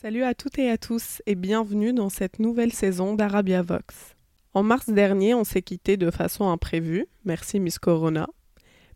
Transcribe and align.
Salut 0.00 0.22
à 0.22 0.32
toutes 0.32 0.60
et 0.60 0.70
à 0.70 0.78
tous 0.78 1.22
et 1.26 1.34
bienvenue 1.34 1.92
dans 1.92 2.08
cette 2.08 2.38
nouvelle 2.38 2.72
saison 2.72 3.16
d'Arabia 3.16 3.62
Vox. 3.62 4.14
En 4.54 4.62
mars 4.62 4.88
dernier, 4.88 5.34
on 5.34 5.42
s'est 5.42 5.60
quitté 5.60 5.96
de 5.96 6.12
façon 6.12 6.48
imprévue, 6.48 7.06
merci 7.24 7.58
Miss 7.58 7.80
Corona. 7.80 8.28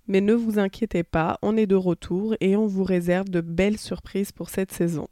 Mais 0.06 0.20
ne 0.20 0.32
vous 0.32 0.60
inquiétez 0.60 1.02
pas, 1.02 1.40
on 1.42 1.56
est 1.56 1.66
de 1.66 1.74
retour 1.74 2.36
et 2.38 2.54
on 2.54 2.68
vous 2.68 2.84
réserve 2.84 3.30
de 3.30 3.40
belles 3.40 3.80
surprises 3.80 4.30
pour 4.30 4.48
cette 4.48 4.70
saison. 4.70 5.08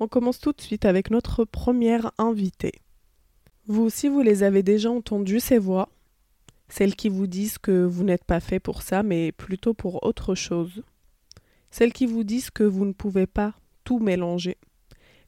On 0.00 0.08
commence 0.08 0.40
tout 0.40 0.50
de 0.50 0.60
suite 0.60 0.84
avec 0.84 1.12
notre 1.12 1.44
première 1.44 2.10
invitée. 2.18 2.74
Vous 3.68 3.84
aussi, 3.84 4.08
vous 4.08 4.20
les 4.20 4.42
avez 4.42 4.64
déjà 4.64 4.90
entendues, 4.90 5.38
ces 5.38 5.58
voix? 5.58 5.90
Celles 6.68 6.96
qui 6.96 7.08
vous 7.08 7.28
disent 7.28 7.58
que 7.58 7.84
vous 7.84 8.02
n'êtes 8.02 8.24
pas 8.24 8.40
fait 8.40 8.58
pour 8.58 8.82
ça, 8.82 9.04
mais 9.04 9.30
plutôt 9.30 9.74
pour 9.74 10.04
autre 10.04 10.34
chose. 10.34 10.82
Celles 11.70 11.92
qui 11.92 12.06
vous 12.06 12.24
disent 12.24 12.50
que 12.50 12.64
vous 12.64 12.84
ne 12.84 12.92
pouvez 12.92 13.28
pas 13.28 13.54
tout 13.84 14.00
mélanger 14.00 14.56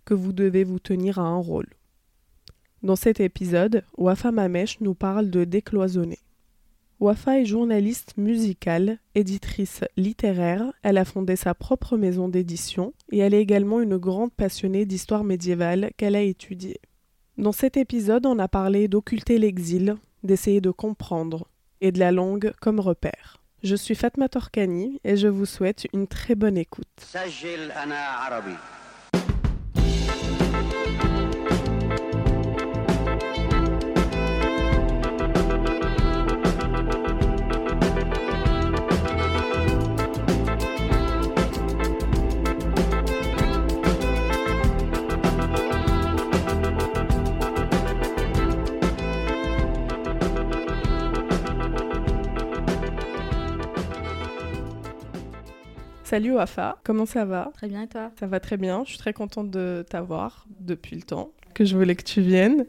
que 0.06 0.14
vous 0.14 0.32
devez 0.32 0.64
vous 0.64 0.78
tenir 0.78 1.18
à 1.18 1.24
un 1.24 1.36
rôle. 1.36 1.68
Dans 2.82 2.96
cet 2.96 3.20
épisode, 3.20 3.84
Wafa 3.98 4.32
Mamesh 4.32 4.80
nous 4.80 4.94
parle 4.94 5.28
de 5.28 5.44
décloisonner. 5.44 6.20
Wafa 6.98 7.40
est 7.40 7.44
journaliste 7.44 8.16
musicale, 8.16 8.98
éditrice 9.14 9.84
littéraire, 9.98 10.72
elle 10.82 10.96
a 10.96 11.04
fondé 11.04 11.36
sa 11.36 11.52
propre 11.52 11.98
maison 11.98 12.28
d'édition 12.28 12.94
et 13.12 13.18
elle 13.18 13.34
est 13.34 13.42
également 13.42 13.80
une 13.80 13.98
grande 13.98 14.32
passionnée 14.32 14.86
d'histoire 14.86 15.24
médiévale 15.24 15.90
qu'elle 15.98 16.16
a 16.16 16.22
étudiée. 16.22 16.80
Dans 17.36 17.52
cet 17.52 17.76
épisode, 17.76 18.24
on 18.24 18.38
a 18.38 18.48
parlé 18.48 18.88
d'occulter 18.88 19.38
l'exil, 19.38 19.96
d'essayer 20.22 20.62
de 20.62 20.70
comprendre 20.70 21.48
et 21.82 21.92
de 21.92 21.98
la 21.98 22.12
langue 22.12 22.52
comme 22.62 22.80
repère. 22.80 23.42
Je 23.62 23.74
suis 23.74 23.94
Fatma 23.94 24.28
Torkani 24.30 25.00
et 25.04 25.16
je 25.16 25.28
vous 25.28 25.44
souhaite 25.44 25.86
une 25.92 26.06
très 26.06 26.34
bonne 26.34 26.56
écoute. 26.56 26.86
Salut 56.06 56.34
Wafa, 56.34 56.78
comment 56.84 57.04
ça 57.04 57.24
va? 57.24 57.50
Très 57.54 57.66
bien 57.66 57.82
et 57.82 57.88
toi? 57.88 58.12
Ça 58.20 58.28
va 58.28 58.38
très 58.38 58.56
bien, 58.56 58.84
je 58.84 58.90
suis 58.90 58.98
très 58.98 59.12
contente 59.12 59.50
de 59.50 59.84
t'avoir 59.90 60.46
depuis 60.60 60.94
le 60.94 61.02
temps 61.02 61.32
que 61.52 61.64
je 61.64 61.76
voulais 61.76 61.96
que 61.96 62.04
tu 62.04 62.20
viennes. 62.20 62.64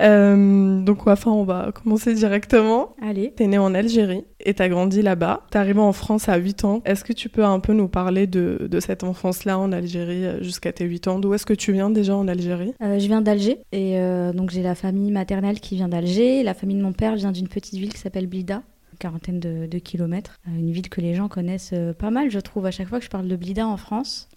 Euh, 0.00 0.80
donc 0.80 1.04
Wafa, 1.04 1.28
on 1.28 1.44
va 1.44 1.70
commencer 1.72 2.14
directement. 2.14 2.96
Allez. 3.02 3.34
T'es 3.36 3.46
née 3.46 3.58
en 3.58 3.74
Algérie 3.74 4.24
et 4.40 4.54
t'as 4.54 4.70
grandi 4.70 5.02
là-bas. 5.02 5.42
T'es 5.50 5.58
arrivée 5.58 5.80
en 5.80 5.92
France 5.92 6.30
à 6.30 6.38
8 6.38 6.64
ans. 6.64 6.80
Est-ce 6.86 7.04
que 7.04 7.12
tu 7.12 7.28
peux 7.28 7.44
un 7.44 7.60
peu 7.60 7.74
nous 7.74 7.88
parler 7.88 8.26
de, 8.26 8.66
de 8.70 8.80
cette 8.80 9.04
enfance-là 9.04 9.58
en 9.58 9.70
Algérie 9.70 10.24
euh, 10.24 10.42
jusqu'à 10.42 10.72
tes 10.72 10.86
8 10.86 11.08
ans? 11.08 11.18
D'où 11.18 11.34
est-ce 11.34 11.44
que 11.44 11.52
tu 11.52 11.74
viens 11.74 11.90
déjà 11.90 12.16
en 12.16 12.26
Algérie? 12.26 12.72
Euh, 12.82 12.98
Je 12.98 13.06
viens 13.06 13.20
d'Alger 13.20 13.58
et 13.72 13.98
euh, 13.98 14.32
donc 14.32 14.48
j'ai 14.48 14.62
la 14.62 14.74
famille 14.74 15.10
maternelle 15.10 15.60
qui 15.60 15.74
vient 15.74 15.88
d'Alger. 15.88 16.42
La 16.42 16.54
famille 16.54 16.78
de 16.78 16.82
mon 16.82 16.94
père 16.94 17.16
vient 17.16 17.32
d'une 17.32 17.48
petite 17.48 17.78
ville 17.78 17.92
qui 17.92 17.98
s'appelle 18.00 18.28
Blida 18.28 18.62
quarantaine 19.02 19.40
de, 19.40 19.78
kilomètres. 19.78 20.38
Euh, 20.46 20.56
une 20.56 20.70
ville 20.70 20.88
que 20.88 21.00
les 21.00 21.14
gens 21.14 21.28
connaissent 21.28 21.72
euh, 21.72 21.92
pas 21.92 22.10
mal, 22.10 22.30
je 22.30 22.38
trouve, 22.38 22.66
à 22.66 22.70
chaque 22.70 22.88
fois 22.88 23.00
que 23.00 23.04
je 23.04 23.10
parle 23.10 23.26
de 23.26 23.36
Blida 23.36 23.66
en 23.66 23.76
France. 23.76 24.28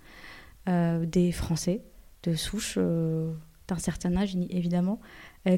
Euh, 0.68 1.06
des 1.06 1.32
Français 1.32 1.84
de 2.24 2.34
souche 2.34 2.80
d'un 2.80 3.78
certain 3.78 4.16
âge, 4.18 4.36
évidemment, 4.50 5.00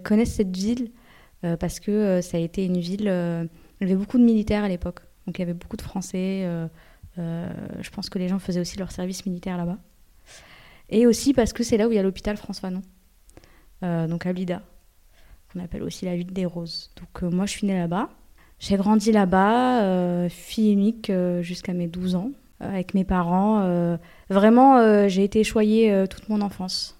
connaissent 0.04 0.34
cette 0.34 0.54
ville 0.54 0.92
parce 1.42 1.80
que 1.80 2.20
ça 2.20 2.36
a 2.36 2.42
été 2.42 2.66
une 2.66 2.80
ville. 2.80 3.04
il 3.04 3.88
y 3.88 3.90
avait 3.90 3.96
beaucoup 3.96 4.18
de 4.18 4.24
militaires 4.26 4.66
à 4.66 4.68
l'époque, 4.68 5.00
donc 5.26 5.38
il 5.38 5.42
y 5.42 5.44
avait 5.44 5.54
beaucoup 5.54 5.78
de 5.78 5.82
Français. 5.82 6.46
je 7.16 7.90
pense 7.90 8.10
que 8.10 8.20
les 8.20 8.28
gens 8.28 8.38
faisaient 8.38 8.60
aussi 8.60 8.78
leur 8.78 8.92
service 8.92 9.26
militaire 9.26 9.56
là-bas. 9.56 9.78
Et 10.90 11.08
aussi 11.08 11.34
parce 11.34 11.54
que 11.54 11.64
c'est 11.64 11.78
là 11.78 11.88
où 11.88 11.92
il 11.94 11.96
y 11.96 12.00
a 12.00 12.04
l'hôpital 12.04 12.36
France 12.36 12.60
Fanon, 12.60 12.82
donc 13.82 14.26
à 14.26 14.34
Blida, 14.34 14.62
qu'on 15.54 15.62
appelle 15.62 15.84
aussi 15.84 16.04
la 16.04 16.18
ville 16.18 16.34
des 16.34 16.46
Roses. 16.46 16.92
Donc 16.98 17.22
moi, 17.32 17.46
je 17.46 17.52
suis 17.52 17.66
née 17.66 17.78
là-bas. 17.78 18.10
J'ai 18.60 18.76
grandi 18.76 19.12
là-bas, 19.12 19.84
euh, 19.84 20.30
fille 20.30 20.72
unique 20.72 21.10
euh, 21.10 21.44
jusqu'à 21.44 21.74
mes 21.74 21.88
12 21.88 22.16
ans, 22.16 22.32
euh, 22.62 22.70
avec 22.70 22.96
mes 22.96 23.04
parents. 23.04 23.98
vraiment, 24.30 25.08
j'ai 25.08 25.24
été 25.24 25.44
choyée 25.44 26.06
toute 26.10 26.30
mon 26.30 26.42
enfance. 26.42 27.00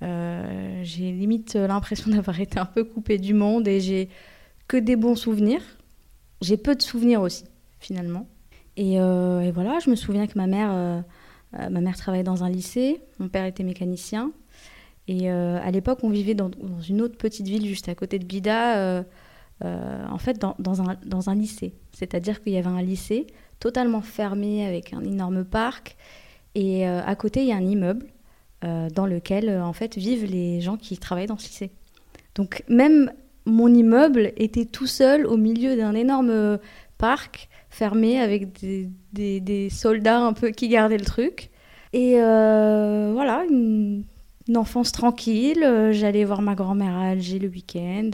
j'ai 0.00 1.12
limite 1.12 1.54
l'impression 1.54 2.10
d'avoir 2.14 2.40
été 2.40 2.58
un 2.58 2.66
peu 2.66 2.84
coupée 2.84 3.18
du 3.18 3.34
monde 3.34 3.68
et 3.68 3.80
j'ai 3.80 4.08
que 4.68 4.76
des 4.76 4.96
bons 4.96 5.16
souvenirs. 5.16 5.62
J'ai 6.42 6.56
peu 6.56 6.74
de 6.74 6.82
souvenirs 6.82 7.22
aussi, 7.22 7.44
finalement. 7.78 8.26
Et, 8.76 8.98
voilà, 8.98 9.78
je 9.78 9.90
me 9.90 9.96
souviens 9.96 10.26
que 10.26 10.36
ma 10.36 10.48
mère, 10.48 11.04
ma 11.52 11.80
mère 11.80 11.96
travaillait 11.96 12.24
dans 12.24 12.42
un 12.42 12.50
lycée, 12.50 13.00
mon 13.20 13.28
père 13.28 13.44
était 13.44 13.62
mécanicien. 13.62 14.32
Et 15.08 15.30
à 15.30 15.70
l'époque, 15.70 16.00
on 16.02 16.10
vivait 16.10 16.34
dans, 16.34 16.48
dans, 16.48 16.80
une 16.80 17.00
autre 17.00 17.16
petite 17.16 17.46
ville 17.46 17.64
juste 17.64 17.88
à 17.88 17.94
côté 17.94 18.18
de 18.18 18.24
Bida 18.24 19.04
en 19.62 20.18
fait, 20.18 20.38
dans, 20.38 21.30
un, 21.30 21.34
lycée. 21.34 21.74
C'est-à-dire 21.92 22.42
qu'il 22.42 22.52
y 22.52 22.58
avait 22.58 22.66
un 22.66 22.82
lycée 22.82 23.26
totalement 23.60 24.02
fermé 24.02 24.66
avec 24.66 24.92
un 24.92 25.02
énorme 25.02 25.44
parc. 25.44 25.96
Et 26.54 26.88
euh, 26.88 27.02
à 27.04 27.14
côté, 27.16 27.42
il 27.42 27.48
y 27.48 27.52
a 27.52 27.56
un 27.56 27.66
immeuble 27.66 28.06
euh, 28.64 28.88
dans 28.90 29.06
lequel, 29.06 29.50
en 29.50 29.72
fait, 29.72 29.96
vivent 29.96 30.24
les 30.24 30.60
gens 30.60 30.76
qui 30.76 30.96
travaillent 30.98 31.26
dans 31.26 31.38
ce 31.38 31.48
lycée. 31.48 31.70
Donc, 32.34 32.64
même 32.68 33.12
mon 33.44 33.72
immeuble 33.72 34.32
était 34.36 34.64
tout 34.64 34.86
seul 34.86 35.26
au 35.26 35.36
milieu 35.36 35.76
d'un 35.76 35.94
énorme 35.94 36.58
parc 36.98 37.48
fermé 37.70 38.18
avec 38.18 38.48
des, 39.12 39.68
soldats 39.70 40.20
un 40.20 40.32
peu 40.32 40.50
qui 40.50 40.68
gardaient 40.68 40.98
le 40.98 41.04
truc. 41.04 41.50
Et 41.92 42.14
voilà, 42.14 43.44
une, 43.48 44.04
une, 44.48 44.56
enfance 44.56 44.92
tranquille. 44.92 45.90
J'allais 45.92 46.24
voir 46.24 46.42
ma 46.42 46.54
grand-mère 46.54 46.94
à 46.96 47.10
Alger 47.10 47.38
le 47.38 47.48
week-end. 47.48 48.10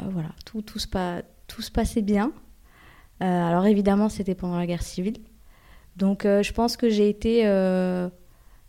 Euh, 0.00 0.04
voilà, 0.10 0.30
tout, 0.44 0.62
tout, 0.62 0.78
se 0.78 0.86
tout 1.46 1.62
se 1.62 1.70
passait 1.70 2.02
bien. 2.02 2.32
Euh, 3.22 3.24
alors 3.24 3.66
évidemment, 3.66 4.08
c'était 4.08 4.34
pendant 4.34 4.58
la 4.58 4.66
guerre 4.66 4.82
civile. 4.82 5.18
Donc 5.96 6.24
euh, 6.24 6.42
je 6.42 6.52
pense 6.52 6.76
que 6.76 6.90
j'ai 6.90 7.08
été, 7.08 7.40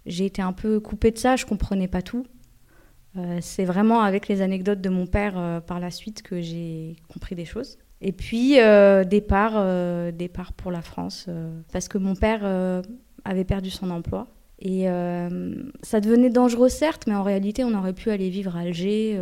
été 0.06 0.42
un 0.42 0.54
peu 0.54 0.80
coupée 0.80 1.12
de 1.12 1.18
ça, 1.18 1.36
je 1.36 1.46
comprenais 1.46 1.88
pas 1.88 2.02
tout. 2.02 2.26
c'est 3.42 3.66
vraiment 3.66 4.02
avec 4.02 4.28
les 4.28 4.42
anecdotes 4.42 4.82
de 4.82 4.90
mon 4.90 5.08
père 5.08 5.62
par 5.66 5.80
la 5.80 5.92
suite 5.92 6.22
que 6.22 6.42
j'ai 6.42 6.96
compris 7.10 7.36
des 7.36 7.46
choses. 7.46 7.78
Et 8.00 8.12
puis, 8.12 8.58
départ, 9.09 10.14
départ 10.14 10.54
pour 10.54 10.72
la 10.72 10.82
France, 10.82 11.28
parce 11.74 11.88
que 11.88 11.98
mon 11.98 12.16
père 12.16 12.46
avait 13.26 13.44
perdu 13.44 13.70
son 13.70 13.90
emploi. 13.90 14.28
Et 14.59 14.86
ça 15.82 16.00
devenait 16.00 16.30
dangereux, 16.30 16.70
certes, 16.70 17.06
mais 17.08 17.16
en 17.16 17.24
réalité, 17.24 17.64
on 17.64 17.74
aurait 17.74 17.94
pu 17.94 18.12
aller 18.12 18.30
vivre 18.30 18.56
à 18.56 18.62
Alger 18.62 19.20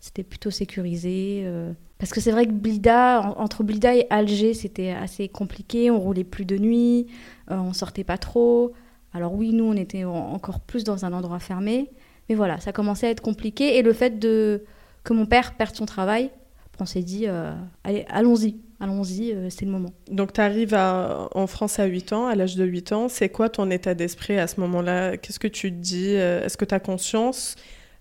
c'était 0.00 0.22
plutôt 0.22 0.50
sécurisé. 0.50 1.42
Euh. 1.44 1.72
Parce 1.98 2.12
que 2.12 2.20
c'est 2.20 2.32
vrai 2.32 2.46
que 2.46 2.52
Blida, 2.52 3.34
entre 3.36 3.62
Blida 3.62 3.94
et 3.94 4.06
Alger, 4.08 4.54
c'était 4.54 4.90
assez 4.90 5.28
compliqué. 5.28 5.90
On 5.90 6.00
roulait 6.00 6.24
plus 6.24 6.46
de 6.46 6.56
nuit, 6.56 7.06
euh, 7.50 7.56
on 7.56 7.74
sortait 7.74 8.04
pas 8.04 8.16
trop. 8.16 8.72
Alors 9.12 9.34
oui, 9.34 9.52
nous, 9.52 9.64
on 9.64 9.74
était 9.74 10.04
encore 10.04 10.60
plus 10.60 10.84
dans 10.84 11.04
un 11.04 11.12
endroit 11.12 11.38
fermé. 11.38 11.90
Mais 12.28 12.34
voilà, 12.34 12.58
ça 12.60 12.72
commençait 12.72 13.08
à 13.08 13.10
être 13.10 13.20
compliqué. 13.20 13.76
Et 13.76 13.82
le 13.82 13.92
fait 13.92 14.18
de, 14.18 14.64
que 15.04 15.12
mon 15.12 15.26
père 15.26 15.56
perde 15.56 15.76
son 15.76 15.84
travail, 15.84 16.30
on 16.78 16.86
s'est 16.86 17.02
dit, 17.02 17.26
euh, 17.26 17.52
allez, 17.84 18.06
allons-y, 18.08 18.56
allons-y, 18.78 19.36
c'est 19.50 19.66
le 19.66 19.70
moment. 19.70 19.90
Donc 20.10 20.32
tu 20.32 20.40
arrives 20.40 20.74
en 20.74 21.46
France 21.46 21.78
à 21.78 21.84
8 21.84 22.14
ans, 22.14 22.26
à 22.26 22.34
l'âge 22.34 22.56
de 22.56 22.64
8 22.64 22.92
ans. 22.92 23.08
C'est 23.10 23.28
quoi 23.28 23.50
ton 23.50 23.70
état 23.70 23.92
d'esprit 23.92 24.38
à 24.38 24.46
ce 24.46 24.60
moment-là? 24.60 25.18
Qu'est-ce 25.18 25.40
que 25.40 25.48
tu 25.48 25.70
te 25.70 25.76
dis? 25.76 26.14
Est-ce 26.14 26.56
que 26.56 26.64
tu 26.64 26.74
as 26.74 26.80
conscience? 26.80 27.56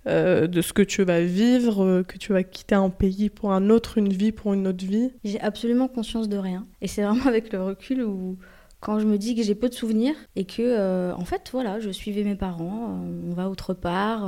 Euh, 0.08 0.48
de 0.48 0.62
ce 0.62 0.72
que 0.72 0.82
tu 0.82 1.04
vas 1.04 1.22
vivre, 1.22 1.84
euh, 1.84 2.04
que 2.04 2.18
tu 2.18 2.32
vas 2.32 2.44
quitter 2.44 2.76
un 2.76 2.90
pays 2.90 3.30
pour 3.30 3.52
un 3.52 3.70
autre, 3.70 3.98
une 3.98 4.08
vie 4.08 4.32
pour 4.32 4.54
une 4.54 4.66
autre 4.66 4.86
vie 4.86 5.12
J'ai 5.26 5.42
absolument 5.42 5.90
conscience 5.90 6.30
de 6.30 6.38
rien. 6.38 6.66
Et 6.82 6.88
c'est 6.88 7.04
vraiment 7.04 7.26
avec 7.26 7.52
le 7.52 7.62
recul 7.62 8.04
où, 8.04 8.38
quand 8.80 9.00
je 9.00 9.06
me 9.06 9.18
dis 9.18 9.36
que 9.36 9.44
j'ai 9.44 9.56
peu 9.56 9.68
de 9.68 9.74
souvenirs 9.74 10.16
et 10.38 10.46
que, 10.46 10.62
euh, 10.62 11.14
en 11.16 11.26
fait, 11.26 11.50
voilà, 11.52 11.82
je 11.82 11.90
suivais 11.90 12.24
mes 12.24 12.36
parents, 12.36 12.98
on 13.28 13.34
va 13.34 13.50
autre 13.50 13.74
part, 13.74 14.24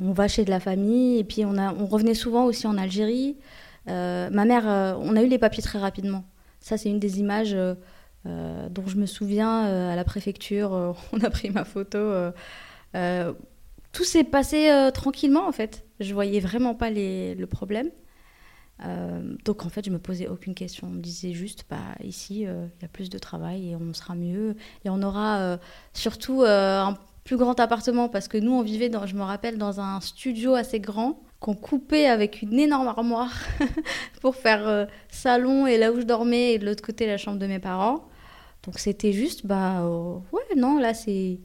on 0.00 0.12
va 0.12 0.26
chez 0.26 0.44
de 0.44 0.50
la 0.50 0.60
famille, 0.60 1.18
et 1.20 1.24
puis 1.24 1.44
on, 1.44 1.56
a, 1.56 1.72
on 1.72 1.86
revenait 1.86 2.14
souvent 2.14 2.44
aussi 2.44 2.66
en 2.66 2.76
Algérie. 2.76 3.36
ma 3.86 4.44
mère, 4.44 4.64
on 5.00 5.14
a 5.14 5.22
eu 5.22 5.28
les 5.28 5.38
papiers 5.38 5.62
très 5.62 5.78
rapidement. 5.78 6.24
Ça, 6.58 6.76
c'est 6.76 6.90
une 6.90 6.98
des 6.98 7.20
images 7.20 7.56
dont 8.24 8.86
je 8.86 8.96
me 8.96 9.06
souviens 9.06 9.90
à 9.90 9.94
la 9.94 10.04
préfecture. 10.04 10.96
on 11.12 11.20
a 11.20 11.30
pris 11.30 11.50
ma 11.50 11.64
photo 11.64 11.98
tout 13.92 14.04
s'est 14.04 14.24
passé 14.24 14.70
euh, 14.70 14.90
tranquillement 14.90 15.46
en 15.46 15.52
fait. 15.52 15.84
Je 16.00 16.12
voyais 16.14 16.40
vraiment 16.40 16.74
pas 16.74 16.90
le 16.90 17.44
problème. 17.44 17.90
Euh, 18.84 19.36
donc 19.44 19.64
en 19.64 19.68
fait, 19.68 19.84
je 19.84 19.90
me 19.90 19.98
posais 19.98 20.26
aucune 20.26 20.54
question. 20.54 20.88
On 20.88 20.90
me 20.90 21.00
disait 21.00 21.32
juste, 21.32 21.66
bah 21.70 21.76
ici, 22.02 22.46
euh, 22.46 22.66
il 22.78 22.82
y 22.82 22.84
a 22.84 22.88
plus 22.88 23.10
de 23.10 23.18
travail 23.18 23.70
et 23.70 23.76
on 23.76 23.92
sera 23.92 24.14
mieux 24.14 24.56
et 24.84 24.90
on 24.90 25.02
aura 25.02 25.58
surtout 25.92 26.42
un 26.42 26.96
plus 27.24 27.36
grand 27.36 27.60
appartement 27.60 28.08
parce 28.08 28.26
que 28.26 28.38
nous, 28.38 28.52
on 28.52 28.62
vivait, 28.62 28.90
je 29.06 29.14
me 29.14 29.22
rappelle, 29.22 29.58
dans 29.58 29.78
un 29.80 30.00
studio 30.00 30.54
assez 30.54 30.80
grand 30.80 31.22
qu'on 31.38 31.54
coupait 31.54 32.06
avec 32.06 32.42
une 32.42 32.58
énorme 32.58 32.88
armoire 32.88 33.32
pour 34.20 34.36
faire 34.36 34.88
salon 35.08 35.66
et 35.66 35.76
là 35.76 35.92
où 35.92 36.00
je 36.00 36.06
dormais 36.06 36.54
et 36.54 36.58
de 36.58 36.64
l'autre 36.66 36.82
côté 36.82 37.06
la 37.06 37.18
chambre 37.18 37.38
de 37.38 37.46
mes 37.46 37.58
parents. 37.58 38.08
Donc 38.64 38.78
c'était 38.78 39.12
juste, 39.12 39.46
bah 39.46 39.86
ouais, 40.32 40.56
non, 40.56 40.78
là 40.78 40.94
c'est 40.94 41.38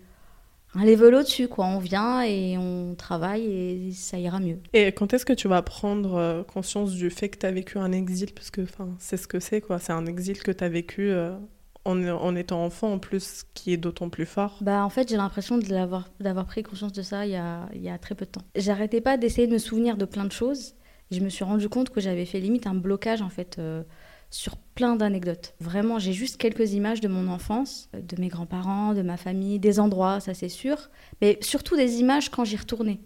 un 0.78 0.86
level 0.86 1.16
au-dessus, 1.16 1.48
quoi. 1.48 1.66
On 1.66 1.80
vient 1.80 2.22
et 2.22 2.58
on 2.58 2.96
travaille 2.96 3.46
et 3.46 3.92
ça 3.92 4.20
ira 4.20 4.40
mieux. 4.40 4.60
Et 4.74 4.92
quand 4.92 5.14
est-ce 5.14 5.26
que 5.26 5.34
tu 5.34 5.48
vas 5.48 5.62
prendre 5.62 6.16
euh, 6.16 6.44
conscience 6.44 6.94
du 6.94 7.10
fait 7.10 7.30
que 7.30 7.40
tu 7.40 7.46
as 7.46 7.52
vécu 7.52 7.78
un 7.80 7.92
exil? 7.92 8.34
Parce 8.34 8.52
que 8.52 8.62
c'est 9.00 9.18
ce 9.18 9.28
que 9.28 9.40
c'est, 9.40 9.62
quoi. 9.62 9.80
C'est 9.80 9.94
un 9.94 10.06
exil 10.06 10.38
que 10.40 10.52
tu 10.52 10.64
as 10.64 10.70
vécu 10.70 11.10
euh, 11.10 11.36
en, 11.84 12.08
en, 12.08 12.36
étant 12.36 12.64
enfant, 12.64 12.94
en 12.94 13.00
plus, 13.00 13.44
qui 13.56 13.74
est 13.74 13.78
d'autant 13.78 14.10
plus 14.10 14.28
fort. 14.28 14.58
Bah, 14.62 14.84
en 14.84 14.90
fait, 14.90 15.10
j'ai 15.10 15.18
l'impression 15.18 15.58
d'avoir 15.58 16.46
pris 16.46 16.62
conscience 16.62 16.94
de 16.94 17.02
ça 17.02 17.26
il 17.26 17.32
y 17.32 17.36
a, 17.36 17.68
il 17.74 17.82
y 17.82 17.90
a 17.90 17.98
très 17.98 18.14
peu 18.14 18.26
de 18.26 18.32
temps. 18.32 18.44
J'arrêtais 18.56 19.02
pas 19.02 19.18
d'essayer 19.18 19.48
de 19.48 19.54
me 19.54 19.58
souvenir 19.58 19.98
de 19.98 20.06
plein 20.06 20.26
de 20.26 20.32
choses. 20.32 20.76
Je 21.10 21.22
me 21.22 21.30
suis 21.30 21.44
rendu 21.44 21.70
compte 21.70 21.90
que 21.90 22.02
j'avais 22.02 22.26
fait 22.26 22.40
limite 22.40 22.68
un 22.68 22.76
blocage, 22.76 23.22
en 23.22 23.30
fait. 23.30 23.58
Euh, 23.58 23.82
sur 24.30 24.58
plein 24.78 24.96
d'anecdotes. 24.96 25.56
Vraiment, 25.60 25.98
j'ai 25.98 26.14
juste 26.14 26.38
quelques 26.38 26.74
images 26.74 27.02
de 27.02 27.08
mon 27.08 27.30
enfance, 27.30 27.90
de 27.94 28.22
mes 28.22 28.28
grands-parents, 28.28 28.94
de 28.94 29.02
ma 29.02 29.18
famille, 29.18 29.58
des 29.58 29.80
endroits, 29.80 30.20
ça 30.20 30.36
c'est 30.36 30.50
sûr, 30.50 30.92
mais 31.20 31.40
surtout 31.42 31.76
des 31.76 32.00
images 32.00 32.30
quand 32.30 32.46
j'y 32.46 32.58
retournais, 32.58 33.00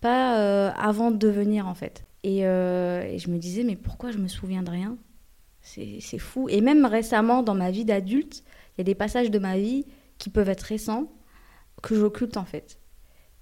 pas 0.00 0.40
euh, 0.40 0.72
avant 0.76 1.12
de 1.12 1.28
venir 1.28 1.68
en 1.68 1.74
fait. 1.74 2.04
Euh, 2.26 3.02
et, 3.02 3.20
je 3.20 3.30
me 3.30 3.38
disais, 3.38 3.62
mais 3.62 3.76
pourquoi 3.76 4.10
je 4.10 4.18
me 4.18 4.26
souviens 4.26 4.64
de 4.64 4.70
rien? 4.70 4.98
C'est 5.60 6.18
fou. 6.18 6.48
Et 6.48 6.60
même 6.60 6.84
récemment, 6.86 7.44
dans 7.44 7.54
ma 7.54 7.70
vie 7.70 7.84
d'adulte, 7.84 8.42
il 8.74 8.78
y 8.78 8.80
a 8.80 8.84
des 8.84 8.96
passages 8.96 9.30
de 9.30 9.38
ma 9.38 9.56
vie 9.56 9.86
qui 10.18 10.28
peuvent 10.28 10.48
être 10.48 10.62
récents, 10.62 11.12
que 11.84 11.94
j'occulte 11.94 12.36
en 12.36 12.44
fait. 12.44 12.80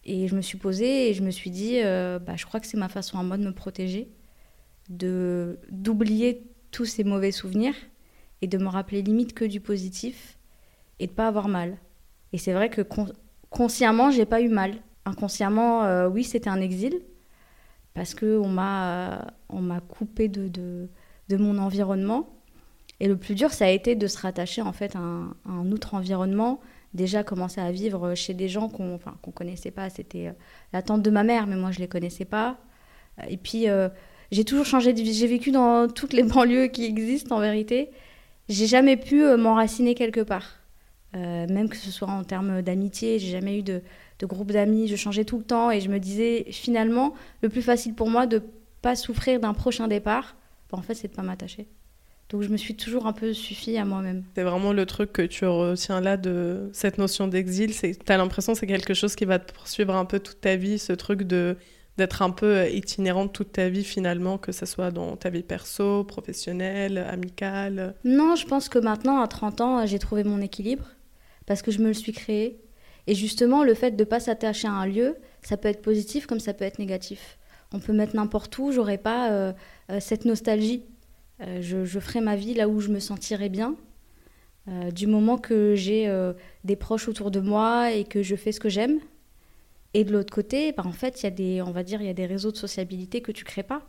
Et 0.05 0.29
je 0.29 0.37
me 0.37 0.43
suis 0.43 0.59
posée 0.59 1.09
et 1.09 1.15
je 1.15 1.23
me 1.23 1.31
suis 1.31 1.51
dit, 1.51 1.81
euh, 1.83 2.19
bah, 2.19 2.37
je 2.37 2.45
crois 2.45 2.61
que 2.61 2.67
c'est 2.67 2.77
ma 2.77 2.91
façon 2.91 3.19
à 3.19 3.23
moi 3.23 3.39
de 3.39 3.45
me 3.45 3.55
protéger, 3.55 4.11
de 4.91 5.59
d'oublier 5.71 6.50
tous 6.71 6.85
ces 6.87 7.05
mauvais 7.05 7.33
souvenirs 7.33 7.75
et 8.43 8.47
de 8.47 8.59
me 8.59 8.69
rappeler 8.69 9.03
limite 9.03 9.35
que 9.35 9.45
du 9.45 9.61
positif 9.61 10.39
et 10.99 11.07
de 11.07 11.13
pas 11.13 11.29
avoir 11.29 11.49
mal. 11.49 11.77
Et 12.33 12.39
c'est 12.39 12.53
vrai 12.53 12.71
que 12.71 12.83
consciemment, 13.51 14.11
j'ai 14.11 14.27
pas 14.27 14.41
eu 14.41 14.49
mal. 14.49 14.77
Inconsciemment, 15.05 15.85
euh, 15.85 16.09
oui, 16.09 16.25
c'était 16.25 16.51
un 16.51 16.61
exil 16.61 17.01
parce 17.95 18.15
que 18.15 18.39
on 18.39 18.49
m'a 18.49 19.27
on 19.49 19.61
m'a 19.61 19.81
coupé 19.81 20.29
de, 20.29 20.49
de, 20.49 20.89
de, 21.29 21.37
mon 21.37 21.59
environnement. 21.59 22.29
Et 23.01 23.09
le 23.09 23.17
plus 23.17 23.35
dur, 23.35 23.51
ça 23.53 23.65
a 23.65 23.71
été 23.71 23.97
de 23.97 24.07
se 24.07 24.19
rattacher 24.19 24.63
en 24.63 24.73
fait 24.73 24.95
à 24.95 25.01
un, 25.01 25.73
autre 25.73 25.95
environnement. 25.95 26.61
Déjà 26.95 27.25
commencer 27.25 27.61
à 27.61 27.73
vivre 27.73 28.15
chez 28.15 28.35
des 28.35 28.49
gens 28.49 28.69
qu'on 28.69 28.95
enfin, 28.95 29.17
qu'on 29.23 29.31
connaissait 29.31 29.71
pas. 29.71 29.91
C'était 29.91 30.29
euh, 30.29 30.33
la 30.73 30.83
tante 30.83 31.03
de 31.03 31.11
ma 31.11 31.25
mère, 31.25 31.47
mais 31.47 31.57
moi 31.57 31.71
je 31.73 31.79
les 31.81 31.89
connaissais 31.89 32.25
pas. 32.25 32.59
Et 33.29 33.37
puis 33.37 33.69
euh, 33.69 33.89
j'ai 34.31 34.45
toujours 34.45 34.67
changé 34.67 34.93
de 34.93 35.01
vie. 35.01 35.15
J'ai 35.15 35.27
vécu 35.27 35.51
dans 35.51 35.89
toutes 35.89 36.13
les 36.13 36.23
banlieues 36.25 36.69
qui 36.69 36.85
existent 36.85 37.37
en 37.37 37.41
vérité. 37.41 37.91
J'ai 38.49 38.67
jamais 38.67 38.97
pu 38.97 39.23
euh, 39.23 39.37
m'enraciner 39.37 39.95
quelque 39.95 40.21
part. 40.21 40.61
Euh, 41.17 41.47
même 41.49 41.69
que 41.69 41.77
ce 41.77 41.91
soit 41.91 42.09
en 42.09 42.23
termes 42.23 42.63
d'amitié, 42.63 43.19
j'ai 43.19 43.33
jamais 43.33 43.59
eu 43.59 43.63
de, 43.63 43.83
groupe 44.23 44.53
d'amis. 44.53 44.87
Je 44.87 44.97
changeais 44.97 45.25
tout 45.25 45.39
le 45.39 45.45
temps 45.45 45.71
et 45.71 45.81
je 45.81 45.89
me 45.89 45.99
disais 45.99 46.47
finalement, 46.51 47.15
le 47.43 47.49
plus 47.49 47.63
facile 47.63 47.95
pour 47.95 48.11
moi 48.11 48.27
de 48.27 48.43
pas 48.83 48.95
souffrir 48.95 49.41
d'un 49.41 49.55
prochain 49.55 49.89
départ, 49.89 50.37
bah, 50.71 50.79
en 50.79 50.83
fait, 50.83 50.95
c'est 50.95 51.09
de 51.09 51.15
pas 51.15 51.23
m'attacher. 51.23 51.67
Donc 52.29 52.43
je 52.43 52.49
me 52.49 52.57
suis 52.57 52.77
toujours 52.77 53.07
un 53.07 53.13
peu 53.13 53.33
suffi 53.33 53.77
à 53.77 53.85
moi-même. 53.85 54.23
C'est 54.37 54.45
vraiment 54.45 54.73
le 54.73 54.87
truc 54.87 55.13
que 55.13 55.23
tu 55.23 55.45
retiens 55.47 56.01
là 56.01 56.17
de 56.17 56.71
cette 56.73 56.97
notion 56.97 57.27
d'exil. 57.27 57.75
Tu 57.75 57.97
as 58.07 58.17
l'impression 58.17 58.53
que 58.53 58.59
c'est 58.61 58.69
quelque 58.69 58.95
chose 58.95 59.17
qui 59.17 59.25
va 59.25 59.41
te 59.41 59.53
poursuivre 59.53 59.97
un 59.97 60.05
peu 60.05 60.21
toute 60.21 60.41
ta 60.41 60.55
vie, 60.55 60.79
ce 60.79 60.93
truc 60.93 61.25
de 61.25 61.57
d'être 62.01 62.23
un 62.23 62.31
peu 62.31 62.47
euh, 62.47 62.69
itinérante 62.69 63.33
toute 63.33 63.53
ta 63.53 63.69
vie 63.69 63.85
finalement, 63.85 64.39
que 64.39 64.53
ce 64.53 64.65
soit 64.65 64.91
dans 64.91 65.17
ta 65.17 65.29
vie 65.29 65.43
perso, 65.43 66.03
professionnelle, 66.03 66.99
amicale? 66.99 67.95
Non, 68.05 68.37
je 68.37 68.47
pense 68.47 68.71
que 68.71 68.79
maintenant, 68.79 69.21
à 69.21 69.29
30 69.29 69.61
ans, 69.61 69.87
j'ai 69.87 69.99
trouvé 69.99 70.25
mon 70.25 70.41
équilibre 70.41 70.87
parce 71.45 71.61
que 71.61 71.71
je 71.71 71.81
me 71.81 71.89
le 71.89 71.95
suis 71.95 72.13
créé. 72.13 72.59
Et 73.07 73.15
justement, 73.15 73.65
le 73.65 73.75
fait 73.75 73.91
de 73.93 74.03
ne 74.03 74.09
pas 74.09 74.19
s'attacher 74.19 74.67
à 74.67 74.73
un 74.73 74.87
lieu, 74.87 75.17
ça 75.43 75.59
peut 75.59 75.69
être 75.69 75.83
positif 75.83 76.27
comme 76.27 76.41
ça 76.41 76.55
peut 76.55 76.65
être 76.65 76.79
négatif. 76.79 77.39
On 77.73 77.81
peut 77.81 77.93
mettre 77.93 78.17
n'importe 78.17 78.57
où, 78.59 78.73
j'aurais 78.73 78.99
pas 78.99 79.31
euh, 79.31 79.53
euh, 79.91 80.01
cette 80.01 80.25
nostalgie. 80.25 80.85
je, 81.61 81.85
je, 81.85 82.01
ferai 82.01 82.21
ma 82.21 82.35
vie 82.35 82.55
là 82.55 82.67
où 82.67 82.81
je 82.81 82.89
me 82.89 82.99
sentirai 82.99 83.49
bien. 83.51 83.77
du 84.93 85.07
moment 85.07 85.39
que 85.39 85.75
j'ai 85.75 86.07
des 86.65 86.77
proches 86.77 87.09
autour 87.09 87.31
de 87.31 87.41
moi 87.41 87.93
et 87.93 88.05
que 88.05 88.23
je 88.23 88.37
fais 88.37 88.53
ce 88.53 88.61
que 88.61 88.69
j'aime, 88.69 89.01
et 89.95 90.05
de 90.05 90.13
l'autre 90.13 90.33
côté, 90.33 90.73
bah, 90.73 90.85
en 90.87 90.93
fait, 90.93 91.21
il 91.21 91.25
y 91.25 91.27
a 91.27 91.31
des, 91.31 91.63
on 91.63 91.73
va 91.73 91.83
dire, 91.83 92.01
il 92.01 92.07
y 92.07 92.11
a 92.11 92.15
des 92.15 92.27
réseaux 92.27 92.53
de 92.53 92.57
sociabilité 92.57 93.21
que 93.23 93.33
tu 93.33 93.45
crées 93.45 93.63
pas. 93.63 93.83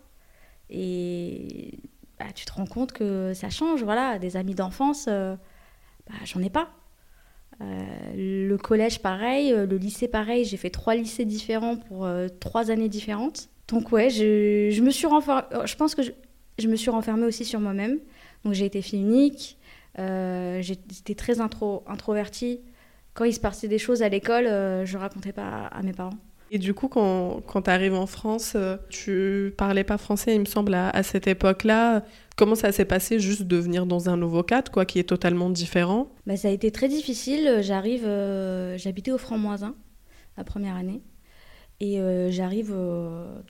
Et 0.69 1.77
bah, 2.19 2.25
tu 2.33 2.45
te 2.45 2.53
rends 2.53 2.65
compte 2.65 2.91
que 2.91 3.33
ça 3.33 3.49
change. 3.49 3.83
Voilà, 3.83 4.17
des 4.17 4.37
amis 4.37 4.55
d'enfance, 4.55 5.05
euh, 5.07 5.35
bah, 6.07 6.15
j'en 6.23 6.41
ai 6.41 6.49
pas. 6.49 6.69
Euh, 7.61 8.45
le 8.47 8.57
collège, 8.57 9.01
pareil. 9.01 9.53
Euh, 9.53 9.67
le 9.67 9.77
lycée, 9.77 10.07
pareil. 10.07 10.45
J'ai 10.45 10.57
fait 10.57 10.71
trois 10.71 10.95
lycées 10.95 11.25
différents 11.25 11.77
pour 11.77 12.07
trois 12.39 12.71
années 12.71 12.89
différentes. 12.89 13.49
Donc 13.67 13.91
ouais, 13.91 14.09
je, 14.09 14.81
me 14.81 14.89
suis 14.89 15.07
je 15.07 15.75
pense 15.75 15.95
que 15.95 16.01
je, 16.57 16.67
me 16.67 16.75
suis 16.75 16.89
renfermée 16.89 17.25
aussi 17.25 17.45
sur 17.45 17.59
moi-même. 17.59 17.99
Donc 18.43 18.53
j'ai 18.53 18.65
été 18.65 18.81
fille 18.81 19.01
unique. 19.01 19.57
J'étais 19.97 21.15
très 21.15 21.39
intro, 21.41 21.83
introvertie 21.85 22.59
quand 23.13 23.25
il 23.25 23.33
se 23.33 23.39
passait 23.39 23.67
des 23.67 23.77
choses 23.77 24.01
à 24.01 24.09
l'école, 24.09 24.47
euh, 24.47 24.85
je 24.85 24.97
racontais 24.97 25.33
pas 25.33 25.67
à, 25.67 25.81
mes 25.81 25.93
parents. 25.93 26.17
Et 26.49 26.57
du 26.57 26.73
coup, 26.73 26.87
quand, 26.87 27.41
quand 27.45 27.63
tu 27.63 27.69
arrives 27.69 27.93
en 27.93 28.05
France, 28.05 28.53
euh, 28.55 28.77
tu 28.89 29.53
parlais 29.57 29.83
pas 29.83 29.97
français, 29.97 30.35
il 30.35 30.41
me 30.41 30.45
semble, 30.45 30.73
à, 30.73 31.03
cette 31.03 31.27
époque-là. 31.27 32.03
Comment 32.35 32.55
ça 32.55 32.71
s'est 32.71 32.85
passé 32.85 33.19
juste 33.19 33.43
de 33.43 33.57
venir 33.57 33.85
dans 33.85 34.09
un 34.09 34.17
nouveau 34.17 34.43
cadre, 34.43 34.71
quoi, 34.71 34.85
qui 34.85 34.99
est 34.99 35.07
totalement 35.07 35.49
différent? 35.49 36.11
Bah, 36.25 36.37
Ça 36.37 36.47
a 36.47 36.51
été 36.51 36.71
très 36.71 36.87
difficile. 36.87 37.59
J'arrive, 37.61 38.05
euh, 38.05 38.77
j'habitais 38.77 39.11
au 39.11 39.17
Franc-Moisin 39.17 39.75
la 40.37 40.43
première 40.43 40.75
année. 40.75 41.01
Et 41.79 41.99
j'arrive 42.29 42.75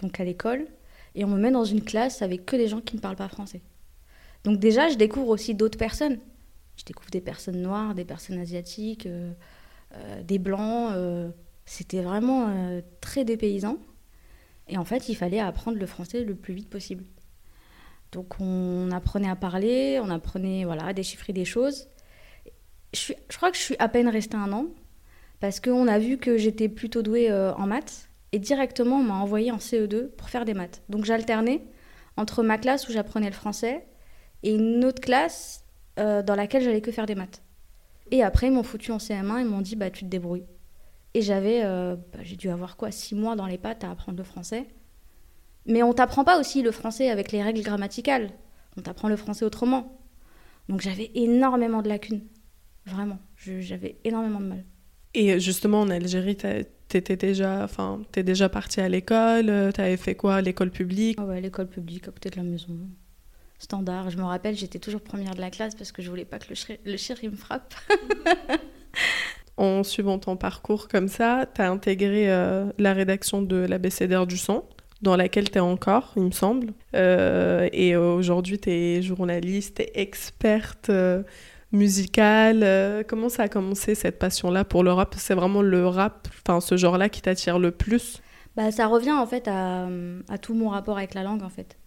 donc 0.02 0.18
à 0.22 0.24
l'école 0.24 0.66
et 1.16 1.26
on 1.26 1.28
me 1.28 1.38
met 1.38 1.52
dans 1.52 1.66
une 1.66 1.82
classe 1.82 2.22
avec 2.22 2.46
que 2.46 2.56
des 2.56 2.70
gens 2.70 2.80
qui 2.80 2.96
ne 2.96 3.02
parlent 3.02 3.18
pas 3.18 3.28
français. 3.28 3.62
Donc 4.44 4.60
déjà, 4.60 4.90
je 4.90 4.96
découvre 4.96 5.30
aussi 5.30 5.54
d'autres 5.54 5.78
personnes. 5.78 6.20
Je 6.82 6.86
découvre 6.86 7.12
des 7.12 7.22
personnes 7.22 7.62
noires, 7.62 7.94
des 7.94 8.06
personnes 8.06 8.40
asiatiques, 8.40 9.06
euh, 9.06 9.34
des 10.24 10.40
blancs. 10.40 10.92
Euh, 10.94 11.30
c'était 11.64 12.02
vraiment 12.02 12.48
euh, 12.50 12.82
très 13.02 13.24
dépaysant. 13.24 13.78
Et 14.68 14.80
en 14.80 14.84
fait, 14.84 15.08
il 15.08 15.14
fallait 15.14 15.40
apprendre 15.40 15.78
le 15.78 15.86
français 15.86 16.24
le 16.24 16.34
plus 16.34 16.56
vite 16.56 16.72
possible. 16.72 17.04
Donc 18.12 18.40
on 18.40 18.90
apprenait 18.90 19.30
à 19.30 19.36
parler, 19.36 20.02
on 20.04 20.10
apprenait 20.10 20.66
voilà, 20.66 20.86
à 20.86 20.94
déchiffrer 20.94 21.34
des 21.34 21.46
choses. 21.46 21.88
Je 22.94 23.14
crois 23.30 23.52
que 23.52 23.58
je 23.58 23.62
suis 23.62 23.76
à 23.78 23.88
peine 23.88 24.10
restée 24.10 24.36
un 24.36 24.52
an, 24.52 24.66
parce 25.40 25.60
qu'on 25.60 25.88
a 25.88 26.00
vu 26.00 26.18
que 26.18 26.36
j'étais 26.36 26.68
plutôt 26.68 27.04
douée 27.04 27.32
en 27.32 27.68
maths, 27.68 28.10
et 28.34 28.40
directement 28.40 28.98
on 28.98 29.04
m'a 29.04 29.14
envoyée 29.14 29.52
en 29.52 29.60
CE2 29.60 30.10
pour 30.10 30.30
faire 30.30 30.44
des 30.44 30.54
maths. 30.54 30.82
Donc 30.90 31.06
j'alternais 31.06 31.64
entre 32.18 32.44
ma 32.44 32.58
classe 32.58 32.90
où 32.90 32.92
j'apprenais 32.92 33.28
le 33.28 33.36
français 33.36 33.86
et 34.44 34.54
une 34.54 34.84
autre 34.84 35.00
classe 35.00 35.64
dans 35.98 36.36
laquelle 36.36 36.64
j'allais 36.64 36.82
que 36.82 36.92
faire 36.92 37.06
des 37.06 37.16
maths. 37.16 37.44
Et 38.12 38.24
après, 38.24 38.48
ils 38.48 38.54
m'ont 38.54 38.64
foutu 38.64 38.92
en 38.92 38.98
CM1, 38.98 39.40
ils 39.40 39.46
m'ont 39.46 39.62
dit, 39.62 39.76
bah, 39.76 39.90
tu 39.90 40.04
te 40.04 40.10
débrouilles. 40.10 40.46
Et 41.14 41.22
j'avais, 41.22 41.62
euh, 41.64 41.96
bah, 42.14 42.20
j'ai 42.22 42.36
dû 42.36 42.50
avoir 42.50 42.78
quoi, 42.78 42.92
six 42.92 43.16
mois 43.16 43.36
dans 43.36 43.46
les 43.46 43.58
pattes 43.58 43.84
à 43.84 43.92
apprendre 43.92 44.18
le 44.18 44.24
français. 44.24 44.68
Mais 45.66 45.82
on 45.84 45.94
t'apprend 45.94 46.24
pas 46.24 46.40
aussi 46.40 46.62
le 46.62 46.72
français 46.72 47.10
avec 47.10 47.32
les 47.32 47.42
règles 47.42 47.62
grammaticales. 47.62 48.32
On 48.78 48.82
t'apprend 48.82 49.10
le 49.10 49.16
français 49.16 49.46
autrement. 49.46 50.00
Donc 50.70 50.82
j'avais 50.82 51.12
énormément 51.16 51.82
de 51.82 51.90
lacunes. 51.90 52.22
Vraiment. 52.86 53.20
J'avais 53.36 53.98
énormément 54.04 54.40
de 54.40 54.46
mal. 54.46 54.66
Et 55.14 55.40
justement, 55.40 55.82
en 55.82 55.90
Algérie, 55.90 56.38
t'étais 56.88 57.18
déjà, 57.18 57.64
enfin, 57.64 58.02
t'es 58.12 58.24
déjà 58.24 58.48
partie 58.48 58.80
à 58.80 58.88
l'école, 58.88 59.50
euh, 59.50 59.72
t'avais 59.72 59.98
fait 59.98 60.16
quoi, 60.16 60.42
l'école 60.42 60.72
publique? 60.72 61.18
Ah 61.20 61.26
ouais, 61.26 61.42
l'école 61.42 61.68
publique 61.68 62.08
à 62.08 62.12
côté 62.12 62.30
de 62.30 62.38
la 62.38 62.44
maison 62.44 62.80
standard. 63.62 64.10
Je 64.10 64.18
me 64.18 64.24
rappelle, 64.24 64.56
j'étais 64.56 64.80
toujours 64.80 65.02
première 65.02 65.36
de 65.36 65.42
la 65.42 65.50
classe 65.50 65.76
parce 65.76 65.92
que 65.92 66.02
je 66.02 66.10
voulais 66.10 66.26
pas 66.26 66.40
que 66.40 66.48
le, 66.86 66.98
chéri 66.98 67.30
me 67.30 67.36
frappe. 67.36 67.74
en 69.58 69.84
suivant 69.84 70.20
ton 70.20 70.36
parcours 70.36 70.88
comme 70.88 71.08
ça, 71.08 71.46
tu 71.54 71.62
as 71.62 71.70
intégré 71.70 72.32
euh, 72.32 72.66
la 72.78 72.94
rédaction 72.94 73.42
de 73.42 73.58
l'ABCDR 73.58 74.26
du 74.26 74.38
son, 74.38 74.64
dans 75.02 75.16
laquelle 75.16 75.50
tu 75.50 75.58
es 75.58 75.62
encore, 75.62 76.14
il 76.16 76.24
me 76.24 76.32
semble. 76.32 76.74
Euh, 76.96 77.70
et 77.72 77.96
aujourd'hui, 77.96 78.60
tu 78.60 78.72
es 78.72 79.02
journaliste, 79.02 79.82
experte 79.94 80.90
euh, 80.90 81.24
musicale. 81.72 83.06
comment 83.08 83.30
ça 83.30 83.44
a 83.44 83.48
commencé 83.48 83.96
cette 83.96 84.20
passion-là 84.20 84.66
pour 84.66 84.84
le 84.84 84.92
rap? 84.92 85.16
C'est 85.18 85.36
vraiment 85.36 85.62
le 85.62 85.88
rap, 85.88 86.28
enfin 86.46 86.60
ce 86.60 86.78
genre-là 86.78 87.10
qui 87.10 87.22
t'attire 87.22 87.60
le 87.60 87.72
plus? 87.72 88.22
Bah, 88.58 88.72
ça 88.72 88.88
revient 88.88 89.14
en 89.14 89.26
fait 89.26 89.48
à, 89.48 89.88
à, 90.28 90.38
tout 90.38 90.54
mon 90.54 90.68
rapport 90.70 90.98
avec 90.98 91.14
la 91.14 91.24
langue 91.24 91.44
en 91.44 91.50
fait. 91.50 91.78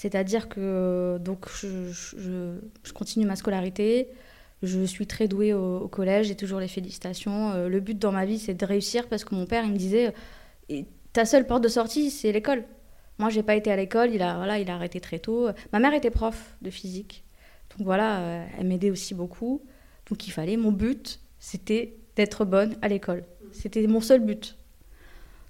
C'est-à-dire 0.00 0.48
que 0.48 1.18
donc 1.20 1.46
je, 1.62 2.54
continue 2.94 3.26
ma 3.26 3.36
scolarité, 3.36 4.08
Je 4.62 4.82
suis 4.84 5.06
très 5.06 5.28
douée 5.28 5.52
au, 5.52 5.88
collège, 5.88 6.28
j'ai 6.28 6.36
toujours 6.36 6.58
les 6.58 6.68
félicitations. 6.68 7.50
Euh, 7.50 7.68
le 7.68 7.80
but 7.80 7.98
dans 7.98 8.10
ma 8.10 8.24
vie, 8.24 8.38
c'est 8.38 8.54
de 8.54 8.64
réussir 8.64 9.08
parce 9.08 9.24
que 9.24 9.34
mon 9.34 9.44
père, 9.44 9.62
il 9.66 9.72
me 9.72 9.76
disait 9.76 10.14
ta 11.12 11.26
seule 11.26 11.46
porte 11.46 11.62
de 11.62 11.68
sortie, 11.68 12.10
c'est 12.10 12.32
l'école. 12.32 12.64
Moi, 13.18 13.28
j'ai 13.28 13.42
pas 13.42 13.54
été 13.54 13.70
à 13.70 13.76
l'école, 13.76 14.14
il 14.14 14.22
a, 14.22 14.36
voilà, 14.38 14.58
il 14.58 14.70
a 14.70 14.74
arrêté 14.74 15.00
très 15.00 15.18
tôt. 15.18 15.48
Ma 15.70 15.80
mère 15.80 15.92
était 15.92 16.10
prof 16.10 16.56
de 16.62 16.70
physique. 16.70 17.22
Donc 17.76 17.84
voilà, 17.84 18.20
euh, 18.20 18.46
elle 18.58 18.68
m'aidait 18.68 18.90
aussi 18.90 19.12
beaucoup. 19.12 19.60
Donc 20.08 20.26
il 20.26 20.30
fallait, 20.30 20.56
mon 20.56 20.72
but, 20.72 21.20
c'était 21.38 21.98
d'être 22.16 22.46
bonne 22.46 22.74
à 22.80 22.88
l'école. 22.88 23.24
C'était 23.52 23.86
mon 23.86 24.00
seul 24.00 24.20
but. 24.20 24.56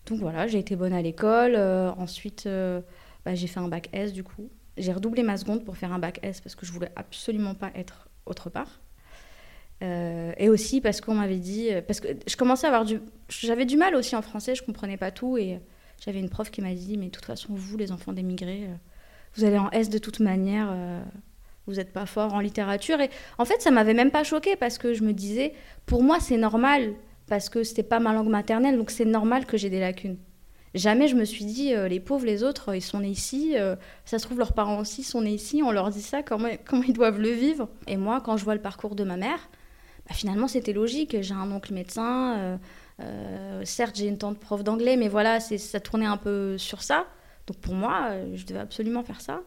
Donc 0.07 0.19
voilà, 0.19 0.49
j'ai 0.49 0.59
été 0.59 0.75
bonne 0.75 0.93
à 0.93 1.03
l'école. 1.03 1.55
Euh, 1.55 1.93
ensuite, 1.93 2.47
euh, 2.47 2.81
bah, 3.25 3.35
j'ai 3.35 3.47
fait 3.47 3.61
un 3.61 3.69
bac 3.69 3.89
S 3.93 4.13
du 4.13 4.25
coup. 4.25 4.51
J'ai 4.77 4.93
redoublé 4.93 5.23
ma 5.23 5.37
seconde 5.37 5.65
pour 5.65 5.77
faire 5.77 5.93
un 5.93 5.99
bac 5.99 6.21
S 6.23 6.41
parce 6.41 6.55
que 6.55 6.65
je 6.65 6.73
voulais 6.73 6.91
absolument 6.97 7.55
pas 7.55 7.71
être 7.75 8.09
autre 8.27 8.51
part. 8.51 8.81
et 9.83 10.49
aussi 10.49 10.81
parce 10.81 11.01
qu'on 11.01 11.15
m'avait 11.15 11.39
dit, 11.39 11.71
parce 11.87 12.01
que 12.01 12.09
je 12.27 12.37
commençais 12.37 12.67
à 12.67 12.71
avoir 12.71 12.85
du, 12.85 13.01
j'avais 13.29 13.65
du 13.65 13.77
mal 13.77 13.95
aussi 13.95 14.15
en 14.15 14.23
français, 14.23 14.55
je 14.55 14.63
comprenais 14.63 14.97
pas 14.97 15.11
tout 15.11 15.37
et 15.37 15.61
j'avais 16.05 16.21
une 16.21 16.31
prof 16.31 16.51
qui 16.51 16.61
m'a 16.63 16.75
dit, 16.75 16.97
mais 16.97 17.07
de 17.07 17.11
toute 17.11 17.25
façon 17.25 17.55
vous, 17.55 17.77
les 17.77 17.93
enfants 17.93 18.13
d'émigrés, 18.13 18.69
vous 19.35 19.45
allez 19.45 19.59
en 19.59 19.71
S 19.71 19.91
de 19.91 19.99
toute 19.99 20.21
manière 20.21 20.75
vous 21.67 21.77
n'êtes 21.77 21.93
pas 21.93 22.07
fort 22.07 22.35
en 22.35 22.41
littérature. 22.41 23.01
Et 23.01 23.11
en 23.39 23.45
fait, 23.45 23.61
ça 23.63 23.71
m'avait 23.71 23.95
même 23.95 24.11
pas 24.11 24.25
choqué 24.25 24.57
parce 24.57 24.79
que 24.79 24.95
je 24.95 25.03
me 25.03 25.13
disais, 25.13 25.55
pour 25.87 26.03
moi, 26.03 26.19
c'est 26.21 26.37
normal 26.37 26.95
parce 27.29 27.49
que 27.49 27.63
c'était 27.63 27.83
pas 27.83 28.01
ma 28.01 28.13
langue 28.13 28.29
maternelle, 28.29 28.77
donc 28.77 28.91
c'est 28.91 29.05
normal 29.05 29.47
que 29.47 29.57
j'ai 29.57 29.71
des 29.71 29.81
lacunes. 29.81 30.19
Jamais 30.75 31.09
je 31.09 31.17
me 31.17 31.25
suis 31.25 31.45
dit, 31.45 31.75
euh, 31.75 31.89
les 31.89 32.01
pauvres, 32.01 32.25
les 32.25 32.45
autres, 32.45 32.75
ils 32.75 32.83
sont 32.83 33.01
nés 33.01 33.09
ici, 33.09 33.55
euh, 33.57 33.75
ça 34.05 34.19
se 34.19 34.25
trouve, 34.25 34.39
leurs 34.39 34.53
parents 34.53 34.79
aussi 34.79 35.03
sont 35.03 35.23
nés 35.23 35.35
ici, 35.35 35.63
on 35.65 35.73
leur 35.73 35.91
dit 35.91 36.03
ça, 36.03 36.23
comment, 36.23 36.49
comment 36.65 36.83
ils 36.83 36.93
doivent 36.93 37.21
le 37.21 37.31
vivre. 37.31 37.69
Et 37.87 37.97
moi, 37.97 38.21
quand 38.21 38.37
je 38.37 38.45
vois 38.45 38.55
le 38.55 38.63
parcours 38.63 38.95
de 38.95 39.05
ma 39.05 39.17
mère, 39.17 39.51
bah, 40.09 40.15
finalement, 40.15 40.49
c'était 40.49 40.73
logique. 40.73 41.17
J'ai 41.21 41.35
un 41.35 41.51
oncle 41.51 41.75
médecin, 41.75 42.59
euh, 43.01 43.63
certes, 43.65 43.97
j'ai 43.97 44.07
une 44.07 44.19
tante 44.19 44.39
prof 44.39 44.63
d'anglais, 44.63 44.97
mais 44.97 45.09
voilà, 45.09 45.41
ça 45.41 45.81
tournait 45.81 46.07
un 46.07 46.17
peu 46.17 46.57
sur 46.59 46.83
ça. 46.83 47.07
Donc 47.47 47.57
pour 47.59 47.75
moi, 47.75 48.11
je 48.35 48.45
devais 48.47 48.61
absolument 48.61 49.03
faire 49.03 49.21
ça. 49.21 49.43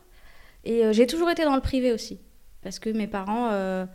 Et 0.63 0.85
euh, 0.85 0.93
j'ai 0.93 1.07
toujours 1.07 1.29
été 1.29 1.43
dans 1.43 1.55
le 1.55 1.61
privé 1.61 1.91
aussi, 1.91 2.19
parce 2.61 2.79
que 2.79 2.89
mes 2.89 3.07
parents 3.07 3.49
euh, 3.51 3.85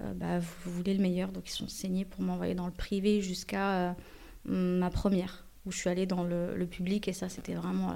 euh, 0.00 0.12
bah, 0.14 0.38
voulaient 0.64 0.94
le 0.94 1.02
meilleur, 1.02 1.32
donc 1.32 1.48
ils 1.48 1.52
sont 1.52 1.68
saignés 1.68 2.04
pour 2.04 2.22
m'envoyer 2.22 2.54
dans 2.54 2.66
le 2.66 2.72
privé 2.72 3.20
jusqu'à 3.20 3.96
ma 4.44 4.90
première, 4.90 5.44
où 5.66 5.72
je 5.72 5.78
suis 5.78 5.90
allée 5.90 6.06
dans 6.06 6.24
le, 6.24 6.66
public, 6.66 7.08
et 7.08 7.12
ça, 7.12 7.28
c'était 7.28 7.54
vraiment 7.54 7.92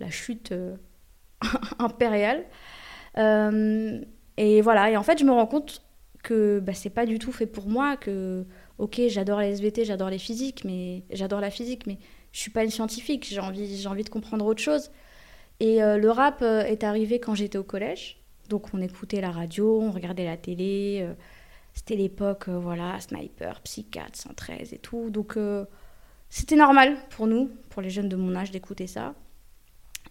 la, 0.00 0.10
chute 0.10 0.52
impériale. 1.78 2.44
et 3.16 4.60
voilà, 4.62 4.90
et 4.90 4.96
en 4.96 5.02
fait, 5.02 5.18
je 5.18 5.24
me 5.24 5.32
rends 5.32 5.46
compte 5.46 5.82
que 6.22 6.60
bah, 6.60 6.74
c'est 6.74 6.90
pas 6.90 7.06
du 7.06 7.18
tout 7.18 7.32
fait 7.32 7.46
pour 7.46 7.68
moi, 7.68 7.96
que, 7.96 8.46
ok, 8.78 9.00
j'adore 9.08 9.40
la 9.40 9.48
SVT, 9.48 9.84
j'adore 9.84 10.10
les 10.10 10.18
physiques, 10.18 10.64
mais 10.64 11.02
j'adore 11.10 11.40
la 11.40 11.50
physique, 11.50 11.86
mais 11.86 11.98
je 12.32 12.38
suis 12.38 12.50
pas 12.50 12.64
une 12.64 12.70
scientifique, 12.70 13.26
j'ai 13.28 13.40
envie, 13.40 13.76
j'ai 13.76 13.88
envie 13.88 14.04
de 14.04 14.08
comprendre 14.08 14.46
autre 14.46 14.62
chose. 14.62 14.90
Et 15.60 15.82
euh, 15.82 15.98
le 15.98 16.10
rap 16.10 16.42
euh, 16.42 16.62
est 16.64 16.82
arrivé 16.84 17.20
quand 17.20 17.34
j'étais 17.34 17.58
au 17.58 17.64
collège. 17.64 18.20
Donc 18.48 18.68
on 18.74 18.80
écoutait 18.80 19.20
la 19.20 19.30
radio, 19.30 19.80
on 19.80 19.90
regardait 19.90 20.24
la 20.24 20.36
télé. 20.36 21.00
Euh, 21.02 21.14
c'était 21.74 21.96
l'époque, 21.96 22.48
voilà, 22.48 23.00
Sniper, 23.00 23.60
Psy4, 23.62 24.14
113 24.14 24.74
et 24.74 24.78
tout. 24.78 25.10
Donc 25.10 25.38
c'était 26.34 26.56
normal 26.56 26.96
pour 27.10 27.26
nous, 27.26 27.50
pour 27.68 27.82
les 27.82 27.90
jeunes 27.90 28.08
de 28.08 28.16
mon 28.16 28.34
âge, 28.34 28.50
d'écouter 28.50 28.86
ça. 28.86 29.14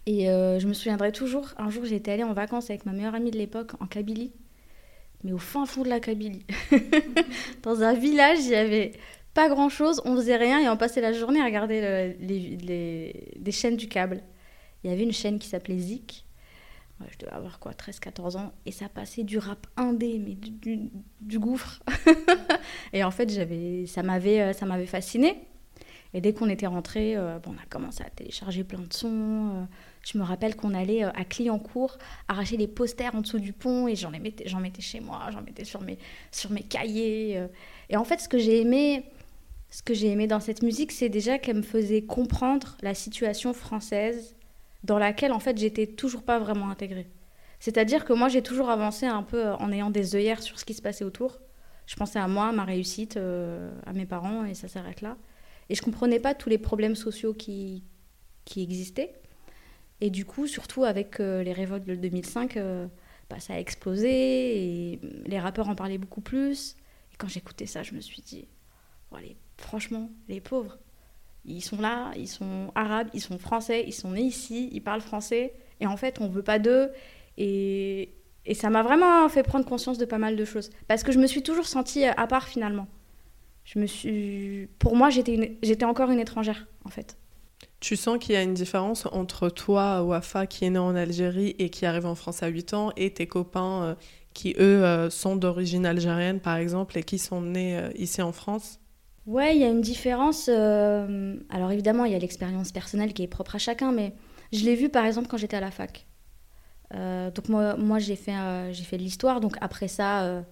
Et 0.06 0.26
je 0.26 0.66
me 0.66 0.72
souviendrai 0.72 1.12
toujours, 1.12 1.48
un 1.58 1.68
jour 1.68 1.84
j'étais 1.84 2.12
allée 2.12 2.24
en 2.24 2.32
vacances 2.32 2.70
avec 2.70 2.86
ma 2.86 2.92
meilleure 2.92 3.14
amie 3.14 3.30
de 3.30 3.38
l'époque 3.38 3.72
en 3.80 3.86
Kabylie, 3.86 4.32
mais 5.24 5.32
au 5.32 5.38
fin 5.38 5.66
fond 5.66 5.82
de 5.82 5.88
la 5.88 6.00
Kabylie. 6.00 6.46
Dans 7.62 7.82
un 7.82 7.92
village, 7.92 8.38
il 8.40 8.50
y 8.50 8.54
avait 8.54 8.92
pas 9.34 9.48
grand 9.48 9.68
chose, 9.68 10.00
on 10.04 10.16
faisait 10.16 10.36
rien 10.36 10.60
et 10.60 10.68
on 10.68 10.76
passait 10.76 11.00
la 11.00 11.12
journée 11.12 11.40
à 11.40 11.44
regarder 11.44 12.16
les, 12.20 13.34
des 13.36 13.52
chaînes 13.52 13.76
du 13.76 13.88
câble 13.88 14.22
il 14.84 14.90
y 14.90 14.92
avait 14.92 15.02
une 15.02 15.12
chaîne 15.12 15.38
qui 15.38 15.48
s'appelait 15.48 15.78
Zik. 15.78 16.26
Je 17.10 17.18
devais 17.18 17.32
avoir 17.32 17.58
quoi, 17.58 17.72
13-14 17.72 18.36
ans. 18.36 18.52
Et 18.64 18.70
ça 18.70 18.88
passait 18.88 19.24
du 19.24 19.38
rap 19.38 19.66
indé, 19.76 20.20
mais 20.20 20.34
du, 20.34 21.38
gouffre. 21.38 21.82
et 22.92 23.02
en 23.02 23.10
fait, 23.10 23.28
ça, 23.86 24.02
m'avait, 24.02 24.40
euh, 24.40 24.52
ça 24.52 24.66
m'avait 24.66 24.86
fasciné. 24.86 25.48
Et 26.14 26.20
dès 26.20 26.34
qu'on 26.34 26.48
était 26.48 26.66
rentré, 26.66 27.16
euh, 27.16 27.38
bon, 27.38 27.54
on 27.56 27.62
a 27.62 27.66
commencé 27.68 28.02
à 28.02 28.10
télécharger 28.10 28.64
plein 28.64 28.80
de 28.80 28.92
sons. 28.92 29.08
Euh. 29.54 29.64
je 30.04 30.18
me 30.18 30.22
rappelle 30.22 30.56
qu'on 30.56 30.74
allait 30.74 31.04
à 31.04 31.24
Clignancourt 31.24 31.98
arracher 32.28 32.56
les 32.56 32.68
posters 32.68 33.14
en 33.14 33.20
dessous 33.22 33.38
du 33.38 33.52
pont 33.52 33.88
et 33.88 33.96
j'en 33.96 34.10
mettais, 34.10 34.46
j'en 34.46 34.60
mettais 34.60 34.82
chez 34.82 35.00
moi, 35.00 35.28
j'en 35.32 35.42
mettais 35.42 35.64
sur 35.64 35.80
mes, 35.80 35.98
sur 36.30 36.50
mes 36.50 36.62
cahiers. 36.62 37.40
Et 37.88 37.96
en 37.96 38.04
fait, 38.04 38.20
ce 38.20 38.28
que 38.28 38.38
j'ai 38.38 38.60
aimé, 38.60 39.04
ce 39.72 39.82
que 39.82 39.94
j'ai 39.94 40.08
aimé 40.08 40.26
dans 40.26 40.38
cette 40.38 40.62
musique, 40.62 40.92
c'est 40.92 41.08
déjà 41.08 41.38
qu'elle 41.38 41.56
me 41.56 41.62
faisait 41.62 42.02
comprendre 42.02 42.76
la 42.82 42.94
situation 42.94 43.54
française 43.54 44.36
dans 44.84 44.98
laquelle 44.98 45.32
en 45.32 45.38
fait 45.38 45.56
j'étais 45.56 45.86
toujours 45.86 46.22
pas 46.22 46.38
vraiment 46.38 46.68
intégrée. 46.68 47.08
C'est-à-dire 47.58 48.04
que 48.04 48.12
moi 48.12 48.28
j'ai 48.28 48.42
toujours 48.42 48.68
avancé 48.68 49.06
un 49.06 49.22
peu 49.22 49.50
en 49.52 49.72
ayant 49.72 49.90
des 49.90 50.14
œillères 50.14 50.42
sur 50.42 50.58
ce 50.58 50.66
qui 50.66 50.74
se 50.74 50.82
passait 50.82 51.04
autour. 51.04 51.38
Je 51.86 51.96
pensais 51.96 52.18
à 52.18 52.28
moi, 52.28 52.48
à 52.48 52.52
ma 52.52 52.64
réussite, 52.64 53.16
euh, 53.16 53.70
à 53.86 53.92
mes 53.94 54.04
parents 54.04 54.44
et 54.44 54.54
ça 54.54 54.68
s'arrête 54.68 55.00
là. 55.00 55.16
Et 55.68 55.74
je 55.74 55.82
comprenais 55.82 56.20
pas 56.20 56.34
tous 56.34 56.48
les 56.48 56.58
problèmes 56.58 56.96
sociaux 56.96 57.34
qui, 57.34 57.84
qui 58.44 58.62
existaient. 58.62 59.14
Et 60.00 60.10
du 60.10 60.24
coup, 60.24 60.46
surtout 60.46 60.84
avec 60.84 61.20
euh, 61.20 61.42
les 61.42 61.52
révoltes 61.52 61.86
de 61.86 61.94
2005, 61.94 62.56
euh, 62.56 62.86
bah, 63.30 63.38
ça 63.38 63.54
a 63.54 63.58
explosé 63.58 64.10
et 64.10 65.00
les 65.26 65.38
rappeurs 65.38 65.68
en 65.68 65.74
parlaient 65.74 65.98
beaucoup 65.98 66.20
plus. 66.20 66.74
Et 67.12 67.16
quand 67.16 67.28
j'écoutais 67.28 67.66
ça, 67.66 67.82
je 67.82 67.94
me 67.94 68.00
suis 68.00 68.20
dit, 68.20 68.48
franchement, 69.58 70.10
les 70.28 70.40
pauvres, 70.40 70.78
ils 71.44 71.62
sont 71.62 71.80
là, 71.80 72.10
ils 72.16 72.28
sont 72.28 72.72
arabes, 72.74 73.08
ils 73.14 73.20
sont 73.20 73.38
français, 73.38 73.84
ils 73.86 73.92
sont 73.92 74.10
nés 74.10 74.22
ici, 74.22 74.70
ils 74.72 74.82
parlent 74.82 75.00
français. 75.00 75.54
Et 75.80 75.86
en 75.86 75.96
fait, 75.96 76.20
on 76.20 76.28
ne 76.28 76.32
veut 76.32 76.42
pas 76.42 76.58
d'eux. 76.58 76.90
Et, 77.36 78.14
et 78.44 78.54
ça 78.54 78.70
m'a 78.70 78.82
vraiment 78.82 79.28
fait 79.28 79.42
prendre 79.42 79.64
conscience 79.64 79.98
de 79.98 80.04
pas 80.04 80.18
mal 80.18 80.36
de 80.36 80.44
choses. 80.44 80.70
Parce 80.88 81.02
que 81.04 81.12
je 81.12 81.18
me 81.18 81.26
suis 81.26 81.42
toujours 81.42 81.66
sentie 81.66 82.04
à 82.04 82.26
part 82.26 82.48
finalement. 82.48 82.88
Je 83.64 83.78
me 83.78 83.86
suis... 83.86 84.68
Pour 84.78 84.96
moi, 84.96 85.10
j'étais, 85.10 85.84
encore 85.84 86.10
une 86.10 86.18
étrangère, 86.18 86.66
en 86.84 86.88
fait. 86.88 87.16
Tu 87.80 87.96
sens 87.96 88.18
qu'il 88.18 88.34
y 88.34 88.36
a 88.36 88.42
une 88.42 88.54
différence 88.54 89.06
entre 89.12 89.48
toi, 89.48 90.02
Wafa, 90.02 90.46
qui 90.46 90.64
est 90.64 90.70
né 90.70 90.78
en 90.78 90.94
Algérie 90.94 91.54
et 91.58 91.70
qui 91.70 91.86
arrive 91.86 92.06
en 92.06 92.14
France 92.14 92.42
à 92.42 92.48
8 92.48 92.74
ans, 92.74 92.92
et 92.96 93.12
tes 93.12 93.26
copains 93.26 93.82
euh, 93.82 93.94
qui, 94.34 94.54
eux, 94.58 94.84
euh, 94.84 95.10
sont 95.10 95.36
d'origine 95.36 95.86
algérienne, 95.86 96.40
par 96.40 96.56
exemple, 96.56 96.98
et 96.98 97.02
qui 97.02 97.18
sont 97.18 97.40
nés 97.40 97.78
euh, 97.78 97.90
ici 97.96 98.22
en 98.22 98.32
France? 98.32 98.80
Ouais, 99.26 99.54
il 99.54 99.60
y 99.60 99.64
a 99.64 99.68
une 99.68 99.80
différence. 99.80 100.48
Alors 100.48 101.70
évidemment, 101.70 102.04
il 102.04 102.12
y 102.12 102.16
a 102.16 102.18
l'expérience 102.18 102.72
personnelle 102.72 103.12
qui 103.12 103.22
est 103.22 103.28
propre 103.28 103.54
à 103.54 103.58
chacun, 103.58 103.92
mais 103.92 104.14
je 104.52 104.64
l'ai 104.64 104.74
vu 104.74 104.88
par 104.88 105.04
exemple 105.04 105.28
quand 105.28 105.36
j'étais 105.36 105.56
à 105.56 105.60
la 105.60 105.70
fac. 105.70 106.06
Donc 106.92 107.48
moi, 107.48 107.76
moi 107.76 108.00
j'ai 108.00 108.16
fait, 108.16 108.34
j'ai 108.72 108.82
fait 108.82 108.96
de 108.96 109.02
l'histoire, 109.02 109.40
donc 109.40 109.56
après 109.60 109.86
ça, 109.86 110.42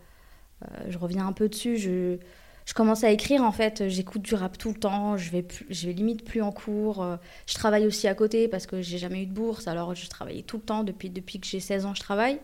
je 0.88 0.98
reviens 0.98 1.26
un 1.26 1.32
peu 1.32 1.48
dessus. 1.48 1.78
Je, 1.78 2.18
je 2.66 2.74
commence 2.74 3.04
à 3.04 3.10
écrire 3.10 3.42
en 3.42 3.52
fait, 3.52 3.88
j'écoute 3.88 4.22
du 4.22 4.34
rap 4.34 4.56
tout 4.56 4.68
le 4.68 4.78
temps, 4.78 5.16
je 5.16 5.30
vais, 5.30 5.44
je 5.70 5.86
vais 5.86 5.92
limite 5.92 6.24
plus 6.24 6.42
en 6.42 6.52
cours. 6.52 7.04
je 7.46 7.54
travaille 7.54 7.86
aussi 7.86 8.06
à 8.06 8.14
côté 8.14 8.48
parce 8.48 8.66
que 8.66 8.80
j'ai 8.80 8.98
jamais 8.98 9.22
eu 9.22 9.26
de 9.26 9.32
bourse, 9.32 9.66
alors 9.66 9.94
je 9.94 10.08
travaillais 10.08 10.42
tout 10.42 10.56
le 10.56 10.62
temps, 10.62 10.84
depuis, 10.84 11.10
depuis 11.10 11.40
que 11.40 11.46
j'ai 11.46 11.60
16 11.60 11.86
ans 11.86 11.94
je 11.94 12.00
travaille. 12.00 12.38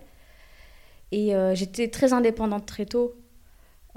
Et 1.12 1.32
j'étais 1.54 1.88
très 1.88 2.12
indépendante 2.12 2.66
très 2.66 2.86
tôt. 2.86 3.14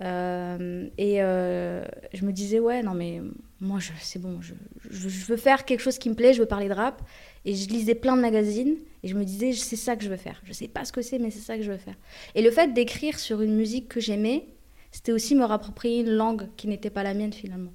Euh, 0.02 0.88
et 0.98 1.22
euh, 1.22 1.84
je 2.14 2.26
me 2.26 2.32
disais, 2.32 2.60
ouais, 2.60 2.82
non, 2.84 2.94
mais 2.94 3.22
moi, 3.60 3.80
c'est 4.00 4.20
bon, 4.20 4.40
je, 4.42 4.54
je, 4.90 5.26
veux 5.26 5.38
faire 5.38 5.66
quelque 5.66 5.82
chose 5.82 5.98
qui 5.98 6.10
me 6.10 6.16
plaît, 6.16 6.34
je 6.34 6.40
veux 6.40 6.48
parler 6.48 6.70
de 6.70 6.74
rap. 6.74 7.02
Et 7.46 7.56
je 7.56 7.68
lisais 7.70 7.96
plein 7.96 8.16
de 8.16 8.22
magazines 8.22 8.76
et 9.04 9.08
je 9.08 9.16
me 9.16 9.24
disais, 9.24 9.54
c'est 9.54 9.76
ça 9.76 9.96
que 9.96 10.04
je 10.04 10.10
veux 10.10 10.18
faire. 10.18 10.42
Je 10.46 10.54
sais 10.54 10.68
pas 10.68 10.86
ce 10.86 10.92
que 10.92 11.02
c'est, 11.02 11.20
mais 11.20 11.32
c'est 11.32 11.40
ça 11.40 11.58
que 11.58 11.64
je 11.64 11.72
veux 11.72 11.78
faire. 11.78 11.96
Et 12.36 12.42
le 12.42 12.52
fait 12.52 12.74
d'écrire 12.74 13.20
sur 13.20 13.42
une 13.42 13.56
musique 13.56 13.88
que 13.88 14.00
j'aimais, 14.00 14.48
c'était 14.92 15.12
aussi 15.12 15.36
me 15.36 15.46
rapproprier 15.46 16.02
une 16.02 16.12
langue 16.12 16.50
qui 16.56 16.68
n'était 16.68 16.90
pas 16.90 17.04
la 17.04 17.14
mienne 17.14 17.34
finalement. 17.34 17.74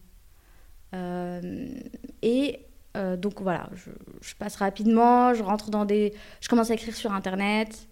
Euh, 0.94 1.68
et 2.22 2.60
donc 3.16 3.42
voilà, 3.42 3.68
je, 4.20 4.34
passe 4.36 4.54
rapidement, 4.54 5.34
je 5.34 5.42
rentre 5.42 5.68
dans 5.70 5.84
des. 5.84 6.14
Je 6.40 6.48
commence 6.48 6.70
à 6.70 6.74
écrire 6.74 6.94
sur 6.94 7.12
Internet. 7.12 7.88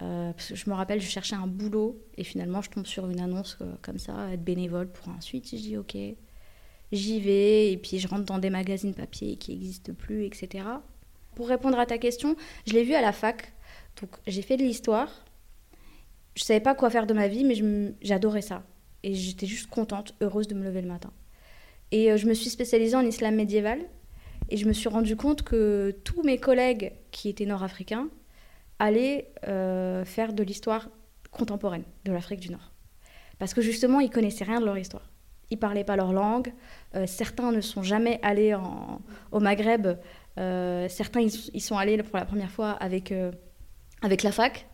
Euh, 0.00 0.32
je 0.38 0.70
me 0.70 0.74
rappelle, 0.74 1.00
je 1.00 1.08
cherchais 1.08 1.36
un 1.36 1.46
boulot 1.46 2.00
et 2.16 2.24
finalement 2.24 2.62
je 2.62 2.70
tombe 2.70 2.86
sur 2.86 3.08
une 3.10 3.20
annonce 3.20 3.58
euh, 3.60 3.74
comme 3.82 3.98
ça, 3.98 4.32
être 4.32 4.42
bénévole 4.42 4.88
pour 4.88 5.08
un 5.10 5.20
suite. 5.20 5.50
Je 5.50 5.56
dis 5.56 5.76
ok, 5.76 5.96
j'y 6.92 7.20
vais 7.20 7.72
et 7.72 7.76
puis 7.76 7.98
je 7.98 8.08
rentre 8.08 8.24
dans 8.24 8.38
des 8.38 8.50
magazines 8.50 8.94
papier 8.94 9.36
qui 9.36 9.52
n'existent 9.52 9.92
plus, 9.92 10.24
etc. 10.24 10.64
Pour 11.34 11.48
répondre 11.48 11.78
à 11.78 11.86
ta 11.86 11.98
question, 11.98 12.36
je 12.66 12.72
l'ai 12.72 12.84
vu 12.84 12.94
à 12.94 13.02
la 13.02 13.12
fac. 13.12 13.52
Donc 14.00 14.10
j'ai 14.26 14.42
fait 14.42 14.56
de 14.56 14.62
l'histoire. 14.62 15.08
Je 16.34 16.44
savais 16.44 16.60
pas 16.60 16.74
quoi 16.74 16.90
faire 16.90 17.06
de 17.06 17.14
ma 17.14 17.28
vie, 17.28 17.44
mais 17.44 17.94
j'adorais 18.00 18.42
ça. 18.42 18.62
Et 19.02 19.14
j'étais 19.14 19.46
juste 19.46 19.68
contente, 19.68 20.14
heureuse 20.20 20.48
de 20.48 20.54
me 20.54 20.64
lever 20.64 20.80
le 20.80 20.88
matin. 20.88 21.12
Et 21.90 22.10
euh, 22.10 22.16
je 22.16 22.26
me 22.26 22.34
suis 22.34 22.50
spécialisée 22.50 22.96
en 22.96 23.04
islam 23.04 23.34
médiéval. 23.34 23.80
Et 24.48 24.56
je 24.56 24.66
me 24.66 24.72
suis 24.72 24.88
rendu 24.88 25.16
compte 25.16 25.42
que 25.42 25.94
tous 26.04 26.22
mes 26.22 26.38
collègues 26.38 26.92
qui 27.10 27.28
étaient 27.28 27.46
nord-africains 27.46 28.08
aller 28.78 29.28
euh, 29.46 30.04
faire 30.04 30.32
de 30.32 30.42
l'histoire 30.42 30.88
contemporaine 31.30 31.84
de 32.04 32.12
l'Afrique 32.12 32.40
du 32.40 32.50
Nord. 32.50 32.72
Parce 33.38 33.54
que 33.54 33.62
justement, 33.62 34.00
ils 34.00 34.10
connaissaient 34.10 34.44
rien 34.44 34.60
de 34.60 34.66
leur 34.66 34.76
histoire. 34.76 35.10
Ils 35.50 35.58
parlaient 35.58 35.84
pas 35.84 35.96
leur 35.96 36.12
langue. 36.12 36.52
Euh, 36.94 37.06
certains 37.06 37.52
ne 37.52 37.60
sont 37.60 37.82
jamais 37.82 38.18
allés 38.22 38.56
au 39.30 39.40
Maghreb. 39.40 39.98
Certains, 40.36 41.20
ils, 41.20 41.60
sont 41.60 41.76
allés 41.76 42.02
pour 42.02 42.16
la 42.16 42.24
première 42.24 42.50
fois 42.50 42.70
avec, 42.70 43.12
avec 44.02 44.22
la 44.22 44.32
fac. 44.32 44.66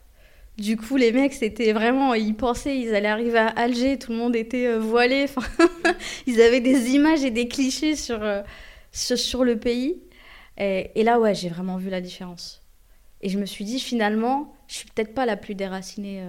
Du 0.58 0.76
coup, 0.76 0.96
les 0.96 1.12
mecs, 1.12 1.34
c'était 1.34 1.72
vraiment, 1.72 2.14
ils 2.14 2.34
pensaient, 2.34 2.76
ils 2.78 2.94
allaient 2.94 3.08
arriver 3.08 3.38
à 3.38 3.46
Alger, 3.46 3.98
tout 3.98 4.10
le 4.12 4.18
monde 4.18 4.34
était 4.34 4.76
voilé. 4.76 5.26
ils 6.26 6.42
avaient 6.42 6.60
des 6.60 6.90
images 6.90 7.22
et 7.22 7.30
des 7.30 7.46
clichés 7.46 7.94
sur, 7.94 8.20
sur, 8.90 9.44
le 9.44 9.58
pays. 9.58 10.02
Et, 10.56 11.04
là, 11.04 11.20
ouais, 11.20 11.34
j'ai 11.34 11.48
vraiment 11.48 11.76
vu 11.76 11.90
la 11.90 12.00
différence. 12.00 12.64
Et 13.20 13.28
je 13.28 13.38
me 13.38 13.46
suis 13.46 13.64
dit, 13.64 13.78
finalement, 13.78 14.52
je 14.66 14.74
suis 14.74 14.88
peut-être 14.88 15.14
pas 15.14 15.26
la 15.26 15.36
plus 15.36 15.54
déracinée 15.54 16.24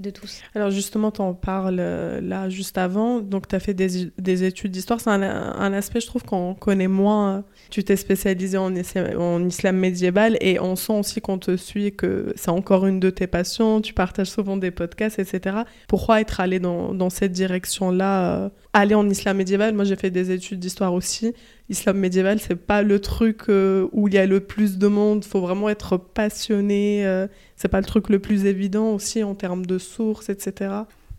de 0.00 0.10
tous. 0.10 0.40
Alors 0.54 0.70
justement, 0.70 1.10
tu 1.10 1.20
en 1.20 1.34
parles 1.34 1.78
euh, 1.78 2.20
là 2.20 2.48
juste 2.48 2.78
avant, 2.78 3.20
donc 3.20 3.48
tu 3.48 3.54
as 3.54 3.60
fait 3.60 3.74
des, 3.74 4.10
des 4.18 4.44
études 4.44 4.72
d'histoire, 4.72 5.00
c'est 5.00 5.10
un, 5.10 5.72
aspect 5.72 6.00
je 6.00 6.06
trouve 6.06 6.24
qu'on 6.24 6.54
connaît 6.54 6.88
moins. 6.88 7.44
Tu 7.70 7.84
t'es 7.84 7.96
spécialisé 7.96 8.58
en, 8.58 8.74
islam 8.74 9.76
médiéval 9.76 10.36
et 10.40 10.58
on 10.60 10.76
sent 10.76 10.92
aussi 10.92 11.20
qu'on 11.20 11.38
te 11.38 11.56
suit 11.56 11.94
que 11.94 12.32
c'est 12.36 12.50
encore 12.50 12.86
une 12.86 13.00
de 13.00 13.10
tes 13.10 13.26
passions, 13.26 13.80
tu 13.80 13.94
partages 13.94 14.30
souvent 14.30 14.56
des 14.56 14.70
podcasts, 14.70 15.18
etc. 15.18 15.58
Pourquoi 15.88 16.20
être 16.20 16.40
allé 16.40 16.58
dans, 16.58 16.94
dans 16.94 17.10
cette 17.10 17.32
direction-là 17.32 18.36
euh, 18.36 18.48
Aller 18.72 18.94
en 18.94 19.08
islam 19.08 19.36
médiéval, 19.36 19.74
moi 19.74 19.84
j'ai 19.84 19.96
fait 19.96 20.10
des 20.10 20.30
études 20.30 20.60
d'histoire 20.60 20.94
aussi, 20.94 21.34
islam 21.70 21.98
médiéval, 21.98 22.40
c'est 22.40 22.56
pas 22.56 22.82
le 22.82 23.00
truc 23.00 23.48
euh, 23.48 23.88
où 23.92 24.08
il 24.08 24.14
y 24.14 24.18
a 24.18 24.26
le 24.26 24.40
plus 24.40 24.76
de 24.76 24.88
monde. 24.88 25.24
Faut 25.24 25.40
vraiment 25.40 25.68
être 25.68 25.96
passionné. 25.96 27.06
Euh, 27.06 27.28
c'est 27.56 27.68
pas 27.68 27.80
le 27.80 27.86
truc 27.86 28.08
le 28.08 28.18
plus 28.18 28.44
évident 28.44 28.92
aussi 28.92 29.22
en 29.22 29.34
termes 29.34 29.64
de 29.64 29.78
sources, 29.78 30.28
etc. 30.28 30.72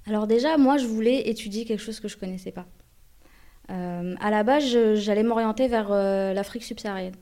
Alors 0.06 0.28
déjà, 0.28 0.58
moi, 0.58 0.78
je 0.78 0.86
voulais 0.86 1.30
étudier 1.30 1.64
quelque 1.66 1.80
chose 1.80 2.00
que 2.00 2.10
je 2.10 2.18
connaissais 2.18 2.52
pas. 2.52 2.68
Euh, 3.72 4.14
à 4.20 4.30
la 4.30 4.44
base, 4.44 4.66
j'allais 4.96 5.24
m'orienter 5.24 5.68
vers 5.70 5.90
l'Afrique 5.90 6.64
subsaharienne. 6.64 7.16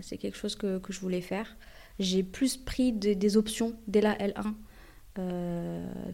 c'est 0.00 0.16
quelque 0.16 0.36
chose 0.36 0.54
que, 0.54 0.78
que, 0.78 0.92
je 0.92 1.00
voulais 1.00 1.20
faire. 1.20 1.56
J'ai 1.98 2.22
plus 2.22 2.56
pris 2.56 2.92
des 2.92 3.36
options 3.36 3.74
dès 3.88 4.00
la 4.00 4.14
L1 4.16 4.54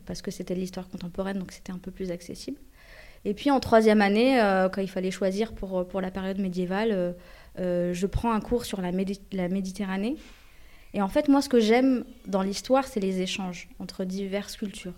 parce 0.07 0.23
que 0.23 0.31
c'était 0.31 0.55
de 0.55 0.61
l'histoire 0.61 0.89
contemporaine, 0.89 1.39
donc 1.39 1.53
c'était 1.53 1.73
un 1.73 1.79
peu 1.79 1.91
plus 1.91 2.11
accessible. 2.11 2.59
Et 3.25 3.35
puis 3.35 3.51
en 3.51 3.61
troisième 3.61 4.01
année, 4.01 4.41
euh, 4.41 4.69
quand 4.69 4.81
il 4.81 4.89
fallait 4.89 5.11
choisir 5.11 5.53
pour, 5.53 5.87
pour 5.87 6.01
la 6.01 6.11
période 6.11 6.39
médiévale, 6.39 6.93
euh, 6.93 7.13
euh, 7.59 7.93
je 7.93 8.07
prends 8.07 8.33
un 8.33 8.41
cours 8.41 8.65
sur 8.65 8.81
la, 8.81 8.91
la, 9.33 9.49
Méditerranée. 9.49 10.17
Et 10.95 11.03
en 11.03 11.09
fait, 11.09 11.29
moi, 11.29 11.43
ce 11.43 11.49
que 11.49 11.61
j'aime 11.61 12.05
dans 12.27 12.43
l'histoire, 12.43 12.87
c'est 12.87 13.01
les 13.01 13.21
échanges 13.21 13.69
entre 13.79 14.05
diverses 14.05 14.57
cultures. 14.57 14.95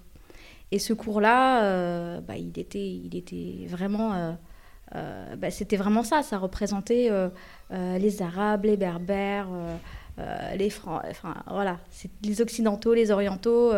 Et 0.71 0.79
ce 0.79 0.93
cours-là, 0.93 2.21
bah, 2.21 2.37
il, 2.37 2.57
était, 2.59 2.87
il 2.87 3.17
était 3.17 3.67
vraiment... 3.67 4.37
Bah, 4.93 5.51
c'était 5.51 5.77
vraiment 5.77 6.05
ça, 6.05 6.23
ça 6.23 6.39
représentait 6.39 7.11
les 7.73 8.23
Arabes, 8.23 8.67
les 8.67 8.77
Berbères, 8.77 9.49
les 10.57 10.71
Francs, 10.71 11.03
enfin 11.11 11.35
voilà, 11.49 11.81
les 12.23 12.41
Occidentaux, 12.41 12.95
les 12.95 13.11
Orientaux, 13.11 13.73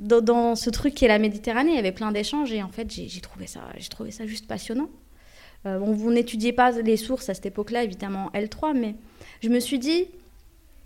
dans, 0.00 0.56
ce 0.56 0.70
truc 0.70 0.94
qui 0.94 1.04
est 1.04 1.08
la 1.08 1.18
Méditerranée, 1.18 1.72
il 1.72 1.76
y 1.76 1.78
avait 1.78 1.92
plein 1.92 2.10
d'échanges 2.10 2.52
et 2.52 2.62
en 2.62 2.70
fait 2.70 2.90
j'ai 2.90 3.20
trouvé 3.20 3.46
ça, 3.46 3.60
trouvé 3.90 4.10
ça 4.10 4.26
juste 4.26 4.46
passionnant. 4.46 4.88
Euh, 5.66 5.78
on 5.78 6.10
n'étudiait 6.10 6.54
pas 6.54 6.70
les 6.70 6.96
sources 6.96 7.28
à 7.28 7.34
cette 7.34 7.46
époque-là, 7.46 7.84
évidemment 7.84 8.30
L3, 8.32 8.72
mais 8.74 8.94
je 9.42 9.50
me 9.50 9.60
suis 9.60 9.78
dit, 9.78 10.06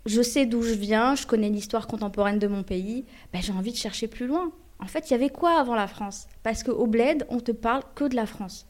je 0.05 0.21
sais 0.21 0.45
d'où 0.45 0.61
je 0.61 0.73
viens, 0.73 1.15
je 1.15 1.25
connais 1.25 1.49
l'histoire 1.49 1.87
contemporaine 1.87 2.39
de 2.39 2.47
mon 2.47 2.63
pays, 2.63 3.05
ben, 3.31 3.41
j'ai 3.41 3.53
envie 3.53 3.71
de 3.71 3.77
chercher 3.77 4.07
plus 4.07 4.27
loin. 4.27 4.51
En 4.79 4.87
fait, 4.87 5.09
il 5.09 5.11
y 5.11 5.15
avait 5.15 5.29
quoi 5.29 5.57
avant 5.57 5.75
la 5.75 5.87
France? 5.87 6.27
Parce 6.43 6.61
qu'au 6.63 6.85
bled, 6.85 7.25
on 7.29 7.39
te 7.39 7.53
parle 7.53 7.83
que 7.95 8.03
de 8.03 8.15
la 8.15 8.25
France. 8.25 8.67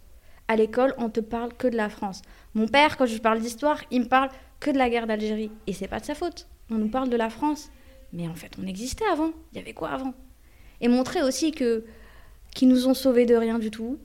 À 0.47 0.55
l'école, 0.55 0.93
on 0.99 1.09
te 1.09 1.19
parle 1.19 1.53
que 1.53 1.67
de 1.67 1.75
la 1.75 1.89
France. 1.89 2.21
Mon 2.53 2.67
père, 2.67 2.97
quand 2.97 3.07
je 3.07 3.17
parle 3.17 3.39
d'histoire, 3.39 3.81
il 3.89 4.01
me 4.01 4.07
parle 4.07 4.29
que 4.59 4.69
de 4.69 4.77
la 4.77 4.91
guerre 4.91 5.07
d'Algérie. 5.07 5.51
Et 5.65 5.73
c'est 5.73 5.87
pas 5.87 5.99
de 5.99 6.05
sa 6.05 6.13
faute. 6.13 6.47
On 6.69 6.75
nous 6.75 6.89
parle 6.89 7.09
de 7.09 7.17
la 7.17 7.31
France. 7.31 7.71
Mais 8.13 8.27
en 8.27 8.35
fait, 8.35 8.51
on 8.61 8.67
existait 8.67 9.05
avant. 9.11 9.31
Il 9.51 9.57
y 9.57 9.61
avait 9.61 9.73
quoi 9.73 9.89
avant? 9.89 10.13
Et 10.81 10.87
montrer 10.87 11.21
aussi 11.21 11.51
que 11.51 11.83
qu'ils 12.53 12.69
nous 12.69 12.87
ont 12.87 12.93
sauvés 12.93 13.25
de 13.25 13.35
rien 13.35 13.59
du 13.59 13.69
tout, 13.69 13.99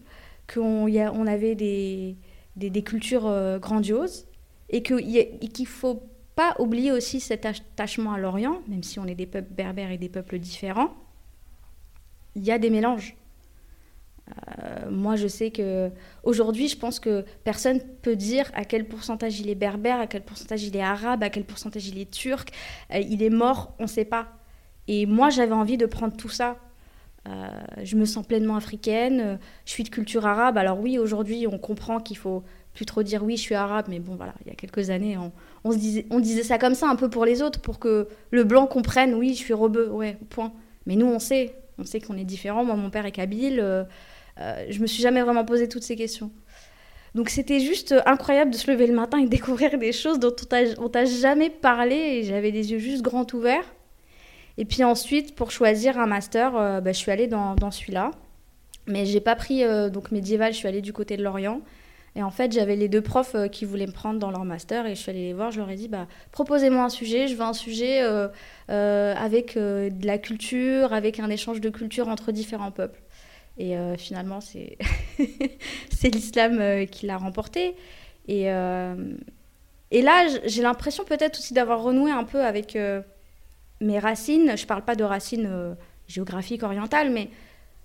qu'on 0.52 0.88
on 0.88 1.26
avait 1.26 1.54
des, 1.54 2.16
des, 2.56 2.82
cultures 2.82 3.26
euh, 3.26 3.58
grandioses 3.58 4.26
et 4.68 4.82
qu'il 4.82 4.96
ne 4.98 5.64
faut 5.66 6.02
pas 6.34 6.56
oublier 6.58 6.90
aussi 6.92 7.20
cet 7.20 7.46
attachement 7.46 8.12
à 8.12 8.18
l'Orient, 8.18 8.60
même 8.66 8.82
si 8.82 8.98
on 8.98 9.06
est 9.06 9.14
des 9.14 9.26
peuples 9.26 9.52
berbères 9.52 9.90
et 9.90 9.98
des 9.98 10.08
peuples 10.08 10.38
différents. 10.38 10.94
Il 12.34 12.44
y 12.44 12.50
a 12.50 12.58
des 12.58 12.70
mélanges. 12.70 13.16
Euh, 14.28 14.90
moi, 14.90 15.16
je 15.16 15.26
sais 15.26 15.50
que 15.50 15.90
aujourd'hui, 16.22 16.68
je 16.68 16.76
pense 16.76 17.00
que 17.00 17.24
personne 17.44 17.80
peut 18.02 18.16
dire 18.16 18.50
à 18.54 18.64
quel 18.64 18.86
pourcentage 18.86 19.40
il 19.40 19.48
est 19.48 19.54
berbère, 19.54 20.00
à 20.00 20.06
quel 20.06 20.22
pourcentage 20.22 20.62
il 20.62 20.76
est 20.76 20.82
arabe, 20.82 21.22
à 21.22 21.30
quel 21.30 21.44
pourcentage 21.44 21.88
il 21.88 21.98
est 21.98 22.10
turc. 22.10 22.50
Euh, 22.92 22.98
il 22.98 23.22
est 23.22 23.30
mort, 23.30 23.74
on 23.78 23.84
ne 23.84 23.88
sait 23.88 24.04
pas. 24.04 24.39
Et 24.92 25.06
moi, 25.06 25.30
j'avais 25.30 25.52
envie 25.52 25.76
de 25.76 25.86
prendre 25.86 26.16
tout 26.16 26.28
ça. 26.28 26.56
Euh, 27.28 27.48
je 27.84 27.94
me 27.94 28.04
sens 28.04 28.26
pleinement 28.26 28.56
africaine. 28.56 29.20
Euh, 29.20 29.36
je 29.64 29.70
suis 29.70 29.84
de 29.84 29.88
culture 29.88 30.26
arabe. 30.26 30.58
Alors 30.58 30.80
oui, 30.80 30.98
aujourd'hui, 30.98 31.46
on 31.46 31.58
comprend 31.58 32.00
qu'il 32.00 32.16
faut 32.16 32.42
plus 32.74 32.86
trop 32.86 33.04
dire 33.04 33.22
oui, 33.22 33.36
je 33.36 33.42
suis 33.42 33.54
arabe. 33.54 33.86
Mais 33.88 34.00
bon, 34.00 34.16
voilà, 34.16 34.34
il 34.44 34.48
y 34.48 34.50
a 34.50 34.56
quelques 34.56 34.90
années, 34.90 35.16
on, 35.62 35.70
disait, 35.70 36.42
ça 36.42 36.58
comme 36.58 36.74
ça 36.74 36.88
un 36.88 36.96
peu 36.96 37.08
pour 37.08 37.24
les 37.24 37.40
autres, 37.40 37.60
pour 37.60 37.78
que 37.78 38.08
le 38.32 38.42
blanc 38.42 38.66
comprenne, 38.66 39.14
oui, 39.14 39.34
je 39.34 39.38
suis 39.38 39.54
rebeu, 39.54 39.88
ouais, 39.90 40.16
point. 40.28 40.52
Mais 40.86 40.96
nous, 40.96 41.06
on 41.06 41.20
sait. 41.20 41.54
On 41.78 41.84
sait 41.84 42.00
qu'on 42.00 42.16
est 42.16 42.24
différent. 42.24 42.64
Moi, 42.64 42.74
mon 42.74 42.90
père 42.90 43.06
est 43.06 43.12
kabyle. 43.12 43.60
Euh, 43.60 43.84
je 44.68 44.80
me 44.80 44.88
suis 44.88 45.04
jamais 45.04 45.22
vraiment 45.22 45.44
posé 45.44 45.68
toutes 45.68 45.84
ces 45.84 45.94
questions. 45.94 46.32
Donc 47.14 47.28
c'était 47.28 47.60
juste 47.60 47.94
incroyable 48.06 48.50
de 48.50 48.56
se 48.56 48.68
lever 48.68 48.88
le 48.88 48.94
matin 48.94 49.18
et 49.18 49.26
découvrir 49.28 49.78
des 49.78 49.92
choses 49.92 50.18
dont 50.18 50.34
on 50.78 50.88
t'a 50.88 51.04
jamais 51.04 51.48
parlé 51.48 51.94
et 51.94 52.22
j'avais 52.24 52.50
les 52.50 52.72
yeux 52.72 52.78
juste 52.80 53.02
grands 53.02 53.26
ouverts. 53.32 53.64
Et 54.60 54.66
puis 54.66 54.84
ensuite, 54.84 55.34
pour 55.34 55.50
choisir 55.50 55.98
un 55.98 56.04
master, 56.04 56.54
euh, 56.54 56.82
bah, 56.82 56.92
je 56.92 56.98
suis 56.98 57.10
allée 57.10 57.26
dans, 57.26 57.70
celui-là. 57.70 58.10
Mais 58.86 59.06
j'ai 59.06 59.20
pas 59.20 59.34
pris 59.34 59.64
euh, 59.64 59.88
donc 59.88 60.12
médiéval, 60.12 60.52
je 60.52 60.58
suis 60.58 60.68
allée 60.68 60.82
du 60.82 60.92
côté 60.92 61.16
de 61.16 61.22
l'Orient. 61.22 61.62
Et 62.14 62.22
en 62.22 62.30
fait, 62.30 62.52
j'avais 62.52 62.76
les 62.76 62.88
deux 62.90 63.00
profs 63.00 63.34
euh, 63.34 63.48
qui 63.48 63.64
voulaient 63.64 63.86
me 63.86 63.92
prendre 63.92 64.18
dans 64.18 64.30
leur 64.30 64.44
master 64.44 64.84
et 64.84 64.94
je 64.94 65.00
suis 65.00 65.08
allée 65.08 65.28
les 65.28 65.32
voir. 65.32 65.50
Je 65.50 65.60
leur 65.60 65.70
ai 65.70 65.76
dit 65.76 65.88
bah, 65.88 66.06
proposez-moi 66.30 66.84
un 66.84 66.88
sujet. 66.90 67.26
Je 67.26 67.36
veux 67.36 67.42
un 67.42 67.54
sujet 67.54 68.00
avec 68.68 69.56
de 69.56 70.06
la 70.06 70.18
culture, 70.18 70.92
avec 70.92 71.20
un 71.20 71.30
échange 71.30 71.62
de 71.62 71.70
culture 71.70 72.08
entre 72.08 72.30
différents 72.30 72.70
peuples. 72.70 73.00
Et 73.56 73.74
finalement, 73.96 74.40
c'est 74.42 74.76
l'islam 76.02 76.86
qui 76.86 77.06
l'a 77.06 77.16
remporté. 77.16 77.76
Et, 78.28 78.42
et 79.90 80.02
là, 80.02 80.26
j'ai 80.44 80.62
l'impression 80.62 81.04
peut-être 81.04 81.38
aussi 81.38 81.54
d'avoir 81.54 81.82
renoué 81.82 82.10
un 82.10 82.24
peu 82.24 82.44
avec 82.44 82.76
mes 83.80 83.98
racines, 83.98 84.56
je 84.56 84.66
parle 84.66 84.84
pas 84.84 84.94
de 84.94 85.04
racines 85.04 85.48
euh, 85.50 85.74
géographiques 86.06 86.62
orientales, 86.62 87.10
mais 87.10 87.30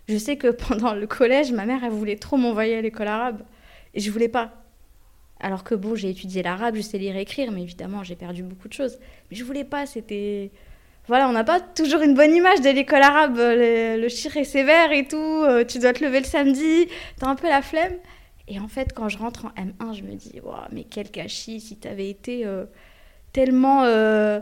je 0.08 0.18
sais 0.18 0.38
que 0.38 0.48
pendant 0.48 0.94
le 0.94 1.08
collège, 1.08 1.52
ma 1.52 1.66
mère, 1.66 1.84
elle 1.84 1.92
voulait 1.92 2.18
trop 2.18 2.38
m'envoyer 2.38 2.78
à 2.78 2.82
l'école 2.82 3.08
arabe. 3.08 3.42
Et 3.94 4.00
je 4.00 4.12
voulais 4.12 4.28
pas. 4.28 4.54
Alors 5.40 5.64
que 5.64 5.76
bon, 5.76 5.96
j'ai 5.96 6.10
étudié 6.10 6.44
l'arabe, 6.44 6.76
je 6.76 6.82
sais 6.82 6.98
lire 6.98 7.16
et 7.16 7.22
écrire, 7.22 7.52
mais 7.52 7.62
évidemment, 7.62 8.04
j'ai 8.04 8.16
perdu 8.16 8.44
beaucoup 8.44 8.68
de 8.68 8.74
choses. 8.74 8.98
Mais 9.30 9.38
je 9.38 9.44
voulais 9.44 9.64
pas, 9.64 9.86
c'était... 9.86 10.52
Voilà, 11.08 11.30
on 11.30 11.34
n'a 11.34 11.44
pas 11.44 11.60
toujours 11.60 12.02
une 12.02 12.16
bonne 12.16 12.36
image 12.36 12.62
de 12.62 12.70
l'école 12.70 13.04
arabe. 13.04 13.38
Le, 13.38 14.08
chir 14.08 14.36
est 14.38 14.44
sévère 14.44 14.92
et 14.92 15.08
tout, 15.08 15.18
euh, 15.18 15.64
tu 15.64 15.78
dois 15.78 15.94
te 15.94 16.04
lever 16.04 16.20
le 16.20 16.26
samedi, 16.26 16.88
t'as 17.18 17.28
un 17.28 17.36
peu 17.36 17.48
la 17.48 17.62
flemme. 17.62 17.94
Et 18.48 18.60
en 18.60 18.68
fait, 18.68 18.94
quand 18.94 19.10
je 19.10 19.18
rentre 19.18 19.46
en 19.46 19.50
M1, 19.50 19.94
je 19.94 20.04
me 20.04 20.16
dis, 20.16 20.40
wow, 20.44 20.54
mais 20.72 20.84
quel 20.84 21.12
gâchis 21.12 21.60
si 21.60 21.78
t'avais 21.78 22.10
été 22.10 22.46
euh, 22.46 22.66
tellement 23.34 23.84
euh, 23.84 24.40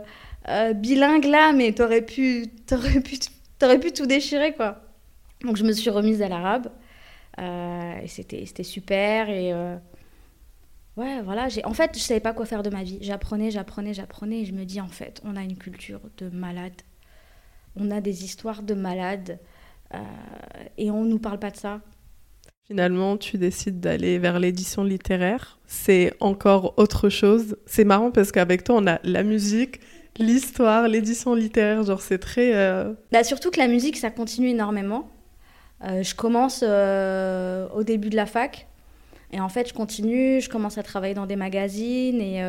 bilingue 0.74 1.24
là, 1.24 1.52
mais 1.52 1.72
t'aurais 1.72 2.02
pu, 2.02 2.46
t'aurais 2.66 3.00
pu, 3.00 3.18
t'aurais 3.58 3.80
pu 3.80 3.92
tout 3.92 4.06
déchirer 4.06 4.52
quoi. 4.52 4.82
Donc 5.42 5.56
je 5.56 5.64
me 5.64 5.72
suis 5.72 5.90
remise 5.90 6.22
à 6.22 6.28
l'arabe 6.28 6.68
euh, 7.38 8.00
et 8.02 8.08
c'était, 8.08 8.44
c'était 8.46 8.62
super 8.62 9.28
et 9.28 9.52
euh, 9.52 9.76
ouais 10.96 11.22
voilà. 11.22 11.48
J'ai, 11.48 11.64
en 11.64 11.74
fait, 11.74 11.92
je 11.94 12.00
savais 12.00 12.20
pas 12.20 12.32
quoi 12.32 12.46
faire 12.46 12.62
de 12.62 12.70
ma 12.70 12.82
vie. 12.82 12.98
J'apprenais, 13.00 13.50
j'apprenais, 13.50 13.94
j'apprenais 13.94 14.40
et 14.40 14.44
je 14.44 14.52
me 14.52 14.64
dis 14.64 14.80
en 14.80 14.88
fait, 14.88 15.20
on 15.24 15.36
a 15.36 15.42
une 15.42 15.56
culture 15.56 16.00
de 16.18 16.28
malade, 16.28 16.82
on 17.76 17.90
a 17.90 18.00
des 18.00 18.24
histoires 18.24 18.62
de 18.62 18.74
malades 18.74 19.38
et 20.76 20.90
on 20.90 21.04
nous 21.04 21.20
parle 21.20 21.38
pas 21.38 21.50
de 21.50 21.56
ça. 21.56 21.80
Finalement, 22.66 23.18
tu 23.18 23.36
décides 23.36 23.78
d'aller 23.78 24.18
vers 24.18 24.38
l'édition 24.38 24.84
littéraire. 24.84 25.58
C'est 25.66 26.14
encore 26.20 26.72
autre 26.78 27.10
chose. 27.10 27.58
C'est 27.66 27.84
marrant 27.84 28.10
parce 28.10 28.32
qu'avec 28.32 28.64
toi, 28.64 28.76
on 28.78 28.86
a 28.86 29.00
la 29.04 29.22
musique, 29.22 29.80
l'histoire, 30.18 30.88
l'édition 30.88 31.34
littéraire, 31.34 31.82
genre 31.82 32.00
c'est 32.00 32.18
très... 32.18 32.54
Euh, 32.54 32.92
bah, 33.12 33.24
surtout 33.24 33.50
que 33.50 33.58
la 33.58 33.68
musique, 33.68 33.96
ça 33.96 34.10
continue 34.10 34.48
énormément. 34.48 35.08
Euh, 35.84 36.02
je 36.02 36.14
commence 36.14 36.64
euh, 36.66 37.68
au 37.74 37.82
début 37.82 38.10
de 38.10 38.16
la 38.16 38.26
fac. 38.26 38.66
Et 39.32 39.40
en 39.40 39.48
fait, 39.48 39.68
je 39.68 39.74
continue, 39.74 40.40
je 40.40 40.48
commence 40.48 40.78
à 40.78 40.82
travailler 40.82 41.14
dans 41.14 41.26
des 41.26 41.36
magazines 41.36 42.20
et, 42.20 42.40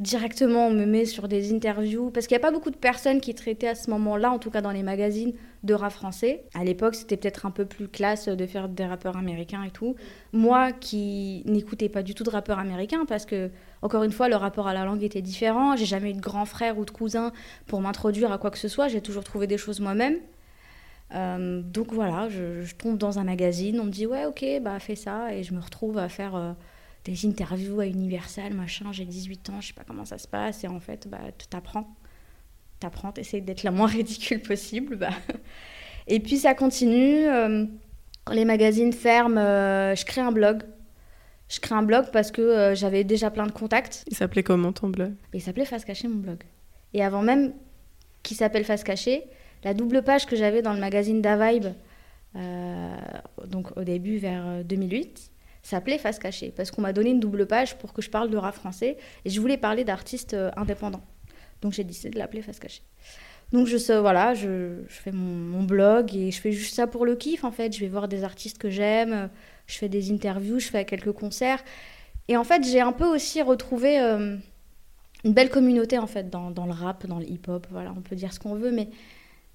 directement, 0.00 0.66
on 0.66 0.70
me 0.70 0.86
met 0.86 1.04
sur 1.04 1.28
des 1.28 1.52
interviews, 1.52 2.10
parce 2.10 2.26
qu'il 2.26 2.36
n'y 2.36 2.42
a 2.42 2.46
pas 2.46 2.50
beaucoup 2.50 2.70
de 2.70 2.76
personnes 2.76 3.20
qui 3.20 3.34
traitaient 3.34 3.68
à 3.68 3.74
ce 3.74 3.90
moment-là, 3.90 4.30
en 4.30 4.38
tout 4.38 4.50
cas 4.50 4.60
dans 4.60 4.70
les 4.70 4.82
magazines, 4.82 5.32
de 5.62 5.74
rap 5.74 5.92
français. 5.92 6.44
À 6.54 6.64
l'époque, 6.64 6.94
c'était 6.94 7.16
peut-être 7.16 7.46
un 7.46 7.50
peu 7.50 7.64
plus 7.64 7.88
classe 7.88 8.28
de 8.28 8.46
faire 8.46 8.68
des 8.68 8.84
rappeurs 8.84 9.16
américains 9.16 9.62
et 9.62 9.70
tout. 9.70 9.94
Moi, 10.32 10.72
qui 10.72 11.42
n'écoutais 11.46 11.88
pas 11.88 12.02
du 12.02 12.14
tout 12.14 12.24
de 12.24 12.30
rappeurs 12.30 12.58
américains, 12.58 13.04
parce 13.06 13.24
que, 13.26 13.50
encore 13.82 14.02
une 14.02 14.12
fois, 14.12 14.28
le 14.28 14.36
rapport 14.36 14.68
à 14.68 14.74
la 14.74 14.84
langue 14.84 15.02
était 15.02 15.22
différent. 15.22 15.76
J'ai 15.76 15.86
jamais 15.86 16.10
eu 16.10 16.14
de 16.14 16.20
grand 16.20 16.44
frère 16.44 16.78
ou 16.78 16.84
de 16.84 16.90
cousin 16.90 17.32
pour 17.66 17.80
m'introduire 17.80 18.32
à 18.32 18.38
quoi 18.38 18.50
que 18.50 18.58
ce 18.58 18.68
soit. 18.68 18.88
J'ai 18.88 19.00
toujours 19.00 19.24
trouvé 19.24 19.46
des 19.46 19.58
choses 19.58 19.80
moi-même. 19.80 20.18
Euh, 21.14 21.62
donc 21.62 21.92
voilà, 21.92 22.28
je, 22.28 22.74
tombe 22.74 22.98
dans 22.98 23.18
un 23.18 23.24
magazine, 23.24 23.78
on 23.78 23.84
me 23.84 23.90
dit 23.90 24.06
ouais 24.06 24.24
ok, 24.24 24.44
bah 24.62 24.80
fais 24.80 24.96
ça, 24.96 25.34
et 25.34 25.42
je 25.42 25.54
me 25.54 25.60
retrouve 25.60 25.98
à 25.98 26.08
faire 26.08 26.34
euh, 26.34 26.52
des 27.04 27.26
interviews 27.26 27.80
à 27.80 27.86
Universal, 27.86 28.54
machin, 28.54 28.92
j'ai 28.92 29.04
18 29.04 29.50
ans, 29.50 29.60
je 29.60 29.68
sais 29.68 29.72
pas 29.74 29.84
comment 29.86 30.04
ça 30.04 30.18
se 30.18 30.26
passe, 30.26 30.64
et 30.64 30.68
en 30.68 30.80
fait, 30.80 31.06
bah 31.08 31.18
t'apprends, 31.50 31.94
t'apprends, 32.80 33.12
t'essayes 33.12 33.42
d'être 33.42 33.62
la 33.62 33.70
moins 33.70 33.86
ridicule 33.98 34.40
possible, 34.40 34.96
bah. 34.96 35.10
Et 36.06 36.20
puis 36.20 36.36
ça 36.36 36.54
continue, 36.54 37.26
euh, 37.26 37.66
quand 38.24 38.34
les 38.34 38.44
magazines 38.44 38.92
ferment, 38.92 39.36
je 39.94 40.04
crée 40.04 40.20
un 40.20 40.32
blog. 40.32 40.62
Je 41.48 41.60
crée 41.60 41.74
un 41.74 41.82
blog 41.82 42.06
parce 42.12 42.30
que 42.30 42.72
j'avais 42.74 43.04
déjà 43.04 43.30
plein 43.30 43.46
de 43.46 43.52
contacts. 43.52 44.02
Il 44.08 44.16
s'appelait 44.16 44.42
comment 44.42 44.72
ton 44.72 44.88
blog? 44.88 45.12
Il 45.34 45.42
s'appelait 45.42 45.66
Face 45.66 45.84
Cachée 45.84 46.08
mon 46.08 46.16
blog. 46.16 46.42
Et 46.94 47.02
avant 47.02 47.22
même 47.22 47.52
qu'il 48.22 48.36
s'appelle 48.36 48.64
Face 48.64 48.84
Cachée, 48.84 49.24
la 49.64 49.74
double 49.74 50.02
page 50.02 50.26
que 50.26 50.36
j'avais 50.36 50.62
dans 50.62 50.72
le 50.72 50.80
magazine 50.80 51.20
Da 51.20 51.36
Vibe, 51.36 51.66
euh, 52.36 52.96
donc 53.46 53.76
au 53.76 53.84
début 53.84 54.18
vers 54.18 54.64
2008, 54.64 55.00
euh, 55.02 55.33
s'appelait 55.68 55.98
Face 55.98 56.18
Cachée, 56.18 56.52
parce 56.54 56.70
qu'on 56.70 56.82
m'a 56.82 56.92
donné 56.92 57.10
une 57.10 57.20
double 57.20 57.46
page 57.46 57.76
pour 57.78 57.92
que 57.92 58.02
je 58.02 58.10
parle 58.10 58.30
de 58.30 58.36
rap 58.36 58.54
français, 58.54 58.96
et 59.24 59.30
je 59.30 59.40
voulais 59.40 59.56
parler 59.56 59.84
d'artistes 59.84 60.34
euh, 60.34 60.50
indépendants. 60.56 61.04
Donc 61.62 61.72
j'ai 61.72 61.84
décidé 61.84 62.10
de 62.10 62.18
l'appeler 62.18 62.42
Face 62.42 62.58
Cachée. 62.58 62.82
Donc 63.52 63.66
je 63.66 63.92
voilà, 63.98 64.34
je, 64.34 64.82
fais 64.88 65.12
mon, 65.12 65.62
blog 65.62 66.14
et 66.14 66.30
je 66.30 66.40
fais 66.40 66.50
juste 66.50 66.74
ça 66.74 66.86
pour 66.86 67.06
le 67.06 67.14
kiff 67.14 67.44
en 67.44 67.52
fait. 67.52 67.72
Je 67.74 67.80
vais 67.80 67.88
voir 67.88 68.08
des 68.08 68.24
artistes 68.24 68.58
que 68.58 68.68
j'aime, 68.68 69.30
je 69.66 69.76
fais 69.76 69.88
des 69.88 70.10
interviews, 70.10 70.58
je 70.58 70.68
fais 70.68 70.84
quelques 70.84 71.12
concerts. 71.12 71.62
Et 72.26 72.36
en 72.36 72.44
fait, 72.44 72.64
j'ai 72.64 72.80
un 72.80 72.92
peu 72.92 73.06
aussi 73.06 73.42
retrouvé 73.42 73.98
une 73.98 75.32
belle 75.32 75.50
communauté 75.50 75.98
en 75.98 76.06
fait 76.06 76.30
dans, 76.30 76.50
dans 76.50 76.66
le 76.66 76.72
rap, 76.72 77.06
dans 77.06 77.18
le 77.18 77.30
hip-hop. 77.30 77.66
Voilà, 77.70 77.94
on 77.96 78.00
peut 78.00 78.16
dire 78.16 78.32
ce 78.32 78.40
qu'on 78.40 78.54
veut, 78.54 78.72
mais 78.72 78.88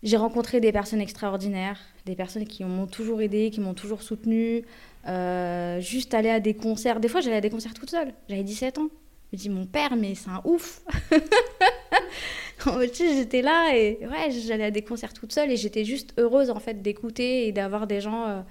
j'ai 0.01 0.17
rencontré 0.17 0.61
des 0.61 0.71
personnes 0.71 1.01
extraordinaires, 1.01 1.79
des 2.05 2.15
personnes 2.15 2.45
qui 2.45 2.63
m'ont 2.63 2.87
toujours 2.87 3.21
aidé, 3.21 3.49
qui 3.49 3.59
m'ont 3.59 3.73
toujours 3.73 4.01
soutenu. 4.01 4.63
Euh, 5.07 5.79
juste 5.79 6.13
aller 6.13 6.29
à 6.29 6.39
des 6.39 6.53
concerts. 6.53 6.99
Des 6.99 7.07
fois, 7.07 7.21
j'allais 7.21 7.37
à 7.37 7.41
des 7.41 7.49
concerts 7.49 7.73
toute 7.73 7.89
seule. 7.89 8.13
J'avais 8.27 8.43
17 8.43 8.77
ans. 8.77 8.89
Je 9.31 9.37
me 9.37 9.41
dis, 9.41 9.49
mon 9.49 9.65
père, 9.65 9.95
mais 9.95 10.15
c'est 10.15 10.29
un 10.29 10.41
ouf. 10.43 10.81
j'étais 12.93 13.41
là 13.41 13.75
et 13.75 13.99
ouais, 14.01 14.31
j'allais 14.31 14.65
à 14.65 14.71
des 14.71 14.81
concerts 14.81 15.13
toute 15.13 15.31
seule 15.31 15.51
et 15.51 15.57
j'étais 15.57 15.85
juste 15.85 16.13
heureuse 16.17 16.49
en 16.49 16.59
fait 16.59 16.81
d'écouter 16.81 17.47
et 17.47 17.51
d'avoir 17.53 17.87
des 17.87 18.01
gens 18.01 18.27
euh, 18.27 18.41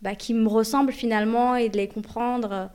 bah, 0.00 0.14
qui 0.14 0.32
me 0.34 0.46
ressemblent 0.46 0.92
finalement 0.92 1.56
et 1.56 1.68
de 1.68 1.76
les 1.76 1.88
comprendre. 1.88 2.70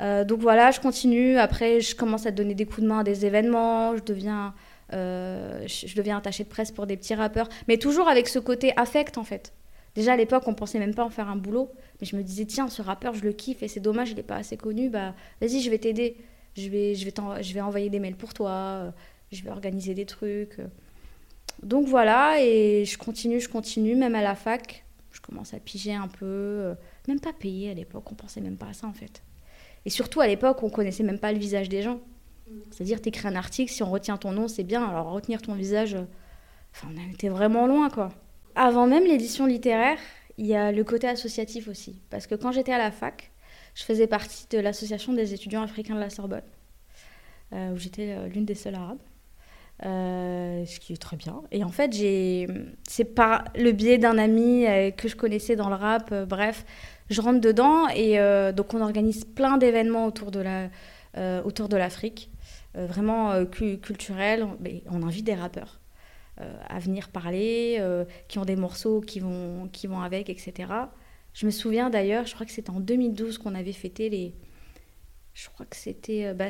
Euh, 0.00 0.24
donc 0.24 0.40
voilà, 0.40 0.72
je 0.72 0.80
continue. 0.80 1.38
Après, 1.38 1.80
je 1.80 1.94
commence 1.94 2.26
à 2.26 2.32
donner 2.32 2.54
des 2.54 2.64
coups 2.64 2.80
de 2.80 2.86
main 2.86 3.00
à 3.00 3.04
des 3.04 3.26
événements. 3.26 3.96
Je 3.96 4.02
deviens 4.02 4.54
je, 4.90 5.96
deviens 5.96 6.18
attachée 6.18 6.44
de 6.44 6.50
presse 6.50 6.70
pour 6.70 6.86
des 6.86 6.98
petits 6.98 7.14
rappeurs, 7.14 7.48
mais 7.66 7.78
toujours 7.78 8.08
avec 8.08 8.28
ce 8.28 8.38
côté 8.38 8.74
affect 8.76 9.16
en 9.16 9.24
fait. 9.24 9.54
Déjà 9.94 10.14
à 10.14 10.16
l'époque, 10.16 10.44
on 10.46 10.54
pensait 10.54 10.78
même 10.78 10.94
pas 10.94 11.04
en 11.04 11.10
faire 11.10 11.28
un 11.28 11.36
boulot, 11.36 11.70
mais 12.00 12.06
je 12.06 12.16
me 12.16 12.22
disais 12.22 12.46
tiens, 12.46 12.68
ce 12.68 12.82
rappeur, 12.82 13.14
je 13.14 13.24
le 13.24 13.32
kiffe 13.32 13.62
et 13.62 13.68
c'est 13.68 13.80
dommage, 13.80 14.10
il 14.10 14.16
n'est 14.16 14.22
pas 14.22 14.36
assez 14.36 14.56
connu. 14.56 14.88
Bah 14.88 15.14
vas-y, 15.40 15.60
je 15.60 15.70
vais 15.70 15.78
t'aider. 15.78 16.16
Je 16.56 16.68
vais, 16.68 16.94
je 16.94 17.54
vais, 17.54 17.60
envoyer 17.60 17.90
des 17.90 17.98
mails 17.98 18.16
pour 18.16 18.34
toi. 18.34 18.92
Je 19.30 19.42
vais 19.42 19.50
organiser 19.50 19.94
des 19.94 20.06
trucs. 20.06 20.60
Donc 21.62 21.86
voilà, 21.86 22.42
et 22.42 22.84
je 22.84 22.98
continue, 22.98 23.40
je 23.40 23.48
continue, 23.48 23.94
même 23.94 24.14
à 24.14 24.22
la 24.22 24.34
fac, 24.34 24.84
je 25.12 25.20
commence 25.20 25.54
à 25.54 25.60
piger 25.60 25.94
un 25.94 26.08
peu, 26.08 26.74
même 27.06 27.20
pas 27.20 27.32
payer 27.32 27.70
à 27.70 27.74
l'époque, 27.74 28.10
on 28.10 28.14
pensait 28.14 28.40
même 28.40 28.56
pas 28.56 28.68
à 28.68 28.72
ça 28.72 28.86
en 28.86 28.92
fait. 28.92 29.22
Et 29.84 29.90
surtout 29.90 30.20
à 30.20 30.26
l'époque, 30.26 30.62
on 30.62 30.70
connaissait 30.70 31.02
même 31.02 31.18
pas 31.18 31.32
le 31.32 31.38
visage 31.38 31.68
des 31.68 31.82
gens. 31.82 32.00
C'est-à-dire, 32.70 33.00
tu 33.00 33.10
un 33.26 33.36
article, 33.36 33.72
si 33.72 33.82
on 33.82 33.90
retient 33.90 34.16
ton 34.16 34.32
nom, 34.32 34.48
c'est 34.48 34.64
bien. 34.64 34.84
Alors, 34.84 35.10
retenir 35.10 35.42
ton 35.42 35.54
visage, 35.54 35.96
enfin, 36.74 36.88
on 36.94 37.12
était 37.12 37.28
vraiment 37.28 37.66
loin, 37.66 37.88
quoi. 37.90 38.10
Avant 38.54 38.86
même 38.86 39.04
l'édition 39.04 39.46
littéraire, 39.46 39.98
il 40.38 40.46
y 40.46 40.54
a 40.54 40.72
le 40.72 40.84
côté 40.84 41.08
associatif 41.08 41.68
aussi. 41.68 42.00
Parce 42.10 42.26
que 42.26 42.34
quand 42.34 42.52
j'étais 42.52 42.72
à 42.72 42.78
la 42.78 42.90
fac, 42.90 43.30
je 43.74 43.84
faisais 43.84 44.06
partie 44.06 44.46
de 44.50 44.58
l'association 44.58 45.12
des 45.12 45.34
étudiants 45.34 45.62
africains 45.62 45.94
de 45.94 46.00
la 46.00 46.10
Sorbonne, 46.10 46.42
euh, 47.52 47.72
où 47.72 47.76
j'étais 47.76 48.14
euh, 48.16 48.28
l'une 48.28 48.44
des 48.44 48.54
seules 48.54 48.74
arabes. 48.74 48.98
ce 49.82 50.78
qui 50.80 50.92
est 50.92 51.00
très 51.00 51.16
bien. 51.16 51.42
Et 51.50 51.64
en 51.64 51.70
fait, 51.70 51.92
c'est 52.88 53.04
par 53.04 53.44
le 53.54 53.72
biais 53.72 53.98
d'un 53.98 54.18
ami 54.18 54.66
que 54.96 55.08
je 55.08 55.16
connaissais 55.16 55.56
dans 55.56 55.68
le 55.68 55.74
rap, 55.74 56.12
bref, 56.28 56.64
je 57.10 57.20
rentre 57.20 57.40
dedans 57.40 57.88
et 57.88 58.18
donc 58.54 58.74
on 58.74 58.80
organise 58.80 59.24
plein 59.24 59.56
d'événements 59.58 60.06
autour 60.06 60.30
de 60.30 60.40
la, 60.40 60.68
autour 61.44 61.68
de 61.68 61.76
l'Afrique. 61.76 62.30
Euh, 62.76 62.86
vraiment 62.86 63.32
euh, 63.32 63.44
culturel. 63.44 64.46
On 64.90 65.02
invite 65.02 65.26
des 65.26 65.34
rappeurs 65.34 65.78
euh, 65.78 65.81
à 66.68 66.78
venir 66.78 67.08
parler, 67.08 67.80
qui 68.28 68.38
ont 68.38 68.44
des 68.44 68.56
morceaux 68.56 69.00
qui 69.00 69.20
vont, 69.20 69.68
qui 69.72 69.86
vont 69.86 70.00
avec, 70.00 70.28
etc. 70.30 70.72
Je 71.32 71.46
me 71.46 71.50
souviens 71.50 71.90
d'ailleurs, 71.90 72.26
je 72.26 72.34
crois 72.34 72.46
que 72.46 72.52
c'était 72.52 72.70
en 72.70 72.80
2012 72.80 73.38
qu'on 73.38 73.54
avait 73.54 73.72
fêté 73.72 74.08
les. 74.08 74.34
Je 75.34 75.48
crois 75.48 75.66
que 75.66 75.76
c'était. 75.76 76.34
Bah, 76.34 76.46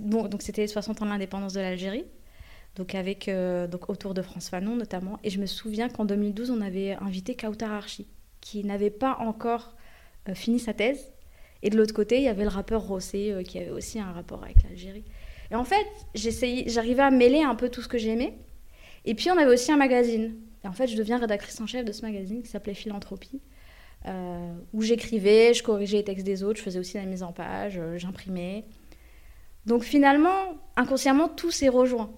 bon, 0.00 0.28
donc 0.28 0.42
c'était 0.42 0.62
les 0.62 0.68
60 0.68 1.02
ans 1.02 1.04
de 1.06 1.10
l'indépendance 1.10 1.54
de 1.54 1.60
l'Algérie. 1.60 2.04
Donc, 2.76 2.94
avec, 2.94 3.28
donc 3.70 3.88
autour 3.88 4.14
de 4.14 4.22
France 4.22 4.50
Fanon 4.50 4.76
notamment. 4.76 5.18
Et 5.24 5.30
je 5.30 5.40
me 5.40 5.46
souviens 5.46 5.88
qu'en 5.88 6.04
2012, 6.04 6.50
on 6.50 6.60
avait 6.60 6.92
invité 7.00 7.34
Kautar 7.34 7.72
Archi, 7.72 8.06
qui 8.40 8.62
n'avait 8.64 8.90
pas 8.90 9.16
encore 9.20 9.74
fini 10.34 10.58
sa 10.58 10.74
thèse. 10.74 11.12
Et 11.62 11.70
de 11.70 11.76
l'autre 11.76 11.94
côté, 11.94 12.18
il 12.18 12.22
y 12.22 12.28
avait 12.28 12.44
le 12.44 12.50
rappeur 12.50 12.82
Rossé, 12.82 13.42
qui 13.46 13.58
avait 13.58 13.70
aussi 13.70 13.98
un 13.98 14.12
rapport 14.12 14.44
avec 14.44 14.62
l'Algérie. 14.62 15.04
Et 15.50 15.54
en 15.54 15.64
fait, 15.64 15.86
j'arrivais 16.14 17.02
à 17.02 17.10
mêler 17.10 17.42
un 17.42 17.54
peu 17.54 17.68
tout 17.68 17.82
ce 17.82 17.88
que 17.88 17.98
j'aimais. 17.98 18.38
Et 19.04 19.14
puis, 19.14 19.30
on 19.30 19.38
avait 19.38 19.52
aussi 19.52 19.72
un 19.72 19.76
magazine. 19.76 20.34
Et 20.64 20.68
en 20.68 20.72
fait, 20.72 20.86
je 20.86 20.96
deviens 20.96 21.18
rédactrice 21.18 21.60
en 21.60 21.66
chef 21.66 21.84
de 21.84 21.92
ce 21.92 22.02
magazine 22.02 22.42
qui 22.42 22.48
s'appelait 22.48 22.74
Philanthropie, 22.74 23.40
euh, 24.06 24.52
où 24.72 24.82
j'écrivais, 24.82 25.54
je 25.54 25.62
corrigeais 25.62 25.98
les 25.98 26.04
textes 26.04 26.26
des 26.26 26.42
autres, 26.42 26.58
je 26.58 26.64
faisais 26.64 26.78
aussi 26.78 26.96
la 26.96 27.04
mise 27.04 27.22
en 27.22 27.32
page, 27.32 27.78
euh, 27.78 27.98
j'imprimais. 27.98 28.64
Donc 29.66 29.82
finalement, 29.82 30.56
inconsciemment, 30.76 31.28
tout 31.28 31.50
s'est 31.50 31.68
rejoint. 31.68 32.10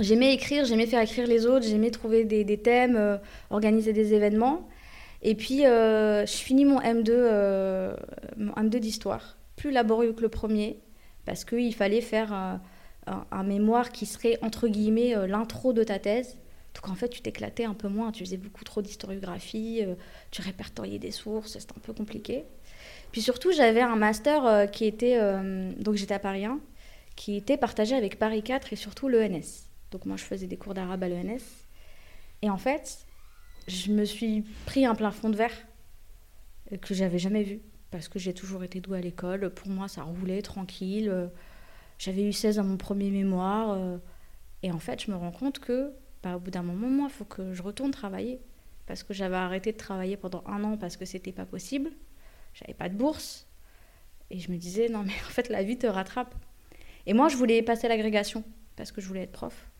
J'aimais 0.00 0.32
écrire, 0.32 0.64
j'aimais 0.64 0.86
faire 0.86 1.00
écrire 1.00 1.26
les 1.26 1.46
autres, 1.46 1.66
j'aimais 1.66 1.90
trouver 1.90 2.24
des, 2.24 2.58
thèmes, 2.58 2.96
euh, 2.96 3.18
organiser 3.50 3.92
des 3.92 4.14
événements. 4.14 4.68
Et 5.20 5.34
puis, 5.34 5.58
je 5.58 6.24
finis 6.26 6.64
mon 6.64 6.80
M2, 6.80 7.94
mon 8.38 8.52
M2 8.54 8.78
d'histoire, 8.78 9.38
plus 9.54 9.70
laborieux 9.70 10.14
que 10.14 10.22
le 10.22 10.28
premier, 10.28 10.80
parce 11.26 11.44
qu'il 11.44 11.72
fallait 11.74 12.00
faire 12.00 12.58
euh, 13.08 13.12
un, 13.32 13.42
mémoire 13.42 13.90
qui 13.90 14.06
serait, 14.06 14.38
entre 14.42 14.68
guillemets, 14.68 15.16
euh, 15.16 15.26
l'intro 15.26 15.72
de 15.72 15.82
ta 15.82 15.98
thèse. 15.98 16.38
Donc 16.74 16.88
en 16.88 16.94
fait, 16.94 17.08
tu 17.08 17.20
t'éclatais 17.20 17.64
un 17.64 17.74
peu 17.74 17.88
moins, 17.88 18.12
tu 18.12 18.24
faisais 18.24 18.36
beaucoup 18.36 18.64
trop 18.64 18.80
d'historiographie, 18.80 19.80
euh, 19.82 19.94
tu 20.30 20.40
répertoriais 20.40 21.00
des 21.00 21.10
sources, 21.10 21.58
c'était 21.58 21.74
un 21.76 21.80
peu 21.80 21.92
compliqué. 21.92 22.44
Puis 23.10 23.22
surtout, 23.22 23.52
j'avais 23.52 23.82
un 23.82 23.96
master 23.96 24.70
qui 24.70 24.86
était, 24.86 25.18
donc 25.78 25.96
j'étais 25.96 26.14
à 26.14 26.18
Paris 26.18 26.46
1, 26.46 26.60
qui 27.14 27.36
était 27.36 27.58
partagé 27.58 27.94
avec 27.94 28.18
Paris 28.18 28.42
4 28.42 28.72
et 28.72 28.76
surtout 28.76 29.08
l'ENS. 29.08 29.66
Donc 29.90 30.06
moi, 30.06 30.16
je 30.16 30.24
faisais 30.24 30.46
des 30.46 30.56
cours 30.56 30.72
d'arabe 30.72 31.02
à 31.02 31.08
l'ENS. 31.10 31.42
Et 32.40 32.48
en 32.48 32.56
fait, 32.56 33.00
je 33.68 33.92
me 33.92 34.06
suis 34.06 34.46
pris 34.64 34.86
un 34.86 34.94
plein 34.94 35.10
fond 35.10 35.28
de 35.28 35.36
verre 35.36 35.66
que 36.80 36.94
j'avais 36.94 37.18
jamais 37.18 37.42
vu 37.42 37.60
parce 37.90 38.08
que 38.08 38.18
j'ai 38.18 38.32
toujours 38.32 38.64
été 38.64 38.80
douée 38.80 38.98
à 38.98 39.02
l'école. 39.02 39.50
Pour 39.50 39.68
moi, 39.68 39.88
ça 39.88 40.02
roulait 40.04 40.40
tranquille. 40.40 41.30
J'avais 42.02 42.24
eu 42.24 42.32
16 42.32 42.58
à 42.58 42.64
mon 42.64 42.76
premier 42.76 43.10
mémoire. 43.10 43.74
Euh, 43.78 43.96
et 44.64 44.72
en 44.72 44.80
fait, 44.80 45.00
je 45.04 45.10
me 45.12 45.16
rends 45.16 45.30
compte 45.30 45.60
que, 45.60 45.92
bah, 46.24 46.34
au 46.34 46.40
bout 46.40 46.50
d'un 46.50 46.64
moment, 46.64 46.88
moi, 46.88 47.06
il 47.08 47.12
faut 47.12 47.24
que 47.24 47.54
je 47.54 47.62
retourne 47.62 47.92
travailler. 47.92 48.40
Parce 48.86 49.04
que 49.04 49.14
j'avais 49.14 49.36
arrêté 49.36 49.70
de 49.70 49.76
travailler 49.76 50.16
pendant 50.16 50.42
un 50.48 50.64
an 50.64 50.76
parce 50.76 50.96
que 50.96 51.04
c'était 51.04 51.30
pas 51.30 51.46
possible. 51.46 51.92
J'avais 52.54 52.74
pas 52.74 52.88
de 52.88 52.96
bourse. 52.96 53.46
Et 54.30 54.40
je 54.40 54.50
me 54.50 54.56
disais, 54.56 54.88
non, 54.88 55.04
mais 55.04 55.12
en 55.28 55.30
fait, 55.30 55.48
la 55.48 55.62
vie 55.62 55.78
te 55.78 55.86
rattrape. 55.86 56.34
Et 57.06 57.12
moi, 57.12 57.28
je 57.28 57.36
voulais 57.36 57.62
passer 57.62 57.86
l'agrégation 57.86 58.42
parce 58.74 58.90
que 58.90 59.00
je 59.00 59.06
voulais 59.06 59.22
être 59.22 59.30
prof. 59.30 59.70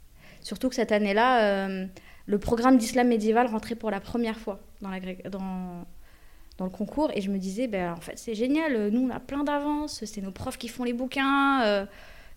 Surtout 0.43 0.69
que 0.69 0.77
cette 0.77 0.93
année-là, 0.93 1.67
euh, 1.67 1.87
le 2.27 2.39
programme 2.39 2.79
d'islam 2.79 3.09
médiéval 3.09 3.49
rentrait 3.49 3.75
pour 3.75 3.91
la 3.91 3.99
première 3.99 4.39
fois 4.39 4.61
dans, 4.81 5.85
le 6.61 6.71
concours 6.71 7.11
et 7.15 7.21
je 7.21 7.33
me 7.33 7.39
disais, 7.39 7.67
ben, 7.67 7.95
en 7.95 8.01
fait, 8.01 8.17
c'est 8.17 8.37
génial, 8.37 8.91
nous, 8.91 9.09
on 9.09 9.11
a 9.11 9.19
plein 9.19 9.43
d'avance, 9.43 10.05
c'est 10.05 10.21
nos 10.21 10.31
profs 10.31 10.59
qui 10.59 10.69
font 10.69 10.85
les 10.85 10.93
bouquins. 10.93 11.65
Euh, 11.65 11.87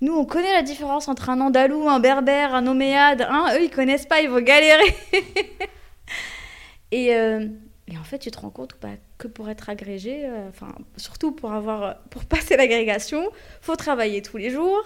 nous, 0.06 0.14
on 0.14 0.26
connaît 0.26 0.54
la 0.54 0.62
différence 0.62 1.08
entre 1.08 1.32
un 1.32 1.42
andalou, 1.42 1.90
un 1.90 2.00
berbère, 2.00 2.54
un 2.54 2.68
oméade. 2.68 3.26
Hein 3.28 3.48
Eux, 3.56 3.64
ils 3.64 3.72
connaissent 3.72 4.06
pas, 4.06 4.22
ils 4.22 4.30
vont 4.30 4.40
galérer. 4.40 4.96
et, 6.92 7.16
euh, 7.16 7.48
et, 7.88 7.98
en 7.98 8.04
fait, 8.04 8.20
tu 8.20 8.30
te 8.30 8.38
rends 8.40 8.52
compte 8.52 8.76
bah, 8.82 8.90
que 9.18 9.28
pour 9.28 9.50
être 9.50 9.68
agrégé, 9.68 10.26
euh, 10.26 10.50
enfin, 10.50 10.68
surtout 10.96 11.32
pour, 11.32 11.54
avoir, 11.54 11.98
pour 12.12 12.24
passer 12.26 12.56
l'agrégation, 12.56 13.32
faut 13.62 13.76
travailler 13.76 14.22
tous 14.22 14.38
les 14.38 14.52
jours. 14.52 14.84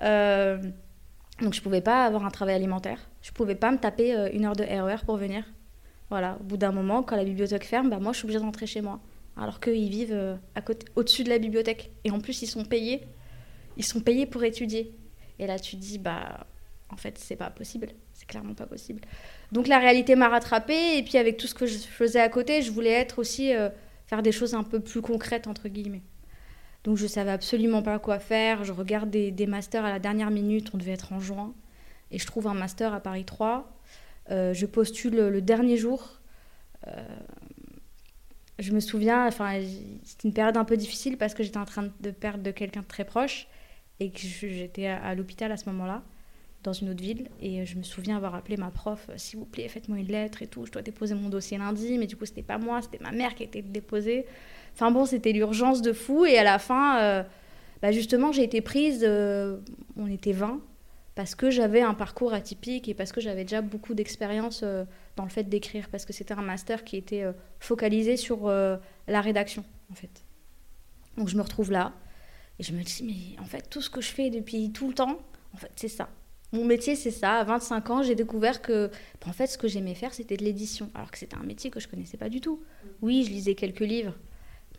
donc 0.00 1.52
je 1.52 1.60
pouvais 1.60 1.82
pas 1.82 2.06
avoir 2.06 2.24
un 2.24 2.30
travail 2.30 2.54
alimentaire. 2.54 3.00
Je 3.20 3.32
pouvais 3.32 3.56
pas 3.56 3.70
me 3.70 3.78
taper 3.78 4.30
une 4.32 4.46
heure 4.46 4.56
de 4.56 4.64
RER 4.64 4.96
e 5.02 5.04
pour 5.04 5.18
venir. 5.18 5.44
Voilà, 6.08 6.38
au 6.40 6.44
bout 6.44 6.56
d'un 6.56 6.72
moment, 6.72 7.02
quand 7.02 7.16
la 7.16 7.24
bibliothèque 7.24 7.64
ferme, 7.64 7.90
bah, 7.90 7.98
moi 7.98 8.12
je 8.12 8.18
suis 8.18 8.24
obligée 8.24 8.40
de 8.40 8.44
rentrer 8.44 8.66
chez 8.66 8.80
moi. 8.80 9.00
Alors 9.36 9.60
qu'ils 9.60 9.90
vivent 9.90 10.38
à 10.54 10.62
côté, 10.62 10.86
au-dessus 10.96 11.22
de 11.22 11.28
la 11.28 11.38
bibliothèque. 11.38 11.90
Et 12.04 12.10
en 12.10 12.20
plus, 12.20 12.40
ils 12.40 12.46
sont 12.46 12.64
payés. 12.64 13.06
Ils 13.76 13.84
sont 13.84 14.00
payés 14.00 14.26
pour 14.26 14.44
étudier. 14.44 14.94
Et 15.38 15.46
là, 15.46 15.58
tu 15.58 15.76
te 15.76 15.80
dis, 15.80 15.98
bah, 15.98 16.46
en 16.90 16.96
fait, 16.96 17.18
c'est 17.18 17.36
pas 17.36 17.50
possible. 17.50 17.88
C'est 18.12 18.26
clairement 18.26 18.54
pas 18.54 18.66
possible. 18.66 19.00
Donc 19.52 19.66
la 19.66 19.78
réalité 19.78 20.14
m'a 20.14 20.28
rattrapée. 20.28 20.98
Et 20.98 21.02
puis 21.02 21.18
avec 21.18 21.36
tout 21.36 21.46
ce 21.46 21.54
que 21.54 21.66
je 21.66 21.78
faisais 21.78 22.20
à 22.20 22.28
côté, 22.28 22.62
je 22.62 22.70
voulais 22.70 22.92
être 22.92 23.18
aussi 23.18 23.54
euh, 23.54 23.68
faire 24.06 24.22
des 24.22 24.32
choses 24.32 24.54
un 24.54 24.62
peu 24.62 24.80
plus 24.80 25.02
concrètes 25.02 25.46
entre 25.46 25.68
guillemets. 25.68 26.02
Donc 26.84 26.96
je 26.96 27.06
savais 27.06 27.32
absolument 27.32 27.82
pas 27.82 27.98
quoi 27.98 28.18
faire. 28.18 28.64
Je 28.64 28.72
regarde 28.72 29.10
des, 29.10 29.46
masters 29.46 29.84
à 29.84 29.90
la 29.90 29.98
dernière 29.98 30.30
minute. 30.30 30.70
On 30.74 30.78
devait 30.78 30.92
être 30.92 31.12
en 31.12 31.20
juin. 31.20 31.54
Et 32.10 32.18
je 32.18 32.26
trouve 32.26 32.46
un 32.46 32.54
master 32.54 32.94
à 32.94 33.00
Paris 33.00 33.24
3. 33.24 33.72
Euh, 34.30 34.54
je 34.54 34.66
postule 34.66 35.16
le, 35.16 35.42
dernier 35.42 35.76
jour. 35.76 36.20
Euh, 36.86 37.04
je 38.58 38.72
me 38.72 38.80
souviens, 38.80 39.26
enfin, 39.26 39.60
c'était 40.04 40.28
une 40.28 40.34
période 40.34 40.56
un 40.56 40.64
peu 40.64 40.76
difficile 40.76 41.16
parce 41.16 41.34
que 41.34 41.42
j'étais 41.42 41.58
en 41.58 41.64
train 41.64 41.88
de 42.00 42.10
perdre 42.12 42.42
de 42.44 42.50
quelqu'un 42.52 42.82
de 42.82 42.86
très 42.86 43.04
proche 43.04 43.48
et 44.00 44.10
que 44.10 44.18
j'étais 44.18 44.86
à 44.86 45.14
l'hôpital 45.14 45.52
à 45.52 45.56
ce 45.56 45.68
moment-là 45.70 46.02
dans 46.64 46.72
une 46.72 46.88
autre 46.90 47.02
ville. 47.02 47.28
Et 47.40 47.64
je 47.64 47.76
me 47.76 47.84
souviens 47.84 48.16
avoir 48.16 48.34
appelé 48.34 48.56
ma 48.56 48.70
prof, 48.70 49.06
euh, 49.10 49.14
s'il 49.16 49.38
vous 49.38 49.44
plaît, 49.44 49.68
faites-moi 49.68 49.98
une 49.98 50.08
lettre 50.08 50.42
et 50.42 50.48
tout. 50.48 50.66
Je 50.66 50.72
dois 50.72 50.82
déposer 50.82 51.14
mon 51.14 51.28
dossier 51.28 51.58
lundi, 51.58 51.96
mais 51.98 52.06
du 52.06 52.16
coup, 52.16 52.24
c'était 52.24 52.42
pas 52.42 52.58
moi, 52.58 52.82
c'était 52.82 53.02
ma 53.02 53.12
mère 53.12 53.36
qui 53.36 53.44
été 53.44 53.62
déposée. 53.62 54.26
Enfin 54.72 54.90
bon, 54.90 55.04
c'était 55.04 55.32
l'urgence 55.32 55.82
de 55.82 55.92
fou. 55.92 56.24
Et 56.24 56.36
à 56.38 56.42
la 56.42 56.58
fin, 56.58 57.00
euh, 57.00 57.22
bah 57.80 57.92
justement, 57.92 58.32
j'ai 58.32 58.42
été 58.42 58.60
prise, 58.60 59.04
euh, 59.06 59.58
on 59.96 60.10
était 60.10 60.32
20, 60.32 60.60
parce 61.14 61.36
que 61.36 61.50
j'avais 61.50 61.82
un 61.82 61.94
parcours 61.94 62.32
atypique 62.32 62.88
et 62.88 62.94
parce 62.94 63.12
que 63.12 63.20
j'avais 63.20 63.44
déjà 63.44 63.60
beaucoup 63.60 63.94
d'expérience 63.94 64.64
dans 65.14 65.22
le 65.22 65.30
fait 65.30 65.44
d'écrire, 65.44 65.88
parce 65.88 66.04
que 66.04 66.12
c'était 66.12 66.34
un 66.34 66.42
master 66.42 66.82
qui 66.82 66.96
était 66.96 67.22
focalisé 67.60 68.16
sur 68.16 68.48
la 68.48 69.20
rédaction, 69.20 69.64
en 69.92 69.94
fait. 69.94 70.24
Donc 71.16 71.28
je 71.28 71.36
me 71.36 71.42
retrouve 71.42 71.70
là. 71.70 71.92
Et 72.58 72.62
je 72.62 72.72
me 72.72 72.82
dis, 72.82 73.02
mais 73.04 73.42
en 73.42 73.46
fait, 73.46 73.68
tout 73.68 73.80
ce 73.80 73.90
que 73.90 74.00
je 74.00 74.10
fais 74.10 74.30
depuis 74.30 74.70
tout 74.72 74.88
le 74.88 74.94
temps, 74.94 75.18
en 75.52 75.56
fait, 75.56 75.70
c'est 75.76 75.88
ça. 75.88 76.08
Mon 76.52 76.64
métier, 76.64 76.94
c'est 76.94 77.10
ça. 77.10 77.38
À 77.38 77.44
25 77.44 77.90
ans, 77.90 78.02
j'ai 78.02 78.14
découvert 78.14 78.62
que, 78.62 78.90
en 79.26 79.32
fait, 79.32 79.48
ce 79.48 79.58
que 79.58 79.66
j'aimais 79.66 79.94
faire, 79.94 80.14
c'était 80.14 80.36
de 80.36 80.44
l'édition. 80.44 80.90
Alors 80.94 81.10
que 81.10 81.18
c'était 81.18 81.36
un 81.36 81.42
métier 81.42 81.70
que 81.70 81.80
je 81.80 81.88
connaissais 81.88 82.16
pas 82.16 82.28
du 82.28 82.40
tout. 82.40 82.62
Oui, 83.02 83.24
je 83.24 83.30
lisais 83.30 83.54
quelques 83.56 83.80
livres. 83.80 84.14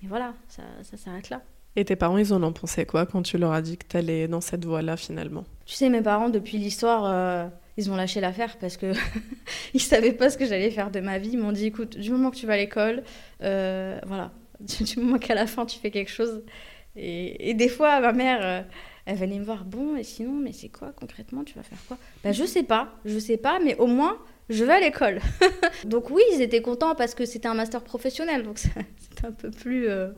Mais 0.01 0.07
voilà, 0.07 0.33
ça, 0.47 0.63
ça 0.83 0.95
s'arrête 0.95 1.29
là. 1.29 1.41
Et 1.75 1.83
tes 1.83 1.97
parents, 1.97 2.17
ils 2.17 2.33
en 2.33 2.41
ont 2.43 2.53
pensé 2.53 2.85
quoi 2.85 3.05
quand 3.05 3.21
tu 3.21 3.37
leur 3.37 3.51
as 3.51 3.61
dit 3.61 3.77
que 3.77 3.85
tu 3.85 3.97
allais 3.97 4.29
dans 4.29 4.39
cette 4.39 4.63
voie-là 4.63 4.95
finalement? 4.95 5.43
Tu 5.65 5.75
sais, 5.75 5.89
mes 5.89 6.01
parents, 6.01 6.29
depuis 6.29 6.57
l'histoire, 6.57 7.03
euh, 7.05 7.47
ils 7.75 7.91
ont 7.91 7.95
lâché 7.95 8.21
l'affaire 8.21 8.57
parce 8.57 8.77
que 8.77 8.93
ils 9.73 9.81
savaient 9.81 10.13
pas 10.13 10.29
ce 10.29 10.37
que 10.37 10.45
j'allais 10.45 10.71
faire 10.71 10.91
de 10.91 11.01
ma 11.01 11.17
vie. 11.17 11.31
Ils 11.33 11.39
m'ont 11.39 11.51
dit, 11.51 11.65
écoute, 11.65 11.97
du 11.97 12.11
moment 12.11 12.31
que 12.31 12.37
tu 12.37 12.47
vas 12.47 12.53
à 12.53 12.57
l'école, 12.57 13.03
euh, 13.41 13.99
voilà, 14.05 14.31
du 14.79 14.99
moment 14.99 15.17
qu'à 15.17 15.35
la 15.35 15.47
fin 15.47 15.65
tu 15.65 15.77
fais 15.77 15.91
quelque 15.91 16.11
chose. 16.11 16.43
Et, 16.95 17.53
des 17.53 17.67
fois, 17.67 17.99
ma 17.99 18.13
mère, 18.13 18.39
euh, 18.41 18.61
elle 19.05 19.17
venait 19.17 19.39
me 19.39 19.45
voir, 19.45 19.65
bon, 19.65 19.95
et 19.95 20.03
sinon, 20.03 20.33
mais 20.33 20.51
c'est 20.51 20.69
quoi 20.69 20.93
concrètement 20.93 21.43
Tu 21.43 21.55
vas 21.55 21.63
faire 21.63 21.77
quoi? 21.87 21.97
Ben, 22.23 22.33
Je 22.33 22.45
sais 22.45 22.63
pas, 22.63 22.93
je 23.05 23.19
sais 23.19 23.37
pas, 23.37 23.59
mais 23.59 23.75
au 23.77 23.87
moins, 23.87 24.17
je 24.49 24.63
vais 24.63 24.73
à 24.73 24.79
l'école. 24.79 25.19
donc 25.85 26.09
oui, 26.09 26.21
ils 26.33 26.41
étaient 26.41 26.61
contents 26.61 26.95
parce 26.95 27.15
que 27.15 27.25
c'était 27.25 27.47
un 27.47 27.53
master 27.53 27.83
professionnel, 27.83 28.43
donc 28.43 28.57
c'était 28.59 29.25
un 29.25 29.31
peu 29.31 29.51
plus... 29.51 29.87
Euh, 29.87 30.11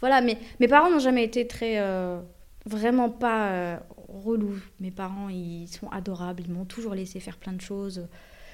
voilà, 0.00 0.20
mais 0.20 0.38
mes 0.60 0.68
parents 0.68 0.90
n'ont 0.90 0.98
jamais 0.98 1.24
été 1.24 1.46
très... 1.46 1.78
Euh, 1.78 2.20
vraiment 2.66 3.10
pas 3.10 3.50
euh, 3.50 3.76
relous. 4.08 4.60
Mes 4.80 4.90
parents, 4.90 5.28
ils 5.28 5.68
sont 5.68 5.88
adorables, 5.88 6.42
ils 6.46 6.52
m'ont 6.52 6.64
toujours 6.64 6.94
laissé 6.94 7.20
faire 7.20 7.36
plein 7.36 7.52
de 7.52 7.60
choses. 7.60 8.08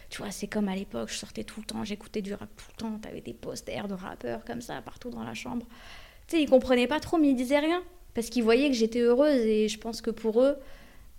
Tu 0.08 0.22
vois, 0.22 0.30
c'est 0.30 0.46
comme 0.46 0.68
à 0.68 0.76
l'époque, 0.76 1.08
je 1.10 1.16
sortais 1.16 1.44
tout 1.44 1.60
le 1.60 1.66
temps, 1.66 1.84
j'écoutais 1.84 2.22
du 2.22 2.32
rap 2.32 2.48
tout 2.56 2.66
le 2.70 2.76
temps, 2.76 2.98
t'avais 2.98 3.20
des 3.20 3.34
posters 3.34 3.88
de 3.88 3.94
rappeurs 3.94 4.44
comme 4.44 4.60
ça 4.60 4.80
partout 4.80 5.10
dans 5.10 5.24
la 5.24 5.34
chambre. 5.34 5.66
Tu 6.28 6.36
sais, 6.36 6.42
ils 6.42 6.48
comprenaient 6.48 6.86
pas 6.86 7.00
trop, 7.00 7.18
mais 7.18 7.28
ils 7.28 7.36
disaient 7.36 7.58
rien 7.58 7.82
parce 8.14 8.30
qu'ils 8.30 8.42
voyaient 8.42 8.68
que 8.68 8.74
j'étais 8.74 9.00
heureuse 9.00 9.40
et 9.42 9.68
je 9.68 9.78
pense 9.78 10.00
que 10.00 10.10
pour 10.10 10.42
eux, 10.42 10.56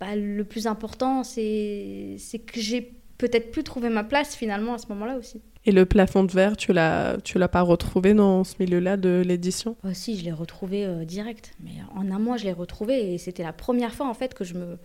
bah, 0.00 0.16
le 0.16 0.44
plus 0.44 0.66
important, 0.66 1.22
c'est 1.24 2.16
que 2.46 2.60
j'ai 2.60 2.92
peut-être 3.18 3.50
pu 3.50 3.62
trouver 3.62 3.88
ma 3.88 4.04
place 4.04 4.34
finalement 4.34 4.74
à 4.74 4.78
ce 4.78 4.88
moment-là 4.88 5.16
aussi. 5.16 5.40
Et 5.64 5.72
le 5.72 5.86
plafond 5.86 6.24
de 6.24 6.32
verre, 6.32 6.56
tu 6.56 6.72
l'as, 6.72 7.18
tu 7.22 7.38
l'as 7.38 7.48
pas 7.48 7.62
retrouvé 7.62 8.14
dans 8.14 8.42
ce 8.44 8.54
milieu-là 8.60 8.96
de 8.96 9.22
l'édition? 9.24 9.76
Oh, 9.84 9.92
Si, 9.92 10.18
je 10.18 10.24
l'ai 10.24 10.32
retrouvé 10.32 10.84
euh, 10.84 11.04
direct. 11.04 11.52
Mais 11.60 11.72
en 11.94 12.10
un 12.10 12.18
mois, 12.18 12.36
je 12.36 12.44
l'ai 12.44 12.52
retrouvé 12.52 13.14
et 13.14 13.18
c'était 13.18 13.42
la 13.42 13.52
première 13.52 13.94
fois 13.94 14.08
en 14.08 14.14
fait 14.14 14.34
que 14.34 14.44
je 14.44 14.54
me, 14.54 14.78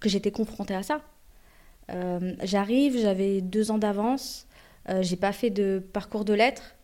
que 0.00 0.08
j'étais 0.08 0.30
confrontée 0.30 0.74
à 0.74 0.82
ça. 0.82 1.02
Euh, 1.90 2.34
j'arrive, 2.42 2.98
j'avais 3.00 3.40
deux 3.40 3.70
ans 3.70 3.78
d'avance, 3.78 4.46
euh, 4.88 5.02
j'ai 5.02 5.16
pas 5.16 5.32
fait 5.32 5.50
de 5.50 5.82
parcours 5.92 6.24
de 6.24 6.34
lettres 6.34 6.75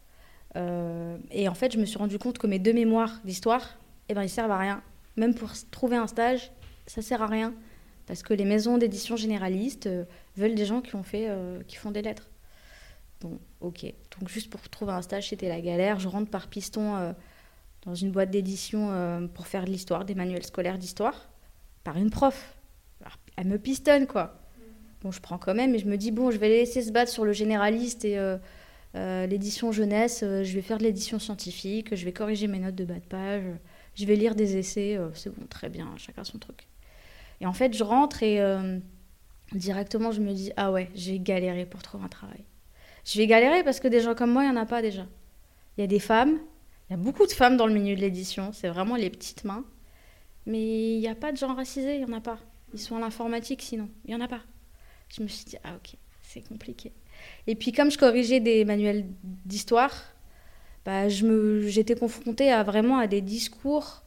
euh, 0.56 1.16
et 1.30 1.48
en 1.48 1.54
fait, 1.54 1.72
je 1.72 1.78
me 1.78 1.84
suis 1.84 1.98
rendu 1.98 2.18
compte 2.18 2.38
que 2.38 2.46
mes 2.46 2.58
deux 2.58 2.72
mémoires 2.72 3.20
d'histoire, 3.24 3.78
eh 4.08 4.14
ben, 4.14 4.22
ils 4.22 4.30
servent 4.30 4.50
à 4.50 4.58
rien. 4.58 4.82
Même 5.16 5.34
pour 5.34 5.50
trouver 5.70 5.96
un 5.96 6.06
stage, 6.06 6.52
ça 6.86 7.02
sert 7.02 7.22
à 7.22 7.26
rien. 7.26 7.54
Parce 8.06 8.22
que 8.22 8.34
les 8.34 8.44
maisons 8.44 8.78
d'édition 8.78 9.16
généralistes 9.16 9.86
euh, 9.86 10.04
veulent 10.36 10.54
des 10.54 10.66
gens 10.66 10.80
qui, 10.80 10.96
ont 10.96 11.02
fait, 11.02 11.26
euh, 11.28 11.62
qui 11.66 11.76
font 11.76 11.90
des 11.90 12.02
lettres. 12.02 12.28
Bon, 13.20 13.38
ok. 13.60 13.84
Donc 14.18 14.28
juste 14.28 14.50
pour 14.50 14.60
trouver 14.68 14.92
un 14.92 15.02
stage, 15.02 15.28
c'était 15.28 15.48
la 15.48 15.60
galère. 15.60 16.00
Je 16.00 16.08
rentre 16.08 16.30
par 16.30 16.48
piston 16.48 17.14
dans 17.82 17.94
une 17.94 18.10
boîte 18.10 18.32
d'édition 18.32 19.28
pour 19.32 19.46
faire 19.46 19.64
de 19.64 19.70
l'histoire, 19.70 20.04
des 20.04 20.16
manuels 20.16 20.44
scolaires 20.44 20.76
d'histoire, 20.76 21.30
par 21.84 21.96
une 21.96 22.10
prof. 22.10 22.56
elle 23.36 23.46
me 23.46 23.58
pistonne, 23.58 24.08
quoi. 24.08 24.40
Bon, 25.02 25.12
je 25.12 25.20
prends 25.20 25.38
quand 25.38 25.54
même 25.54 25.72
et 25.76 25.78
je 25.78 25.86
me 25.86 25.96
dis, 25.96 26.10
bon, 26.10 26.32
je 26.32 26.38
vais 26.38 26.48
laisser 26.48 26.82
se 26.82 26.90
battre 26.90 27.12
sur 27.12 27.24
le 27.24 27.32
généraliste 27.32 28.04
et 28.04 28.18
l'édition 28.94 29.72
jeunesse. 29.72 30.20
je 30.20 30.54
vais 30.54 30.62
faire 30.62 30.78
de 30.78 30.84
l'édition 30.84 31.18
scientifique, 31.18 31.94
je 31.94 32.04
vais 32.04 32.12
corriger 32.12 32.46
mes 32.46 32.58
notes 32.58 32.74
de 32.74 32.84
bas 32.84 32.94
de 32.94 33.00
page 33.00 33.44
je 33.94 34.06
vais 34.06 34.16
lire 34.16 34.34
des 34.34 34.56
essais, 34.56 34.96
euh, 34.96 35.12
c'est 35.14 35.30
bon, 35.30 35.46
très 35.46 35.68
bien, 35.68 35.92
chacun 35.96 36.24
son 36.24 36.38
truc. 36.38 36.66
Et 37.40 37.46
en 37.46 37.52
fait, 37.52 37.74
je 37.74 37.84
rentre 37.84 38.22
et 38.22 38.40
euh, 38.40 38.78
directement, 39.52 40.12
je 40.12 40.20
me 40.20 40.32
dis, 40.32 40.52
ah 40.56 40.72
ouais, 40.72 40.90
j'ai 40.94 41.18
galéré 41.18 41.66
pour 41.66 41.82
trouver 41.82 42.04
un 42.04 42.08
travail. 42.08 42.44
Je 43.04 43.18
vais 43.18 43.26
galérer 43.26 43.64
parce 43.64 43.80
que 43.80 43.88
des 43.88 44.00
gens 44.00 44.14
comme 44.14 44.30
moi, 44.30 44.44
il 44.44 44.50
n'y 44.50 44.56
en 44.56 44.60
a 44.60 44.66
pas 44.66 44.80
déjà. 44.80 45.06
Il 45.76 45.80
y 45.80 45.84
a 45.84 45.86
des 45.86 45.98
femmes, 45.98 46.38
il 46.88 46.92
y 46.92 46.94
a 46.94 46.96
beaucoup 46.96 47.26
de 47.26 47.32
femmes 47.32 47.56
dans 47.56 47.66
le 47.66 47.74
milieu 47.74 47.96
de 47.96 48.00
l'édition, 48.00 48.52
c'est 48.52 48.68
vraiment 48.68 48.96
les 48.96 49.10
petites 49.10 49.44
mains. 49.44 49.64
Mais 50.46 50.94
il 50.94 51.00
n'y 51.00 51.08
a 51.08 51.14
pas 51.14 51.32
de 51.32 51.36
gens 51.36 51.54
racisés, 51.54 51.94
il 51.96 52.04
n'y 52.04 52.12
en 52.12 52.16
a 52.16 52.20
pas. 52.20 52.38
Ils 52.72 52.80
sont 52.80 52.96
à 52.96 53.00
l'informatique 53.00 53.62
sinon, 53.62 53.88
il 54.04 54.08
n'y 54.08 54.14
en 54.14 54.24
a 54.24 54.28
pas. 54.28 54.40
Je 55.08 55.22
me 55.22 55.28
suis 55.28 55.44
dit, 55.44 55.56
ah 55.64 55.74
ok, 55.76 55.96
c'est 56.22 56.46
compliqué. 56.46 56.92
Et 57.46 57.54
puis 57.54 57.72
comme 57.72 57.90
je 57.90 57.98
corrigeais 57.98 58.40
des 58.40 58.64
manuels 58.64 59.06
d'histoire, 59.22 59.92
bah, 60.84 61.08
j'étais 61.08 61.94
confrontée 61.94 62.50
à 62.50 62.62
vraiment 62.62 62.98
à 62.98 63.06
des 63.06 63.20
discours 63.20 64.02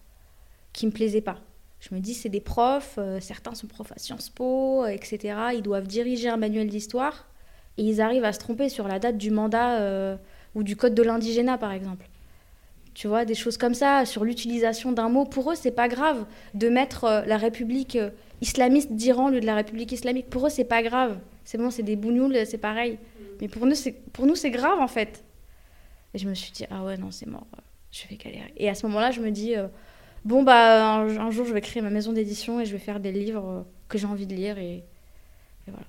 qui 0.73 0.85
me 0.85 0.91
plaisaient 0.91 1.21
pas. 1.21 1.39
Je 1.79 1.93
me 1.93 1.99
dis, 1.99 2.13
c'est 2.13 2.29
des 2.29 2.41
profs, 2.41 2.95
euh, 2.97 3.19
certains 3.19 3.53
sont 3.53 3.67
profs 3.67 3.91
à 3.91 3.99
Sciences 3.99 4.29
Po, 4.29 4.85
etc. 4.87 5.35
Ils 5.53 5.61
doivent 5.61 5.87
diriger 5.87 6.29
un 6.29 6.37
manuel 6.37 6.67
d'histoire 6.67 7.27
et 7.77 7.83
ils 7.83 8.01
arrivent 8.01 8.25
à 8.25 8.33
se 8.33 8.39
tromper 8.39 8.69
sur 8.69 8.87
la 8.87 8.99
date 8.99 9.17
du 9.17 9.29
mandat 9.29 9.79
euh, 9.81 10.17
ou 10.55 10.63
du 10.63 10.75
code 10.75 10.95
de 10.95 11.03
l'indigénat, 11.03 11.57
par 11.57 11.71
exemple. 11.71 12.07
Tu 12.93 13.07
vois, 13.07 13.25
des 13.25 13.35
choses 13.35 13.57
comme 13.57 13.73
ça, 13.73 14.05
sur 14.05 14.23
l'utilisation 14.23 14.93
d'un 14.93 15.09
mot. 15.09 15.25
Pour 15.25 15.51
eux, 15.51 15.55
c'est 15.55 15.71
pas 15.71 15.87
grave 15.87 16.25
de 16.53 16.69
mettre 16.69 17.03
euh, 17.03 17.21
la 17.25 17.37
République 17.37 17.97
islamiste 18.41 18.91
d'Iran 18.93 19.27
au 19.27 19.29
lieu 19.29 19.41
de 19.41 19.45
la 19.45 19.55
République 19.55 19.91
islamique. 19.91 20.29
Pour 20.29 20.47
eux, 20.47 20.49
c'est 20.49 20.63
pas 20.65 20.81
grave. 20.81 21.19
C'est 21.45 21.59
bon, 21.59 21.69
c'est 21.69 21.83
des 21.83 21.95
bougnoules, 21.95 22.35
c'est 22.45 22.57
pareil. 22.57 22.97
Mais 23.39 23.47
pour 23.47 23.65
nous, 23.65 23.75
c'est 23.75 24.51
grave, 24.51 24.79
en 24.79 24.87
fait. 24.87 25.23
Et 26.15 26.17
je 26.17 26.27
me 26.29 26.33
suis 26.33 26.51
dit, 26.51 26.65
ah 26.71 26.83
ouais, 26.83 26.97
non, 26.97 27.11
c'est 27.11 27.27
mort, 27.27 27.45
je 27.91 28.07
vais 28.07 28.15
galérer. 28.15 28.53
Et 28.55 28.69
à 28.69 28.73
ce 28.73 28.85
moment-là, 28.87 29.11
je 29.11 29.19
me 29.19 29.31
dis, 29.31 29.55
euh, 29.55 29.67
bon, 30.23 30.43
bah, 30.43 30.95
un, 30.95 31.29
jour, 31.29 31.45
je 31.45 31.53
vais 31.53 31.59
créer 31.59 31.83
ma 31.83 31.89
maison 31.89 32.13
d'édition 32.13 32.61
et 32.61 32.65
je 32.65 32.71
vais 32.71 32.79
faire 32.79 33.01
des 33.01 33.11
livres 33.11 33.45
euh, 33.45 33.61
que 33.89 33.97
j'ai 33.97 34.07
envie 34.07 34.25
de 34.25 34.33
lire. 34.33 34.57
Et, 34.57 34.85
voilà. 35.67 35.85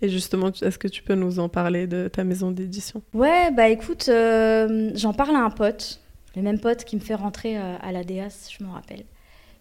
Et 0.00 0.08
justement, 0.08 0.50
est-ce 0.50 0.78
que 0.78 0.88
tu 0.88 1.02
peux 1.02 1.14
nous 1.14 1.38
en 1.40 1.50
parler 1.50 1.86
de 1.86 2.08
ta 2.08 2.24
maison 2.24 2.50
d'édition? 2.50 3.02
Ouais, 3.12 3.50
bah 3.50 3.68
écoute, 3.68 4.08
euh, 4.08 4.90
j'en 4.94 5.12
parle 5.12 5.36
à 5.36 5.40
un 5.40 5.50
pote, 5.50 6.00
le 6.34 6.40
même 6.40 6.58
pote 6.58 6.84
qui 6.84 6.96
me 6.96 7.00
fait 7.02 7.14
rentrer 7.14 7.58
à 7.58 7.92
la 7.92 8.02
DEAS, 8.02 8.48
je 8.58 8.64
me 8.64 8.70
rappelle. 8.70 9.04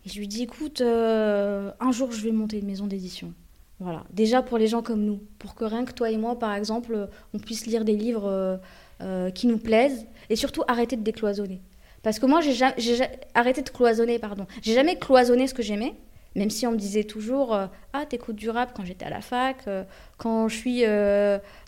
Et 0.05 0.09
je 0.09 0.17
lui 0.17 0.29
dis, 0.29 0.43
écoute, 0.43 0.79
un 0.81 1.91
jour, 1.91 2.11
je 2.13 2.21
vais 2.21 2.31
monter 2.31 2.59
une 2.59 2.67
maison 2.67 2.87
d'édition. 2.87 3.33
Voilà. 3.79 4.03
Déjà 4.11 4.41
pour 4.41 4.57
les 4.57 4.67
gens 4.67 4.81
comme 4.81 5.03
nous, 5.03 5.21
pour 5.39 5.55
que 5.55 5.65
rien 5.65 5.85
que 5.85 5.91
toi 5.91 6.09
et 6.09 6.17
moi, 6.17 6.39
par 6.39 6.53
exemple, 6.53 7.09
on 7.33 7.39
puisse 7.39 7.65
lire 7.65 7.83
des 7.83 7.95
livres 7.95 8.59
euh, 9.01 9.29
qui 9.31 9.47
nous 9.47 9.57
plaisent 9.57 10.05
et 10.29 10.35
surtout 10.35 10.63
arrêter 10.67 10.95
de 10.95 11.01
décloisonner. 11.01 11.61
Parce 12.01 12.19
que 12.19 12.25
moi, 12.25 12.39
j'ai 12.39 12.97
arrêté 13.33 13.61
de 13.61 13.69
cloisonner, 13.69 14.19
pardon. 14.19 14.45
J'ai 14.61 14.73
jamais 14.73 14.97
cloisonné 14.97 15.47
ce 15.47 15.53
que 15.53 15.63
j'aimais, 15.63 15.95
même 16.35 16.49
si 16.49 16.65
on 16.67 16.71
me 16.71 16.77
disait 16.77 17.03
toujours 17.03 17.53
euh, 17.53 17.67
Ah, 17.91 18.05
t'écoutes 18.05 18.35
du 18.35 18.49
rap 18.49 18.71
quand 18.75 18.85
j'étais 18.85 19.05
à 19.05 19.09
la 19.09 19.21
fac. 19.21 19.67
Euh, 19.67 19.83
quand 20.17 20.47
je 20.47 20.55
suis 20.55 20.83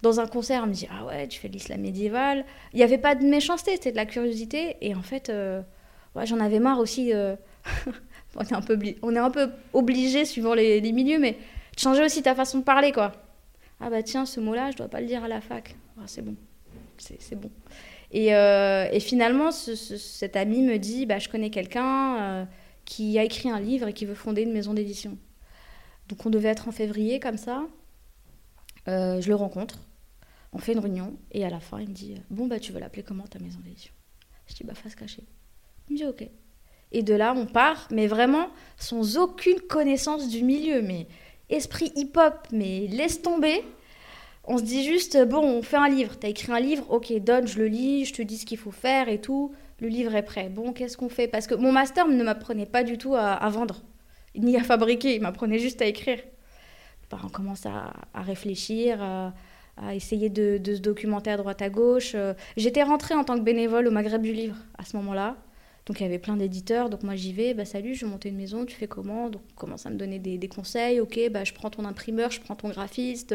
dans 0.01 0.19
un 0.19 0.27
concert, 0.27 0.63
on 0.63 0.67
me 0.67 0.73
dit 0.73 0.87
Ah 0.89 1.05
ouais, 1.05 1.27
tu 1.27 1.39
fais 1.39 1.49
de 1.49 1.53
l'islam 1.53 1.81
médiéval. 1.81 2.45
Il 2.73 2.77
n'y 2.77 2.83
avait 2.83 2.97
pas 2.97 3.15
de 3.15 3.25
méchanceté, 3.25 3.71
c'était 3.71 3.91
de 3.91 3.97
la 3.97 4.05
curiosité. 4.05 4.77
Et 4.79 4.95
en 4.95 5.01
fait, 5.01 5.31
j'en 6.23 6.39
avais 6.39 6.59
marre 6.59 6.79
aussi 6.79 7.11
on 8.35 9.15
est 9.15 9.19
un 9.19 9.31
peu, 9.31 9.49
obligé, 9.73 10.25
suivant 10.25 10.53
les, 10.53 10.81
milieux, 10.91 11.19
mais 11.19 11.37
changer 11.77 12.03
aussi 12.03 12.21
ta 12.21 12.35
façon 12.35 12.59
de 12.59 12.63
parler, 12.63 12.91
quoi. 12.91 13.13
Ah 13.79 13.89
bah 13.89 14.03
tiens, 14.03 14.25
ce 14.25 14.39
mot-là, 14.39 14.71
je 14.71 14.77
dois 14.77 14.87
pas 14.87 15.01
le 15.01 15.07
dire 15.07 15.23
à 15.23 15.27
la 15.27 15.39
fac. 15.39 15.75
Ah, 15.97 16.03
c'est 16.07 16.23
bon, 16.23 16.35
c'est 16.97 17.35
bon. 17.39 17.51
Et, 18.11 18.33
euh, 18.33 18.87
et 18.91 18.99
finalement, 18.99 19.51
cet 19.51 20.35
ami 20.35 20.63
me 20.63 20.77
dit, 20.77 21.05
bah, 21.05 21.19
je 21.19 21.29
connais 21.29 21.49
quelqu'un 21.49 22.17
euh, 22.17 22.45
qui 22.85 23.19
a 23.19 23.23
écrit 23.23 23.49
un 23.49 23.59
livre 23.59 23.87
et 23.87 23.93
qui 23.93 24.05
veut 24.05 24.15
fonder 24.15 24.41
une 24.41 24.53
maison 24.53 24.73
d'édition. 24.73 25.17
Donc 26.07 26.25
on 26.25 26.29
devait 26.29 26.49
être 26.49 26.67
en 26.67 26.71
février, 26.71 27.19
comme 27.19 27.37
ça. 27.37 27.67
Euh, 28.87 29.19
je 29.19 29.27
le 29.27 29.35
rencontre, 29.35 29.79
on 30.53 30.57
fait 30.57 30.71
une 30.71 30.79
réunion, 30.79 31.17
et 31.31 31.43
à 31.43 31.49
la 31.49 31.59
fin, 31.59 31.81
il 31.81 31.89
me 31.89 31.93
dit, 31.93 32.15
bon, 32.29 32.47
bah 32.47 32.59
tu 32.59 32.71
veux 32.71 32.79
l'appeler 32.79 33.03
comment 33.03 33.25
ta 33.25 33.39
maison 33.39 33.59
d'édition? 33.59 33.91
Je 34.47 34.55
dis, 34.55 34.63
bah 34.63 34.73
face 34.73 34.95
cachée. 34.95 35.25
Il 35.89 35.93
me 35.93 35.97
dit, 35.97 36.05
ok. 36.05 36.27
Et 36.93 37.03
de 37.03 37.13
là, 37.13 37.33
on 37.35 37.45
part, 37.45 37.89
mais 37.91 38.07
vraiment 38.07 38.47
sans 38.77 39.17
aucune 39.17 39.59
connaissance 39.59 40.29
du 40.29 40.43
milieu. 40.43 40.81
Mais 40.81 41.07
esprit 41.49 41.91
hip-hop, 41.95 42.47
mais 42.51 42.87
laisse 42.87 43.21
tomber. 43.21 43.63
On 44.43 44.57
se 44.57 44.63
dit 44.63 44.83
juste, 44.83 45.17
bon, 45.25 45.39
on 45.39 45.61
fait 45.61 45.77
un 45.77 45.89
livre. 45.89 46.17
T'as 46.17 46.29
écrit 46.29 46.51
un 46.51 46.59
livre, 46.59 46.85
ok, 46.89 47.11
donne, 47.19 47.47
je 47.47 47.59
le 47.59 47.67
lis, 47.67 48.05
je 48.05 48.13
te 48.13 48.21
dis 48.21 48.37
ce 48.37 48.45
qu'il 48.45 48.57
faut 48.57 48.71
faire 48.71 49.09
et 49.09 49.19
tout. 49.19 49.53
Le 49.79 49.87
livre 49.89 50.15
est 50.15 50.23
prêt. 50.23 50.49
Bon, 50.49 50.73
qu'est-ce 50.73 50.97
qu'on 50.97 51.09
fait? 51.09 51.27
Parce 51.27 51.47
que 51.47 51.55
mon 51.55 51.71
master 51.71 52.07
ne 52.07 52.23
m'apprenait 52.23 52.65
pas 52.65 52.83
du 52.83 52.97
tout 52.97 53.15
à, 53.15 53.47
vendre, 53.49 53.81
ni 54.35 54.55
à 54.57 54.63
fabriquer. 54.63 55.15
Il 55.15 55.21
m'apprenait 55.21 55.59
juste 55.59 55.81
à 55.81 55.85
écrire. 55.85 56.19
On 57.11 57.29
commence 57.29 57.65
à, 57.65 57.93
réfléchir, 58.15 59.01
à, 59.01 59.33
essayer 59.93 60.29
de, 60.29 60.57
de, 60.57 60.75
se 60.75 60.81
documenter 60.81 61.31
à 61.31 61.37
droite 61.37 61.61
à 61.61 61.69
gauche. 61.69 62.15
J'étais 62.55 62.83
rentrée 62.83 63.15
en 63.15 63.23
tant 63.23 63.35
que 63.35 63.43
bénévole 63.43 63.87
au 63.87 63.91
Maghreb 63.91 64.21
du 64.21 64.33
livre 64.33 64.55
à 64.77 64.85
ce 64.85 64.97
moment-là. 64.97 65.35
Donc 65.87 66.01
il 66.01 66.03
y 66.03 66.05
avait 66.05 66.19
plein 66.19 66.35
d'éditeurs, 66.35 66.89
donc 66.89 67.03
moi 67.03 67.15
j'y 67.15 67.31
vais, 67.31 67.53
bah 67.53 67.63
salut, 67.63 67.95
je 67.95 68.05
veux 68.05 68.11
monter 68.11 68.27
une 68.27 68.35
maison, 68.35 68.65
tu 68.65 68.75
fais 68.75 68.87
comment? 68.87 69.29
Donc 69.29 69.41
on 69.53 69.55
commence 69.55 69.85
à 69.85 69.89
me 69.89 69.95
donner 69.95 70.19
des, 70.19 70.47
conseils, 70.49 70.99
ok, 70.99 71.17
bah 71.31 71.45
je 71.45 71.53
prends 71.53 71.69
ton 71.69 71.85
imprimeur, 71.85 72.29
je 72.29 72.41
prends 72.41 72.55
ton 72.55 72.67
graphiste. 72.67 73.33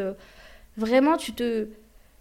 Vraiment, 0.76 1.16
tu 1.16 1.32
te, 1.32 1.64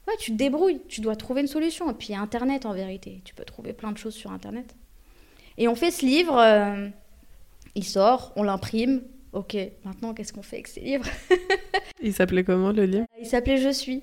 ouais, 0.07 0.13
tu 0.19 0.31
te 0.31 0.37
débrouilles, 0.37 0.79
tu 0.87 1.01
dois 1.01 1.17
trouver 1.17 1.41
une 1.41 1.47
solution. 1.47 1.91
Et 1.91 1.93
puis 1.93 2.09
il 2.09 2.11
y 2.13 2.15
a 2.15 2.21
Internet 2.21 2.65
en 2.65 2.73
vérité, 2.73 3.19
tu 3.25 3.35
peux 3.35 3.43
trouver 3.43 3.73
plein 3.73 3.91
de 3.91 3.97
choses 3.97 4.13
sur 4.13 4.31
Internet. 4.31 4.73
Et 5.57 5.67
on 5.67 5.75
fait 5.75 5.91
ce 5.91 6.05
livre, 6.05 6.37
euh, 6.37 6.87
il 7.75 7.83
sort, 7.83 8.31
on 8.37 8.43
l'imprime. 8.43 9.01
Ok, 9.33 9.55
maintenant 9.85 10.13
qu'est-ce 10.13 10.33
qu'on 10.33 10.43
fait 10.43 10.57
avec 10.57 10.67
ces 10.67 10.81
livres? 10.81 11.05
Il 12.03 12.13
s'appelait 12.13 12.43
comment 12.43 12.71
le 12.71 12.83
livre? 12.83 13.05
Il 13.17 13.25
s'appelait 13.25 13.57
Je 13.57 13.69
suis. 13.69 14.01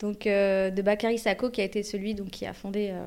Donc 0.00 0.26
euh, 0.26 0.70
de 0.70 0.82
Bakary 0.82 1.18
Sako 1.18 1.50
qui 1.50 1.60
a 1.60 1.64
été 1.64 1.82
celui 1.82 2.14
donc, 2.14 2.28
qui 2.30 2.44
a 2.44 2.52
fondé 2.52 2.90
euh, 2.92 3.06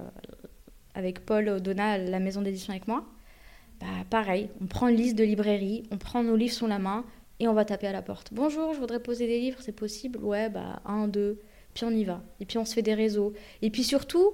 avec 0.95 1.25
Paul 1.25 1.49
Odona, 1.49 1.97
la 1.97 2.19
maison 2.19 2.41
d'édition 2.41 2.71
avec 2.71 2.87
moi, 2.87 3.05
bah, 3.79 3.87
pareil, 4.09 4.49
on 4.61 4.65
prend 4.65 4.87
une 4.87 4.95
liste 4.95 5.15
de 5.17 5.23
librairies, 5.23 5.83
on 5.91 5.97
prend 5.97 6.23
nos 6.23 6.35
livres 6.35 6.53
sous 6.53 6.67
la 6.67 6.79
main 6.79 7.05
et 7.39 7.47
on 7.47 7.53
va 7.53 7.65
taper 7.65 7.87
à 7.87 7.91
la 7.91 8.01
porte. 8.01 8.29
Bonjour, 8.31 8.73
je 8.73 8.79
voudrais 8.79 8.99
poser 9.01 9.27
des 9.27 9.39
livres, 9.39 9.57
c'est 9.61 9.75
possible? 9.75 10.19
Ouais, 10.19 10.49
bah 10.49 10.81
un, 10.85 11.07
deux, 11.07 11.39
puis 11.73 11.85
on 11.85 11.91
y 11.91 12.03
va. 12.03 12.23
Et 12.39 12.45
puis 12.45 12.57
on 12.57 12.65
se 12.65 12.73
fait 12.73 12.81
des 12.81 12.93
réseaux. 12.93 13.33
Et 13.61 13.69
puis 13.69 13.83
surtout, 13.83 14.31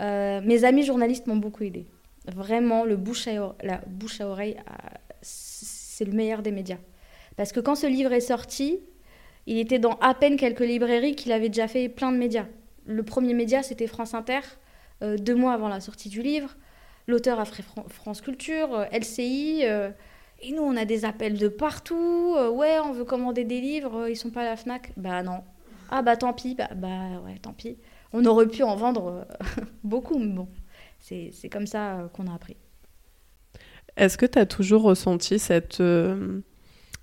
euh, 0.00 0.40
mes 0.42 0.64
amis 0.64 0.84
journalistes 0.84 1.26
m'ont 1.26 1.36
beaucoup 1.36 1.64
aidé. 1.64 1.86
Vraiment, 2.26 2.84
le 2.84 2.96
bouche 2.96 3.26
à, 3.28 3.54
la 3.62 3.80
bouche 3.86 4.20
à 4.20 4.28
oreille, 4.28 4.56
euh, 4.58 4.88
c'est 5.22 6.04
le 6.04 6.12
meilleur 6.12 6.42
des 6.42 6.52
médias. 6.52 6.78
Parce 7.36 7.52
que 7.52 7.60
quand 7.60 7.74
ce 7.74 7.86
livre 7.86 8.12
est 8.12 8.20
sorti, 8.20 8.80
il 9.46 9.58
était 9.58 9.78
dans 9.78 9.94
à 10.00 10.14
peine 10.14 10.36
quelques 10.36 10.60
librairies 10.60 11.16
qu'il 11.16 11.32
avait 11.32 11.48
déjà 11.48 11.68
fait 11.68 11.88
plein 11.88 12.12
de 12.12 12.16
médias. 12.16 12.46
Le 12.86 13.02
premier 13.02 13.34
média, 13.34 13.62
c'était 13.62 13.86
France 13.86 14.14
Inter. 14.14 14.40
Euh, 15.02 15.16
deux 15.16 15.34
mois 15.34 15.52
avant 15.52 15.68
la 15.68 15.80
sortie 15.80 16.08
du 16.08 16.22
livre. 16.22 16.56
L'auteur 17.08 17.40
a 17.40 17.44
fait 17.44 17.64
France 17.88 18.20
Culture, 18.20 18.74
euh, 18.74 18.84
LCI. 18.92 19.62
Euh, 19.64 19.90
et 20.40 20.52
nous, 20.52 20.62
on 20.62 20.76
a 20.76 20.84
des 20.84 21.04
appels 21.04 21.38
de 21.38 21.48
partout. 21.48 22.36
ouais, 22.52 22.78
on 22.84 22.92
veut 22.92 23.04
commander 23.04 23.44
des 23.44 23.60
livres, 23.60 24.08
ils 24.08 24.16
sont 24.16 24.30
pas 24.30 24.42
à 24.42 24.44
la 24.44 24.56
Fnac. 24.56 24.92
Bah 24.96 25.22
non. 25.22 25.44
Ah 25.88 26.02
bah 26.02 26.16
tant 26.16 26.32
pis, 26.32 26.54
bah, 26.56 26.68
bah 26.74 27.20
ouais, 27.24 27.38
tant 27.40 27.52
pis. 27.52 27.78
On 28.12 28.24
aurait 28.24 28.48
pu 28.48 28.62
en 28.62 28.74
vendre 28.74 29.26
beaucoup, 29.84 30.18
mais 30.18 30.32
bon, 30.32 30.48
c'est 30.98 31.48
comme 31.50 31.66
ça 31.66 32.10
qu'on 32.12 32.26
a 32.26 32.34
appris. 32.34 32.56
Est-ce 33.96 34.18
que 34.18 34.26
tu 34.26 34.38
as 34.38 34.46
toujours 34.46 34.82
ressenti 34.82 35.38
cette, 35.38 35.80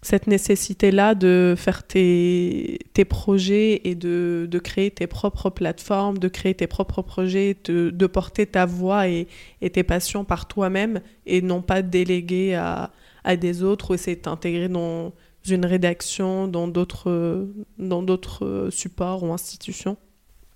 cette 0.01 0.27
nécessité-là 0.27 1.13
de 1.13 1.55
faire 1.57 1.85
tes, 1.85 2.79
tes 2.93 3.05
projets 3.05 3.81
et 3.83 3.95
de, 3.95 4.47
de, 4.49 4.59
créer 4.59 4.91
tes 4.91 5.07
propres 5.07 5.49
plateformes, 5.49 6.17
de 6.17 6.27
créer 6.29 6.53
tes 6.53 6.67
propres 6.67 7.01
projets, 7.01 7.57
de, 7.65 8.07
porter 8.07 8.45
ta 8.45 8.65
voix 8.65 9.09
et, 9.09 9.27
et, 9.62 9.69
tes 9.69 9.83
passions 9.83 10.23
par 10.23 10.47
toi-même 10.47 11.01
et 11.25 11.41
non 11.41 11.62
pas 11.62 11.81
déléguer 11.81 12.55
à, 12.55 12.91
à 13.23 13.35
des 13.35 13.62
autres 13.62 13.91
ou 13.91 13.93
essayer 13.93 14.15
de 14.15 14.21
t'intégrer 14.21 14.69
dans 14.69 15.13
une 15.47 15.65
rédaction, 15.65 16.47
dans 16.47 16.67
d'autres, 16.67 17.49
dans 17.77 18.03
d'autres 18.03 18.69
supports 18.71 19.23
ou 19.23 19.33
institutions 19.33 19.97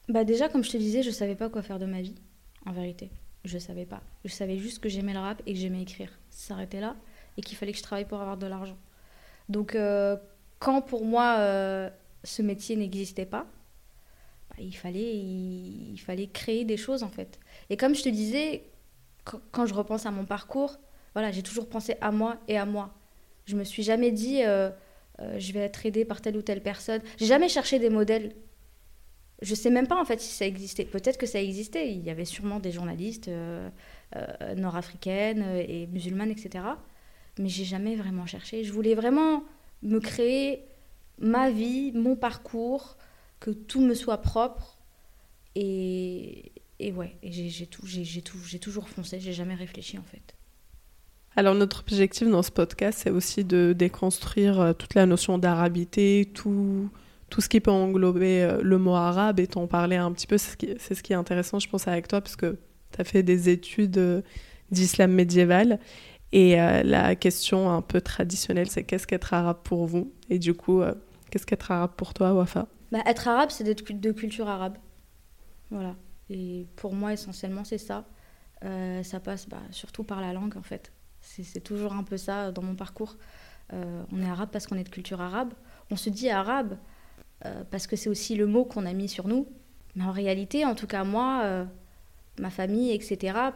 bah 0.08 0.24
Déjà, 0.24 0.50
comme 0.50 0.64
je 0.64 0.72
te 0.72 0.78
disais, 0.78 1.04
je 1.04 1.10
ne 1.10 1.14
savais 1.14 1.36
pas 1.36 1.50
quoi 1.50 1.62
faire 1.62 1.80
de 1.80 1.86
ma 1.86 2.02
vie, 2.02 2.16
en 2.66 2.72
vérité. 2.72 3.10
Je 3.46 3.56
ne 3.56 3.60
savais 3.60 3.86
pas. 3.86 4.02
Je 4.24 4.32
savais 4.32 4.58
juste 4.58 4.80
que 4.80 4.90
j'aimais 4.90 5.14
le 5.14 5.20
rap 5.20 5.42
et 5.46 5.54
que 5.54 5.60
j'aimais 5.60 5.82
écrire. 5.82 6.10
Ça 6.30 6.50
s'arrêtait 6.50 6.80
là 6.80 6.96
et 7.38 7.42
qu'il 7.42 7.58
fallait 7.58 7.72
que 7.74 7.78
je 7.78 7.84
travaille 7.84 8.06
pour 8.06 8.22
avoir 8.22 8.38
de 8.38 8.48
l'argent. 8.48 8.78
Donc, 9.54 9.76
euh, 9.76 10.18
quand 10.58 10.82
pour 10.82 11.06
moi 11.06 11.36
euh, 11.38 11.90
ce 12.24 12.42
métier 12.42 12.76
n'existait 12.76 13.28
pas, 13.28 13.46
bah, 14.50 14.56
il, 14.58 14.74
fallait, 14.74 16.28
créer 16.34 16.66
des 16.66 16.76
choses 16.76 17.04
en 17.04 17.10
fait. 17.10 17.40
Et 17.70 17.78
comme 17.78 17.94
je 17.94 18.02
te 18.02 18.10
disais, 18.10 18.64
quand, 19.52 19.68
je 19.68 19.76
repense 19.76 20.08
à 20.08 20.12
mon 20.12 20.26
parcours, 20.26 20.80
voilà, 21.14 21.32
j'ai 21.32 21.44
toujours 21.44 21.70
pensé 21.70 21.96
à 22.02 22.12
moi 22.12 22.38
et 22.48 22.58
à 22.58 22.66
moi. 22.66 22.96
Je 23.46 23.56
me 23.56 23.64
suis 23.64 23.84
jamais 23.84 24.12
dit 24.12 24.44
euh, 24.44 24.72
je 25.38 25.54
vais 25.54 25.60
être 25.60 25.86
aidée 25.86 26.04
par 26.04 26.20
telle 26.20 26.36
ou 26.36 26.42
telle 26.42 26.64
personne. 26.64 27.02
J'ai 27.18 27.28
jamais 27.28 27.48
cherché 27.48 27.78
des 27.78 27.92
modèles. 27.92 28.34
Je 29.44 29.54
sais 29.54 29.70
même 29.70 29.88
pas 29.88 30.02
en 30.02 30.06
fait 30.06 30.20
si 30.20 30.34
ça 30.34 30.48
existait. 30.48 30.86
Peut-être 30.86 31.20
que 31.20 31.28
ça 31.28 31.40
existait. 31.40 31.94
Il 31.94 32.04
y 32.04 32.10
avait 32.10 32.26
sûrement 32.26 32.60
des 32.60 32.72
journalistes 32.72 33.30
nord-africaines 34.56 35.44
et 35.58 35.86
musulmanes, 35.88 36.32
etc 36.32 36.64
mais 37.40 37.50
j'ai 37.50 37.66
jamais 37.66 37.96
vraiment 37.96 38.26
cherché. 38.26 38.64
Je 38.64 38.72
voulais 38.72 38.96
vraiment 38.96 39.44
me 39.82 40.00
créer 40.00 40.64
ma 41.20 41.50
vie, 41.50 41.92
mon 41.94 42.16
parcours, 42.16 42.98
que 43.40 43.52
tout 43.52 43.82
me 43.82 43.94
soit 43.94 44.20
propre. 44.20 44.78
Et, 45.56 46.52
et 46.80 46.92
ouais, 46.92 47.16
j'ai 47.24 48.60
toujours 48.60 48.90
foncé, 48.90 49.20
j'ai 49.20 49.34
jamais 49.34 49.56
réfléchi 49.56 49.98
en 49.98 50.04
fait. 50.04 50.36
Alors 51.36 51.56
notre 51.56 51.82
objectif 51.82 52.28
dans 52.30 52.44
ce 52.44 52.52
podcast, 52.52 53.00
c'est 53.04 53.10
aussi 53.10 53.44
de 53.44 53.74
déconstruire 53.74 54.60
euh, 54.60 54.74
toute 54.74 54.94
la 54.94 55.08
notion 55.08 55.40
d'arabité, 55.40 56.30
tout, 56.34 56.90
ce 57.40 57.50
qui 57.50 57.60
peut 57.60 57.72
englober 57.72 58.44
euh, 58.44 58.62
le 58.62 58.78
mot 58.78 58.94
arabe 58.94 59.40
et 59.40 59.48
t'en 59.48 59.66
parler 59.66 59.96
un 59.96 60.12
petit 60.12 60.28
peu. 60.28 60.38
C'est 60.38 60.52
ce, 60.52 60.58
qui, 60.58 60.70
ce 60.78 61.02
qui 61.02 61.14
est 61.14 61.16
intéressant, 61.16 61.60
je 61.60 61.68
pense, 61.68 61.88
avec 61.88 62.08
toi, 62.08 62.22
parce 62.22 62.36
que 62.36 62.58
tu 62.92 63.02
as 63.02 63.04
fait 63.04 63.24
des 63.24 63.50
études 63.50 63.98
euh, 63.98 64.22
d'islam 64.70 65.12
médiéval. 65.12 65.80
Et 66.34 66.60
euh, 66.60 66.82
la 66.82 67.16
question 67.16 67.70
un 67.70 67.84
peu 67.84 68.02
traditionnelle, 68.02 68.68
c'est 68.68 68.84
qu'est-ce 68.84 69.06
qu'être 69.06 69.36
arabe 69.36 69.60
pour 69.64 69.86
vous? 69.86 70.12
Et 70.32 70.40
du 70.40 70.56
coup, 70.56 70.82
euh, 70.82 70.96
qu'est-ce 71.30 71.46
qu'être 71.46 71.70
arabe 71.70 71.92
pour 71.96 72.16
toi, 72.16 72.34
Wafa? 72.34 72.68
Bah, 72.92 73.02
Être 73.06 73.28
arabe, 73.28 73.52
c'est 73.52 73.64
d'être 73.64 73.84
de 73.94 74.12
culture 74.12 74.50
arabe. 74.50 74.76
Voilà. 75.70 75.96
Et 76.32 76.66
pour 76.76 76.96
moi, 76.96 77.14
essentiellement, 77.14 77.64
c'est 77.64 77.78
ça. 77.78 78.06
Euh, 78.66 79.04
ça 79.04 79.20
passe 79.20 79.48
bah, 79.48 79.62
surtout 79.70 80.04
par 80.04 80.22
la 80.22 80.34
langue, 80.34 80.58
en 80.58 80.64
fait. 80.64 80.92
C'est 81.22 81.64
toujours 81.64 81.94
un 81.94 82.04
peu 82.04 82.18
ça 82.18 82.52
dans 82.52 82.64
mon 82.64 82.76
parcours. 82.76 83.16
on 83.72 84.22
est 84.22 84.30
arabe 84.30 84.50
parce 84.52 84.68
qu'on 84.68 84.76
est 84.76 84.84
de 84.84 84.90
culture 84.90 85.22
arabe. 85.22 85.54
On 85.90 85.96
se 85.96 86.10
dit 86.10 86.30
arabe 86.30 86.76
parce 87.72 87.88
que 87.88 87.96
c'est 87.96 88.10
aussi 88.10 88.36
le 88.36 88.46
mot 88.46 88.66
qu'on 88.66 88.86
a 88.86 88.92
mis 88.92 89.08
sur 89.08 89.30
nous. 89.30 89.48
Mais 89.96 90.04
en 90.04 90.12
réalité, 90.12 90.66
en 90.66 90.76
tout 90.76 90.86
cas 90.86 91.06
moi, 91.06 91.66
ma 92.40 92.50
famille, 92.50 92.92
etc., 92.92 93.54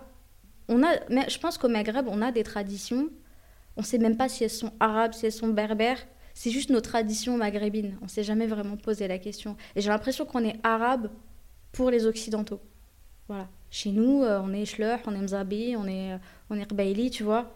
on 0.69 0.84
a, 0.84 0.99
mais 1.10 1.30
je 1.30 1.39
pense 1.39 1.58
qu'au 1.58 1.69
Maghreb, 1.69 2.08
on 2.10 2.21
a 2.21 2.32
des 2.32 2.43
traditions. 2.43 3.10
On 3.75 3.82
ne 3.82 3.86
sait 3.86 3.97
même 3.97 4.17
pas 4.17 4.27
si 4.27 4.43
elles 4.43 4.49
sont 4.49 4.73
arabes, 4.80 5.13
si 5.13 5.25
elles 5.25 5.32
sont 5.32 5.49
berbères. 5.49 5.99
C'est 6.34 6.51
juste 6.51 6.69
nos 6.69 6.82
traditions 6.82 7.38
maghrébines. 7.38 7.97
On 8.01 8.06
ne 8.06 8.10
s'est 8.10 8.23
jamais 8.23 8.48
vraiment 8.48 8.77
posé 8.77 9.08
la 9.08 9.17
question. 9.17 9.56
Et 9.75 9.81
j'ai 9.81 9.89
l'impression 9.89 10.25
qu'on 10.25 10.44
est 10.44 10.60
arabe 10.63 11.10
pour 11.71 11.89
les 11.89 12.06
Occidentaux. 12.06 12.60
Voilà. 13.27 13.48
Chez 13.69 13.92
nous, 13.92 14.23
euh, 14.23 14.39
on 14.44 14.54
est 14.54 14.65
Schleur, 14.65 15.00
on 15.06 15.15
est 15.15 15.21
Mzabi, 15.21 15.75
on 15.75 15.87
est, 15.87 16.13
euh, 16.13 16.17
on 16.50 16.60
est 16.60 17.10
tu 17.10 17.23
vois. 17.23 17.54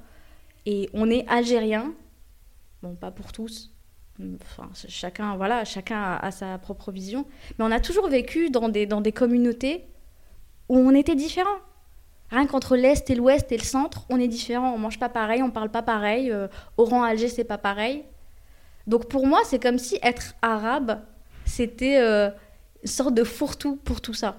Et 0.66 0.90
on 0.94 1.10
est 1.10 1.28
algérien. 1.28 1.94
Bon, 2.82 2.96
pas 2.96 3.12
pour 3.12 3.32
tous. 3.32 3.72
Enfin, 4.20 4.70
chacun, 4.88 5.36
voilà, 5.36 5.66
chacun 5.66 6.18
a, 6.22 6.32
sa 6.32 6.58
propre 6.58 6.92
vision. 6.92 7.26
Mais 7.58 7.66
on 7.66 7.72
a 7.72 7.80
toujours 7.80 8.08
vécu 8.10 8.50
dans 8.50 8.70
des, 8.70 8.86
dans 8.86 9.02
des 9.02 9.12
communautés 9.12 9.86
où 10.70 10.78
on 10.78 10.94
était 10.94 11.16
différents. 11.16 11.60
Rien 12.32 12.48
qu'entre 12.48 12.76
l'Est 12.76 13.10
et 13.10 13.16
l'Ouest 13.16 13.52
et 13.52 13.58
le 13.58 13.64
centre, 13.64 14.06
on 14.10 14.20
est 14.20 14.28
différent. 14.28 14.74
On 14.74 14.78
mange 14.78 14.98
pas 14.98 15.10
pareil, 15.10 15.44
on 15.44 15.52
parle 15.52 15.70
pas 15.70 15.84
pareil. 15.84 16.32
Euh, 16.32 16.48
Oran, 16.78 17.04
Alger, 17.04 17.28
c'est 17.28 17.44
pas 17.44 17.58
pareil. 17.58 18.04
Donc 18.88 19.08
pour 19.08 19.28
moi, 19.28 19.42
c'est 19.46 19.62
comme 19.62 19.78
si 19.78 20.00
être 20.02 20.34
arabe, 20.42 21.02
c'était 21.46 22.00
euh, 22.00 22.30
une 22.82 22.90
sorte 22.90 23.14
de 23.14 23.24
fourre-tout 23.24 23.76
pour 23.76 24.02
tout 24.02 24.14
ça. 24.14 24.38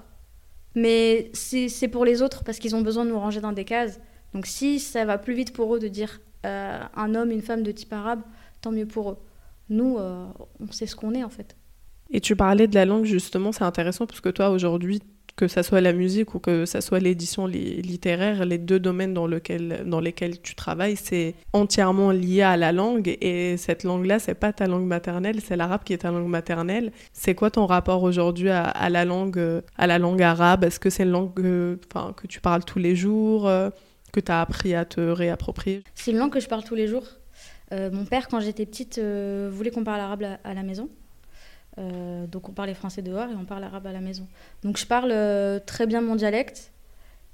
Mais 0.75 1.31
c'est 1.33 1.87
pour 1.87 2.03
les 2.03 2.21
autres 2.21 2.43
parce 2.43 2.57
qu'ils 2.57 2.75
ont 2.75 2.81
besoin 2.81 3.05
de 3.05 3.11
nous 3.11 3.19
ranger 3.19 3.41
dans 3.41 3.51
des 3.51 3.65
cases. 3.65 3.99
Donc 4.33 4.47
si 4.47 4.79
ça 4.79 5.05
va 5.05 5.17
plus 5.17 5.35
vite 5.35 5.53
pour 5.53 5.75
eux 5.75 5.79
de 5.79 5.87
dire 5.87 6.19
euh, 6.45 6.79
un 6.95 7.15
homme, 7.15 7.31
une 7.31 7.41
femme 7.41 7.63
de 7.63 7.71
type 7.71 7.93
arabe, 7.93 8.21
tant 8.61 8.71
mieux 8.71 8.87
pour 8.87 9.11
eux. 9.11 9.17
Nous, 9.69 9.97
euh, 9.97 10.25
on 10.59 10.71
sait 10.71 10.87
ce 10.87 10.95
qu'on 10.95 11.13
est 11.13 11.23
en 11.23 11.29
fait. 11.29 11.55
Et 12.09 12.19
tu 12.19 12.35
parlais 12.35 12.67
de 12.67 12.75
la 12.75 12.85
langue 12.85 13.05
justement, 13.05 13.51
c'est 13.51 13.63
intéressant 13.63 14.05
parce 14.05 14.19
que 14.19 14.29
toi 14.29 14.49
aujourd'hui, 14.49 15.01
que 15.35 15.47
ça 15.47 15.63
soit 15.63 15.81
la 15.81 15.93
musique 15.93 16.35
ou 16.35 16.39
que 16.39 16.65
ça 16.65 16.81
soit 16.81 16.99
l'édition 16.99 17.47
littéraire, 17.47 18.45
les 18.45 18.57
deux 18.57 18.79
domaines 18.79 19.13
dans, 19.13 19.27
lesquels 19.27 20.41
tu 20.41 20.55
travailles, 20.55 20.95
c'est 20.95 21.35
entièrement 21.53 22.11
lié 22.11 22.43
à 22.43 22.57
la 22.57 22.71
langue. 22.71 23.17
Et 23.21 23.57
cette 23.57 23.83
langue-là, 23.83 24.19
c'est 24.19 24.35
pas 24.35 24.53
ta 24.53 24.67
langue 24.67 24.85
maternelle, 24.85 25.39
c'est 25.41 25.55
l'arabe 25.55 25.83
qui 25.83 25.93
est 25.93 25.99
ta 25.99 26.11
langue 26.11 26.27
maternelle. 26.27 26.91
C'est 27.13 27.35
quoi 27.35 27.49
ton 27.49 27.65
rapport 27.65 28.03
aujourd'hui 28.03 28.49
à, 28.49 28.89
la 28.89 29.05
langue, 29.05 29.61
à 29.77 29.87
la 29.87 29.97
langue 29.97 30.21
arabe? 30.21 30.63
Est-ce 30.63 30.79
que 30.79 30.89
c'est 30.89 31.03
une 31.03 31.11
langue 31.11 31.33
que, 31.33 31.79
que 32.15 32.27
tu 32.27 32.39
parles 32.39 32.63
tous 32.63 32.79
les 32.79 32.95
jours, 32.95 33.47
euh, 33.47 33.69
que 34.11 34.19
tu 34.19 34.31
as 34.31 34.41
appris 34.41 34.75
à 34.75 34.85
te 34.85 35.01
réapproprier? 35.01 35.83
C'est 35.95 36.11
une 36.11 36.17
langue 36.17 36.31
que 36.31 36.39
je 36.39 36.47
parle 36.47 36.63
tous 36.63 36.75
les 36.75 36.87
jours. 36.87 37.05
Euh, 37.71 37.89
mon 37.91 38.05
père, 38.05 38.27
quand 38.27 38.39
j'étais 38.39 38.67
petite, 38.67 38.99
euh, 38.99 39.49
voulait 39.51 39.71
qu'on 39.71 39.83
parle 39.83 40.01
arabe 40.01 40.23
à 40.43 40.53
la 40.53 40.61
maison. 40.61 40.89
Euh, 41.79 42.27
donc 42.27 42.49
on 42.49 42.51
parlait 42.51 42.73
français 42.73 43.01
dehors 43.01 43.29
et 43.29 43.35
on 43.35 43.45
parle 43.45 43.63
arabe 43.63 43.87
à 43.87 43.91
la 43.91 44.01
maison. 44.01 44.27
Donc 44.63 44.77
je 44.77 44.85
parle 44.85 45.11
euh, 45.11 45.59
très 45.59 45.87
bien 45.87 46.01
mon 46.01 46.15
dialecte. 46.15 46.71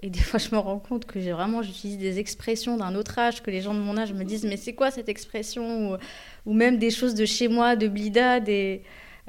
Et 0.02 0.10
des 0.10 0.20
fois, 0.20 0.40
je 0.40 0.50
me 0.54 0.58
rends 0.58 0.80
compte 0.80 1.06
que 1.06 1.20
j'ai 1.20 1.32
vraiment, 1.32 1.62
j'utilise 1.62 1.98
des 1.98 2.20
expressions 2.20 2.78
d'un 2.78 2.96
autre 2.96 3.20
âge, 3.20 3.44
que 3.44 3.52
les 3.52 3.62
gens 3.62 3.74
de 3.74 3.80
mon 3.80 3.98
âge 3.98 4.14
me 4.14 4.24
disent, 4.24 4.46
mais 4.46 4.58
c'est 4.58 4.74
quoi 4.74 4.92
cette 4.92 5.10
expression 5.10 5.98
ou, 6.46 6.54
même 6.54 6.78
des 6.78 6.92
choses 6.92 7.16
de 7.16 7.26
chez 7.26 7.48
moi, 7.48 7.76
de 7.76 7.88
Blida. 7.88 8.40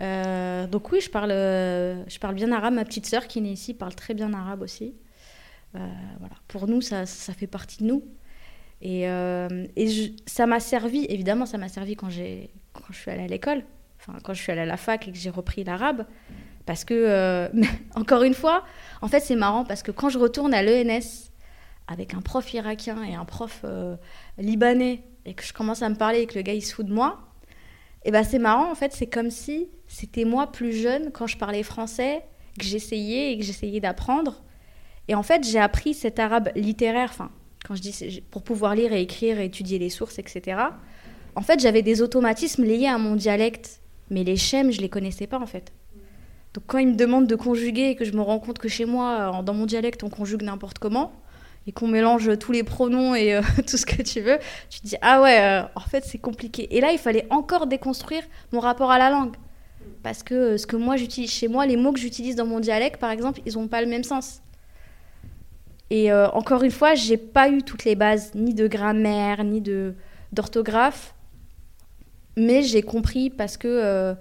Euh, 0.01 0.67
donc 0.67 0.93
oui, 0.93 1.01
je 1.01 1.11
parle, 1.11 2.35
bien 2.35 2.53
arabe. 2.53 2.75
Ma 2.75 2.85
petite 2.85 3.07
sœur 3.07 3.27
qui 3.27 3.41
est 3.41 3.43
ici 3.43 3.75
parle 3.75 3.95
très 3.95 4.15
bien 4.15 4.33
arabe 4.33 4.63
aussi. 4.63 4.95
voilà. 5.73 6.37
Pour 6.47 6.69
nous, 6.69 6.81
ça, 6.81 7.05
fait 7.07 7.49
partie 7.49 7.83
de 7.83 7.89
nous. 7.89 8.05
Et, 8.81 9.03
et 9.03 10.15
ça 10.27 10.47
m'a 10.47 10.61
servi, 10.61 11.05
évidemment, 11.07 11.47
ça 11.47 11.59
m'a 11.59 11.69
servi 11.69 11.97
quand, 11.97 12.09
quand 12.73 12.85
je 12.93 12.97
suis 12.97 13.11
allée 13.11 13.25
à 13.25 13.27
l'école 13.27 13.65
quand 14.25 14.35
je 14.35 14.43
suis 14.43 14.53
allée 14.53 14.63
à 14.63 14.67
la 14.67 14.77
fac 14.77 15.07
et 15.09 15.13
que 15.13 15.19
j'ai 15.19 15.31
repris 15.31 15.65
l'arabe. 15.65 16.07
Parce 16.67 16.85
que, 16.85 16.95
euh, 16.95 17.49
encore 17.95 18.23
une 18.23 18.35
fois, 18.35 18.65
en 19.03 19.09
fait, 19.09 19.21
c'est 19.21 19.37
marrant 19.37 19.65
parce 19.65 19.83
que 19.83 19.91
quand 19.91 20.09
je 20.09 20.19
retourne 20.19 20.55
à 20.55 20.63
l'ENS 20.63 21.31
avec 21.89 22.15
un 22.15 22.21
prof 22.21 22.53
irakien 22.55 23.03
et 23.03 23.15
un 23.15 23.25
prof 23.25 23.63
euh, 23.65 23.97
libanais 24.39 25.03
et 25.25 25.35
que 25.35 25.45
je 25.45 25.53
commence 25.53 25.83
à 25.83 25.89
me 25.89 25.97
parler 25.97 26.21
et 26.21 26.27
que 26.27 26.37
le 26.37 26.43
gars 26.43 26.55
il 26.55 26.63
se 26.63 26.75
fout 26.75 26.87
de 26.87 26.93
moi, 26.93 27.19
et 28.03 28.09
eh 28.09 28.11
ben 28.13 28.23
c'est 28.23 28.39
marrant 28.39 28.71
en 28.71 28.75
fait, 28.75 28.93
c'est 28.95 29.09
comme 29.09 29.31
si 29.31 29.69
c'était 29.87 30.25
moi 30.25 30.51
plus 30.51 30.73
jeune 30.73 31.11
quand 31.13 31.27
je 31.27 31.37
parlais 31.37 31.63
français, 31.63 32.23
que 32.59 32.65
j'essayais 32.65 33.33
et 33.33 33.39
que 33.39 33.45
j'essayais 33.45 33.81
d'apprendre. 33.81 34.43
Et 35.09 35.15
en 35.15 35.23
fait, 35.23 35.45
j'ai 35.45 35.59
appris 35.59 35.93
cet 35.93 36.19
arabe 36.19 36.51
littéraire, 36.55 37.11
enfin, 37.11 37.31
quand 37.67 37.75
je 37.75 37.83
dis 37.83 38.23
pour 38.31 38.43
pouvoir 38.43 38.75
lire 38.75 38.93
et 38.93 39.03
écrire 39.03 39.41
et 39.41 39.47
étudier 39.47 39.79
les 39.79 39.91
sources, 39.91 40.19
etc. 40.19 40.63
En 41.35 41.43
fait, 41.43 41.61
j'avais 41.61 41.83
des 41.83 42.01
automatismes 42.03 42.65
liés 42.65 42.87
à 42.87 42.99
mon 42.99 43.17
dialecte 43.17 43.80
mais 44.11 44.25
les 44.25 44.37
schèmes, 44.37 44.71
je 44.71 44.81
les 44.81 44.89
connaissais 44.89 45.27
pas 45.27 45.39
en 45.39 45.47
fait. 45.47 45.73
Donc 46.55 46.65
quand 46.67 46.79
ils 46.79 46.89
me 46.89 46.97
demandent 46.97 47.29
de 47.29 47.37
conjuguer 47.37 47.91
et 47.91 47.97
que 47.97 48.05
je 48.05 48.13
me 48.13 48.21
rends 48.21 48.41
compte 48.41 48.59
que 48.59 48.69
chez 48.69 48.85
moi, 48.85 49.33
euh, 49.39 49.43
dans 49.43 49.55
mon 49.55 49.67
dialecte, 49.67 50.03
on 50.03 50.11
conjugue 50.11 50.43
n'importe 50.43 50.79
comment, 50.79 51.13
et 51.67 51.73
qu'on 51.73 51.87
mélange 51.87 52.39
tous 52.39 52.51
les 52.51 52.65
pronoms 52.65 53.15
et 53.15 53.35
euh, 53.35 53.43
tout 53.67 53.77
ce 53.77 53.87
que 53.87 54.03
tu 54.03 54.21
veux, 54.21 54.39
tu 54.69 54.81
te 54.81 54.87
dis 54.87 54.97
ah 55.01 55.23
ouais, 55.23 55.41
euh, 55.41 55.63
en 55.77 55.81
fait 55.81 56.05
c'est 56.05 56.19
compliqué. 56.19 56.77
Et 56.77 56.81
là, 56.81 56.93
il 56.93 56.99
fallait 56.99 57.27
encore 57.31 57.67
déconstruire 57.67 58.23
mon 58.53 58.61
rapport 58.61 58.91
à 58.91 58.99
la 58.99 59.11
langue. 59.11 59.37
Parce 60.03 60.23
que 60.23 60.57
ce 60.57 60.67
que 60.67 60.77
moi 60.77 60.97
j'utilise 60.97 61.31
chez 61.31 61.47
moi, 61.47 61.67
les 61.67 61.77
mots 61.77 61.93
que 61.93 62.01
j'utilise 62.01 62.35
dans 62.35 62.47
mon 62.47 62.59
dialecte, 62.59 62.99
par 62.99 63.11
exemple, 63.11 63.41
ils 63.47 63.55
n'ont 63.55 63.69
pas 63.69 63.81
le 63.81 63.87
même 63.87 64.05
sens. 64.05 64.43
Et 65.93 66.13
encore 66.13 66.63
une 66.63 66.71
fois, 66.71 66.95
j'ai 66.95 67.17
pas 67.17 67.49
eu 67.49 67.65
toutes 67.65 67.85
les 67.85 67.97
bases, 67.97 68.33
ni 68.37 68.55
de 68.55 68.69
grammaire, 68.69 69.43
ni 69.43 69.61
de 69.61 69.95
d'orthographe 70.33 71.15
mais 72.41 72.62
j'ai 72.62 72.82
compris 72.82 73.30
parce 73.30 73.57
que 73.57 73.68
euh, 73.68 74.14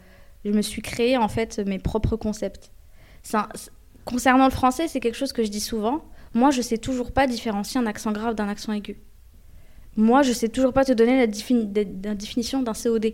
je 0.45 0.51
me 0.51 0.61
suis 0.61 0.82
créé 0.82 1.17
en 1.17 1.28
fait 1.28 1.59
mes 1.59 1.80
propres 1.80 2.15
concepts. 2.15 2.72
concernant 4.05 4.45
le 4.45 4.51
français, 4.51 4.88
c'est 4.88 4.99
quelque 4.99 5.17
chose 5.17 5.34
que 5.34 5.43
je 5.43 5.49
dis 5.49 5.61
souvent. 5.61 6.03
Moi, 6.34 6.51
je 6.51 6.61
sais 6.61 6.78
toujours 6.78 7.11
pas 7.11 7.28
différencier 7.28 7.80
un 7.80 7.86
accent 7.86 8.11
grave 8.11 8.36
d'un 8.36 8.47
accent 8.47 8.74
aigu. 8.74 8.97
Moi, 9.95 10.22
je 10.22 10.34
sais 10.34 10.49
toujours 10.49 10.74
pas 10.74 10.86
te 10.86 10.91
donner 10.91 11.17
la, 11.17 12.15
définition 12.15 12.61
d'un 12.61 12.74
COD. 12.74 13.13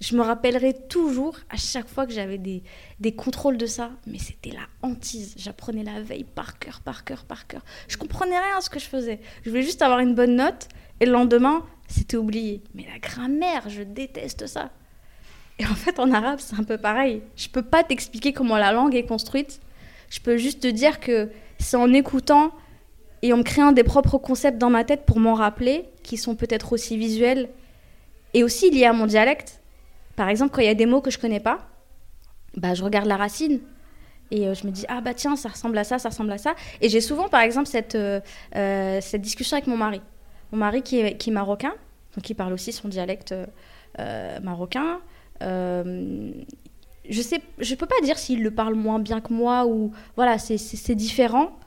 Je 0.00 0.16
me 0.16 0.22
rappellerai 0.22 0.74
toujours 0.88 1.36
à 1.50 1.56
chaque 1.56 1.88
fois 1.88 2.06
que 2.06 2.12
j'avais 2.12 2.38
des, 2.38 2.62
des, 3.00 3.14
contrôles 3.14 3.56
de 3.56 3.66
ça, 3.66 3.90
mais 4.06 4.18
c'était 4.18 4.50
la 4.50 4.66
hantise. 4.82 5.34
J'apprenais 5.38 5.84
la 5.84 6.02
veille 6.02 6.24
par 6.24 6.58
cœur, 6.58 6.80
par 6.82 7.04
cœur, 7.04 7.24
par 7.24 7.46
cœur. 7.46 7.64
Je 7.88 7.96
comprenais 7.96 8.38
rien 8.38 8.58
à 8.58 8.60
ce 8.60 8.70
que 8.70 8.78
je 8.78 8.86
faisais. 8.86 9.20
Je 9.42 9.50
voulais 9.50 9.62
juste 9.62 9.82
avoir 9.82 10.00
une 10.00 10.14
bonne 10.14 10.36
note 10.36 10.68
et 11.00 11.06
le 11.06 11.12
lendemain, 11.12 11.64
c'était 11.94 12.16
oublié. 12.16 12.62
Mais 12.74 12.86
la 12.90 12.98
grammaire, 12.98 13.68
je 13.68 13.82
déteste 13.82 14.46
ça. 14.46 14.70
Et 15.58 15.66
en 15.66 15.74
fait, 15.74 15.98
en 15.98 16.10
arabe, 16.12 16.40
c'est 16.40 16.58
un 16.58 16.64
peu 16.64 16.78
pareil. 16.78 17.22
Je 17.36 17.48
peux 17.48 17.62
pas 17.62 17.84
t'expliquer 17.84 18.32
comment 18.32 18.58
la 18.58 18.72
langue 18.72 18.94
est 18.94 19.06
construite. 19.06 19.60
Je 20.10 20.20
peux 20.20 20.36
juste 20.36 20.60
te 20.60 20.66
dire 20.66 21.00
que 21.00 21.30
c'est 21.58 21.76
en 21.76 21.92
écoutant 21.92 22.52
et 23.22 23.32
en 23.32 23.38
me 23.38 23.42
créant 23.42 23.72
des 23.72 23.84
propres 23.84 24.18
concepts 24.18 24.58
dans 24.58 24.70
ma 24.70 24.84
tête 24.84 25.06
pour 25.06 25.20
m'en 25.20 25.34
rappeler, 25.34 25.88
qui 26.02 26.16
sont 26.16 26.34
peut-être 26.34 26.72
aussi 26.72 26.96
visuels 26.96 27.48
et 28.34 28.42
aussi 28.42 28.70
liés 28.70 28.84
à 28.84 28.92
mon 28.92 29.06
dialecte. 29.06 29.60
Par 30.16 30.28
exemple, 30.28 30.52
quand 30.54 30.60
il 30.60 30.66
y 30.66 30.70
a 30.70 30.74
des 30.74 30.86
mots 30.86 31.00
que 31.00 31.10
je 31.10 31.18
connais 31.18 31.40
pas, 31.40 31.68
bah, 32.56 32.74
je 32.74 32.82
regarde 32.84 33.06
la 33.06 33.16
racine 33.16 33.60
et 34.30 34.48
euh, 34.48 34.54
je 34.54 34.66
me 34.66 34.72
dis 34.72 34.84
ah 34.88 35.00
bah 35.00 35.14
tiens 35.14 35.36
ça 35.36 35.48
ressemble 35.48 35.76
à 35.78 35.84
ça, 35.84 35.98
ça 35.98 36.08
ressemble 36.08 36.32
à 36.32 36.38
ça. 36.38 36.54
Et 36.80 36.88
j'ai 36.88 37.00
souvent 37.00 37.28
par 37.28 37.40
exemple 37.40 37.68
cette, 37.68 37.94
euh, 37.94 38.20
euh, 38.56 39.00
cette 39.00 39.22
discussion 39.22 39.56
avec 39.56 39.66
mon 39.66 39.76
mari. 39.76 40.00
Mon 40.54 40.60
mari 40.60 40.82
qui 40.82 41.00
est, 41.00 41.16
qui 41.16 41.32
marocain, 41.32 41.74
donc 42.14 42.30
il 42.30 42.34
parle 42.34 42.52
aussi 42.52 42.72
son 42.72 42.86
dialecte 42.86 43.34
euh, 43.98 44.38
marocain. 44.40 45.00
Euh, 45.42 46.30
je 47.10 47.22
sais, 47.22 47.40
je 47.58 47.74
peux 47.74 47.86
pas 47.86 48.00
dire 48.04 48.18
s'il 48.18 48.40
le 48.40 48.52
parle 48.52 48.74
moins 48.74 49.00
bien 49.00 49.20
que 49.20 49.32
moi 49.32 49.66
ou 49.66 49.90
voilà, 50.14 50.38
c'est 50.38 50.94
différent. 50.94 51.58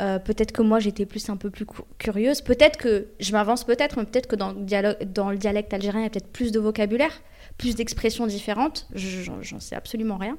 Euh, 0.00 0.18
peut-être 0.18 0.50
que 0.50 0.62
moi 0.62 0.80
j'étais 0.80 1.06
plus 1.06 1.30
un 1.30 1.36
peu 1.36 1.48
plus 1.48 1.64
curieuse. 1.98 2.40
Peut-être 2.40 2.76
que 2.76 3.06
je 3.20 3.30
m'avance 3.30 3.62
peut-être, 3.62 3.98
mais 3.98 4.04
peut-être 4.04 4.26
que 4.26 4.34
dans 4.34 4.50
le, 4.50 4.62
dialogue, 4.62 5.04
dans 5.04 5.30
le 5.30 5.36
dialecte 5.36 5.72
algérien 5.72 6.00
il 6.00 6.02
y 6.02 6.06
a 6.08 6.10
peut-être 6.10 6.32
plus 6.32 6.50
de 6.50 6.58
vocabulaire, 6.58 7.22
plus 7.56 7.76
d'expressions 7.76 8.26
différentes. 8.26 8.88
J'en 8.96 9.60
sais 9.60 9.76
absolument 9.76 10.16
rien. 10.16 10.36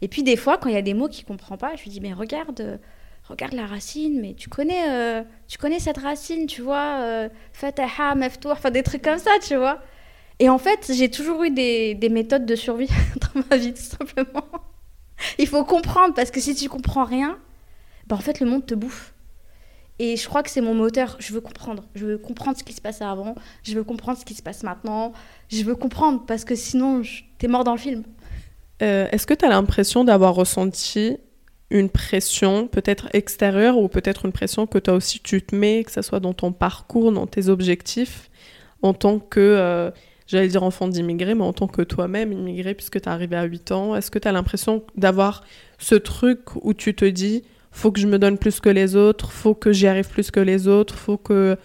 Et 0.00 0.06
puis 0.06 0.22
des 0.22 0.36
fois 0.36 0.58
quand 0.58 0.68
il 0.68 0.76
y 0.76 0.78
a 0.78 0.82
des 0.82 0.94
mots 0.94 1.08
qu'il 1.08 1.24
comprend 1.24 1.56
pas, 1.56 1.74
je 1.74 1.82
lui 1.82 1.90
dis 1.90 2.00
mais 2.00 2.12
regarde, 2.12 2.78
regarde 3.24 3.54
la 3.54 3.66
racine, 3.66 4.20
mais 4.20 4.34
tu 4.34 4.48
connais, 4.48 4.90
euh, 4.90 5.22
tu 5.48 5.58
connais 5.58 5.78
cette 5.78 5.98
racine, 5.98 6.46
tu 6.46 6.62
vois, 6.62 6.98
euh, 7.00 7.28
fataha, 7.52 8.14
meftour, 8.14 8.52
enfin 8.52 8.70
des 8.70 8.82
trucs 8.82 9.02
comme 9.02 9.18
ça, 9.18 9.30
tu 9.42 9.56
vois. 9.56 9.80
Et 10.38 10.48
en 10.48 10.58
fait, 10.58 10.90
j'ai 10.94 11.10
toujours 11.10 11.44
eu 11.44 11.50
des, 11.50 11.94
des, 11.94 12.08
méthodes 12.08 12.46
de 12.46 12.56
survie 12.56 12.88
dans 13.34 13.42
ma 13.48 13.56
vie, 13.56 13.72
tout 13.72 13.82
simplement. 13.82 14.44
Il 15.38 15.46
faut 15.46 15.64
comprendre, 15.64 16.14
parce 16.14 16.30
que 16.30 16.40
si 16.40 16.54
tu 16.54 16.68
comprends 16.68 17.04
rien, 17.04 17.38
ben 18.06 18.16
en 18.16 18.20
fait, 18.20 18.40
le 18.40 18.46
monde 18.46 18.66
te 18.66 18.74
bouffe. 18.74 19.14
Et 19.98 20.16
je 20.16 20.26
crois 20.26 20.42
que 20.42 20.50
c'est 20.50 20.60
mon 20.60 20.74
moteur. 20.74 21.16
Je 21.20 21.32
veux 21.32 21.40
comprendre. 21.40 21.84
Je 21.94 22.06
veux 22.06 22.18
comprendre 22.18 22.58
ce 22.58 22.64
qui 22.64 22.72
se 22.72 22.80
passait 22.80 23.04
avant. 23.04 23.36
Je 23.62 23.74
veux 23.74 23.84
comprendre 23.84 24.18
ce 24.18 24.24
qui 24.24 24.34
se 24.34 24.42
passe 24.42 24.64
maintenant. 24.64 25.12
Je 25.48 25.62
veux 25.62 25.76
comprendre, 25.76 26.24
parce 26.26 26.44
que 26.44 26.56
sinon, 26.56 27.02
t'es 27.38 27.46
mort 27.46 27.62
dans 27.62 27.72
le 27.72 27.78
film. 27.78 28.02
Euh, 28.82 29.06
est-ce 29.12 29.26
que 29.26 29.34
tu 29.34 29.44
as 29.44 29.48
l'impression 29.48 30.02
d'avoir 30.02 30.34
ressenti 30.34 31.18
une 31.72 31.88
pression 31.88 32.68
peut-être 32.68 33.08
extérieure 33.14 33.78
ou 33.78 33.88
peut-être 33.88 34.26
une 34.26 34.32
pression 34.32 34.66
que 34.66 34.78
toi 34.78 34.94
aussi 34.94 35.20
tu 35.20 35.42
te 35.42 35.56
mets, 35.56 35.82
que 35.84 35.90
ce 35.90 36.02
soit 36.02 36.20
dans 36.20 36.34
ton 36.34 36.52
parcours, 36.52 37.10
dans 37.10 37.26
tes 37.26 37.48
objectifs, 37.48 38.30
en 38.82 38.92
tant 38.92 39.18
que, 39.18 39.40
euh, 39.40 39.90
j'allais 40.26 40.48
dire 40.48 40.62
enfant 40.62 40.86
d'immigré, 40.86 41.34
mais 41.34 41.44
en 41.44 41.54
tant 41.54 41.66
que 41.66 41.82
toi-même 41.82 42.30
immigré 42.30 42.74
puisque 42.74 43.00
tu 43.00 43.08
es 43.08 43.08
arrivé 43.08 43.36
à 43.36 43.44
8 43.44 43.72
ans. 43.72 43.96
Est-ce 43.96 44.10
que 44.10 44.18
tu 44.18 44.28
as 44.28 44.32
l'impression 44.32 44.84
d'avoir 44.96 45.44
ce 45.78 45.94
truc 45.94 46.40
où 46.56 46.74
tu 46.74 46.94
te 46.94 47.06
dis, 47.06 47.42
faut 47.70 47.90
que 47.90 48.00
je 48.00 48.06
me 48.06 48.18
donne 48.18 48.36
plus 48.36 48.60
que 48.60 48.68
les 48.68 48.94
autres, 48.94 49.32
faut 49.32 49.54
que 49.54 49.72
j'y 49.72 49.86
arrive 49.86 50.08
plus 50.08 50.30
que 50.30 50.40
les 50.40 50.68
autres, 50.68 50.94
faut 50.94 51.16
que, 51.16 51.56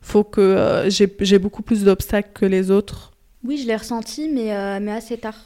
faut 0.00 0.22
que 0.22 0.40
euh, 0.40 0.88
j'ai 0.88 1.38
beaucoup 1.38 1.62
plus 1.62 1.82
d'obstacles 1.82 2.30
que 2.32 2.46
les 2.46 2.70
autres? 2.70 3.12
Oui, 3.42 3.58
je 3.58 3.66
l'ai 3.66 3.76
ressenti, 3.76 4.28
mais, 4.28 4.54
euh, 4.54 4.78
mais 4.80 4.92
assez 4.92 5.18
tard, 5.18 5.38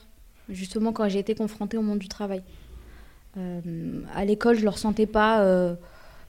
justement 0.51 0.93
quand 0.93 1.09
j'ai 1.09 1.21
été 1.21 1.35
confrontée 1.35 1.79
au 1.79 1.83
monde 1.83 1.99
du 1.99 2.09
travail. 2.09 2.43
Euh, 3.37 4.03
à 4.15 4.25
l'école, 4.25 4.57
je 4.57 4.61
ne 4.61 4.65
le 4.65 4.71
ressentais 4.71 5.07
pas 5.07 5.43
euh, 5.43 5.75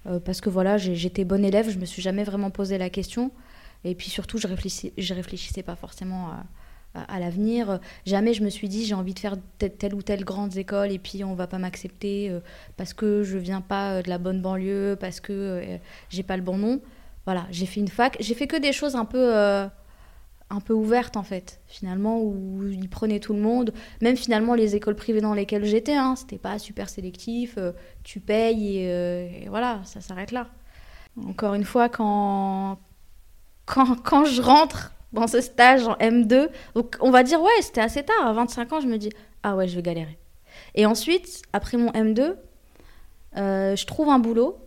euh, 0.08 0.20
parce 0.20 0.41
que 0.41 0.49
voilà, 0.49 0.78
j'étais 0.78 1.24
bonne 1.24 1.43
élève, 1.43 1.70
je 1.70 1.80
me 1.80 1.86
suis 1.86 2.02
jamais 2.02 2.24
vraiment 2.24 2.52
posé 2.52 2.78
la 2.78 2.89
question. 2.89 3.32
Et 3.84 3.95
puis 3.95 4.10
surtout, 4.10 4.38
je 4.38 4.47
réfléchissais, 4.47 4.93
je 4.97 5.14
réfléchissais 5.14 5.64
pas 5.64 5.76
forcément 5.76 6.30
à, 6.93 7.20
l'avenir. 7.20 7.80
Jamais 8.06 8.34
je 8.34 8.43
me 8.43 8.49
suis 8.49 8.68
dit 8.68 8.86
j'ai 8.86 8.93
envie 8.93 9.14
de 9.14 9.20
faire 9.20 9.38
telle, 9.58 9.95
ou 9.95 10.02
telle 10.02 10.24
grande 10.26 10.56
école 10.58 10.91
et 10.91 10.99
puis 10.99 11.24
on 11.24 11.34
va 11.36 11.47
pas 11.47 11.58
m'accepter 11.58 12.32
parce 12.76 12.93
que 12.93 13.24
je 13.24 13.38
viens 13.38 13.62
pas 13.62 14.04
de 14.04 14.10
la 14.10 14.18
bonne 14.18 14.41
banlieue, 14.41 14.97
parce 14.99 15.20
que 15.20 15.64
j'ai 16.10 16.24
pas 16.24 16.36
le 16.36 16.43
bon 16.43 16.58
nom. 16.58 16.82
Voilà, 17.26 17.47
j'ai 17.49 17.66
fait 17.66 17.80
une 17.80 17.88
fac. 17.88 18.18
J'ai 18.20 18.36
fait 18.36 18.45
que 18.45 18.58
des 18.58 18.74
choses 18.74 18.95
un 18.95 19.06
peu 19.06 19.34
un 20.52 20.60
peu 20.60 20.74
ouverte 20.74 21.18
en 21.18 21.24
fait, 21.24 21.62
finalement, 21.68 22.22
où 22.22 22.64
ils 22.68 22.89
prenaient 22.89 23.20
tout 23.20 23.34
le 23.34 23.39
monde. 23.39 23.74
Même 24.02 24.18
finalement 24.18 24.54
les 24.54 24.76
écoles 24.76 24.95
privées 24.95 25.22
dans 25.22 25.34
lesquelles 25.34 25.66
j'étais, 25.66 25.95
hein, 25.95 26.16
c'était 26.16 26.38
pas 26.38 26.60
super 26.60 26.89
sélectif, 26.89 27.56
euh, 27.58 27.72
tu 28.04 28.20
payes 28.20 28.86
euh, 28.88 29.28
et, 29.32 29.47
voilà, 29.49 29.82
ça 29.86 30.02
s'arrête 30.02 30.32
là. 30.32 30.47
Encore 31.26 31.54
une 31.54 31.64
fois, 31.64 31.89
quand, 31.89 32.80
quand, 33.66 33.95
quand 34.04 34.26
je 34.26 34.41
rentre 34.41 34.93
dans 35.14 35.28
ce 35.28 35.41
stage 35.41 35.88
en 35.88 35.95
M2, 35.95 36.49
donc 36.76 36.97
on 36.99 37.12
va 37.12 37.24
dire, 37.24 37.41
ouais, 37.41 37.62
c'était 37.62 37.82
assez 37.82 38.04
tard, 38.04 38.26
à 38.26 38.34
25 38.34 38.74
ans, 38.74 38.82
je 38.82 38.88
me 38.88 38.97
dis, 38.97 39.10
ah 39.43 39.56
ouais, 39.56 39.68
je 39.68 39.76
vais 39.76 39.82
galérer. 39.82 40.18
Et 40.76 40.86
ensuite, 40.86 41.41
après 41.54 41.78
mon 41.78 41.91
M2, 41.91 42.36
euh, 43.38 43.76
je 43.76 43.86
trouve 43.86 44.10
un 44.10 44.20
boulot. 44.20 44.58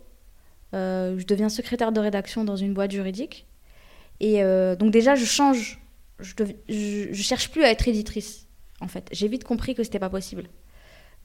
Je 0.73 1.25
deviens 1.25 1.47
secrétaire 1.47 1.93
de 1.93 2.01
rédaction 2.01 2.43
dans 2.43 2.57
une 2.57 2.73
boîte 2.73 2.91
juridique. 2.91 3.47
Et 4.19 4.43
euh, 4.43 4.75
donc 4.75 4.91
déjà, 4.91 5.15
je 5.15 5.25
change. 5.25 5.79
Je, 6.19 6.33
je, 6.69 7.21
cherche 7.21 7.51
plus 7.51 7.63
à 7.63 7.71
être 7.71 7.87
éditrice, 7.87 8.47
en 8.79 8.87
fait. 8.87 9.09
J'ai 9.11 9.27
vite 9.27 9.43
compris 9.43 9.75
que 9.75 9.83
c'était 9.83 9.99
pas 9.99 10.09
possible. 10.09 10.45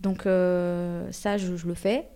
Donc 0.00 0.22
ça, 0.22 1.36
je, 1.36 1.66
le 1.66 1.74
fais. 1.74 2.08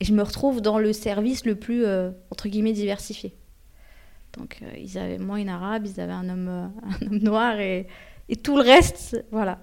Et 0.00 0.04
je 0.04 0.12
me 0.12 0.22
retrouve 0.22 0.60
dans 0.60 0.78
le 0.78 0.92
service 0.92 1.46
le 1.46 1.54
plus, 1.54 1.84
entre 2.30 2.48
guillemets, 2.48 2.72
diversifié. 2.72 3.34
Donc 4.36 4.60
ils 4.76 4.98
avaient 4.98 5.18
moi 5.18 5.40
une 5.40 5.48
arabe, 5.48 5.86
ils 5.86 5.98
avaient 5.98 6.12
un 6.12 6.28
homme, 6.28 6.48
un 6.48 7.06
homme 7.06 7.18
noir 7.18 7.58
et, 7.58 7.86
tout 8.42 8.56
le 8.56 8.62
reste, 8.62 9.24
voilà. 9.30 9.58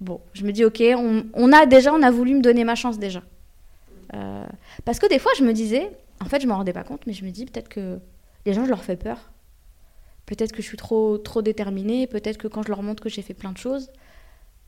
Bon, 0.00 0.20
je 0.34 0.44
me 0.44 0.52
dis, 0.52 0.64
ok, 0.64 0.82
on, 0.96 1.24
on, 1.32 1.52
a 1.52 1.64
déjà, 1.64 1.94
on 1.94 2.02
a 2.02 2.10
voulu 2.10 2.34
me 2.34 2.42
donner 2.42 2.64
ma 2.64 2.74
chance 2.74 2.98
déjà. 2.98 3.22
Euh, 4.14 4.46
parce 4.84 4.98
que 4.98 5.08
des 5.08 5.18
fois, 5.18 5.32
je 5.38 5.44
me 5.44 5.52
disais, 5.52 5.90
en 6.20 6.26
fait, 6.26 6.40
je 6.40 6.46
m'en 6.46 6.56
rendais 6.56 6.72
pas 6.72 6.84
compte, 6.84 7.06
mais 7.06 7.12
je 7.12 7.24
me 7.24 7.30
dis 7.30 7.46
peut-être 7.46 7.68
que 7.68 7.98
les 8.46 8.52
gens, 8.52 8.64
je 8.64 8.70
leur 8.70 8.84
fais 8.84 8.96
peur. 8.96 9.31
Peut-être 10.32 10.52
que 10.52 10.62
je 10.62 10.66
suis 10.66 10.78
trop, 10.78 11.18
trop 11.18 11.42
déterminée, 11.42 12.06
peut-être 12.06 12.38
que 12.38 12.48
quand 12.48 12.62
je 12.62 12.68
leur 12.68 12.82
montre 12.82 13.02
que 13.02 13.10
j'ai 13.10 13.20
fait 13.20 13.34
plein 13.34 13.52
de 13.52 13.58
choses, 13.58 13.90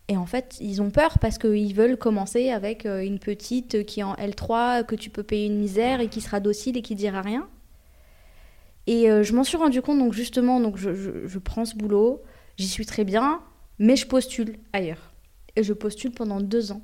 et 0.09 0.17
en 0.19 0.27
fait, 0.27 0.59
ils 0.61 0.83
ont 0.83 0.91
peur 0.91 1.19
parce 1.19 1.39
qu'ils 1.39 1.75
veulent 1.75 1.97
commencer 1.97 2.51
avec 2.51 2.85
euh, 2.85 3.03
une 3.03 3.19
petite 3.19 3.87
qui 3.87 4.01
est 4.01 4.03
en 4.03 4.13
L3, 4.17 4.85
que 4.85 4.95
tu 4.95 5.09
peux 5.09 5.23
payer 5.23 5.47
une 5.47 5.57
misère 5.57 6.03
et 6.03 6.09
qui 6.09 6.21
sera 6.21 6.41
docile 6.41 6.77
et 6.77 6.83
qui 6.83 6.95
dira 6.95 7.23
rien. 7.23 7.49
Et 8.87 9.11
euh, 9.11 9.23
je 9.23 9.33
m'en 9.33 9.43
suis 9.43 9.57
rendu 9.57 9.81
compte, 9.81 10.01
donc 10.01 10.13
justement, 10.13 10.61
donc 10.61 10.77
je, 10.77 11.27
je 11.27 11.39
prends 11.39 11.65
ce 11.65 11.77
boulot, 11.77 12.23
j'y 12.59 12.69
suis 12.69 12.85
très 12.85 13.05
bien, 13.05 13.41
mais 13.79 13.97
je 13.97 14.07
postule 14.07 14.59
ailleurs. 14.75 15.15
Et 15.57 15.63
je 15.63 15.73
postule 15.73 16.11
pendant 16.11 16.43
deux 16.43 16.73
ans. 16.73 16.83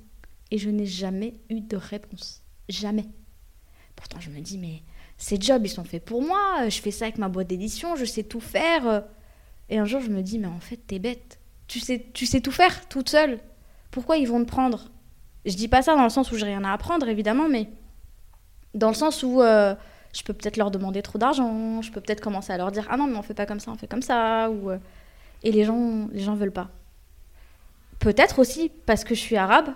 Et 0.51 0.57
je 0.57 0.71
n'ai 0.71 0.87
jamais 0.87 1.35
eu 1.51 1.61
de 1.61 1.77
réponse. 1.77 2.43
Jamais. 2.71 3.05
Pourtant, 3.95 4.21
je 4.21 4.31
me 4.31 4.41
dis, 4.41 4.57
mais 4.57 4.81
ces 5.21 5.39
jobs, 5.39 5.65
ils 5.65 5.71
sont 5.71 5.85
faits 5.85 6.05
pour 6.05 6.23
moi. 6.23 6.69
Je 6.69 6.81
fais 6.81 6.91
ça 6.91 7.05
avec 7.05 7.19
ma 7.19 7.29
boîte 7.29 7.47
d'édition, 7.47 7.95
je 7.95 8.07
sais 8.07 8.23
tout 8.23 8.41
faire. 8.41 9.05
Et 9.69 9.79
un 9.79 9.85
jour, 9.85 10.01
je 10.01 10.09
me 10.09 10.23
dis, 10.23 10.39
mais 10.39 10.49
en 10.49 10.61
fait, 10.61 10.79
t'es 10.79 10.99
bête. 10.99 11.39
Tu 11.69 11.79
sais, 11.79 12.01
tout 12.01 12.51
faire 12.51 12.89
toute 12.89 13.11
seule. 13.11 13.39
Pourquoi 13.91 14.17
ils 14.17 14.27
vont 14.27 14.43
te 14.43 14.49
prendre? 14.49 14.89
Je 15.45 15.55
dis 15.55 15.69
pas 15.69 15.83
ça 15.83 15.95
dans 15.95 16.05
le 16.05 16.09
sens 16.09 16.33
où 16.33 16.37
j'ai 16.37 16.47
rien 16.47 16.65
à 16.65 16.73
apprendre, 16.73 17.07
évidemment, 17.07 17.49
mais 17.49 17.69
dans 18.75 18.89
le 18.89 18.95
sens 18.95 19.23
où 19.23 19.43
euh, 19.43 19.75
je 20.15 20.23
peux 20.23 20.33
peut-être 20.33 20.57
leur 20.57 20.71
demander 20.71 21.03
trop 21.03 21.19
d'argent. 21.19 21.83
Je 21.83 21.93
peux 21.93 22.01
peut-être 22.01 22.23
commencer 22.23 22.55
à 22.55 22.57
leur 22.57 22.73
dire, 22.73 22.87
ah 22.91 22.97
non, 22.97 23.07
mais 23.07 23.19
on 23.19 23.23
fait 23.23 23.35
pas 23.35 23.47
comme 23.47 23.61
ça, 23.61 23.71
on 23.71 23.77
fait 23.77 23.87
comme 23.87 24.03
ça. 24.03 24.51
Ou, 24.51 24.71
euh, 24.71 24.79
Et 25.43 25.53
les 25.53 25.65
gens, 25.65 26.09
les 26.13 26.21
gens 26.21 26.35
veulent 26.35 26.51
pas. 26.51 26.71
Peut-être 27.99 28.39
aussi 28.39 28.73
parce 28.87 29.05
que 29.05 29.15
je 29.15 29.21
suis 29.21 29.37
arabe 29.37 29.75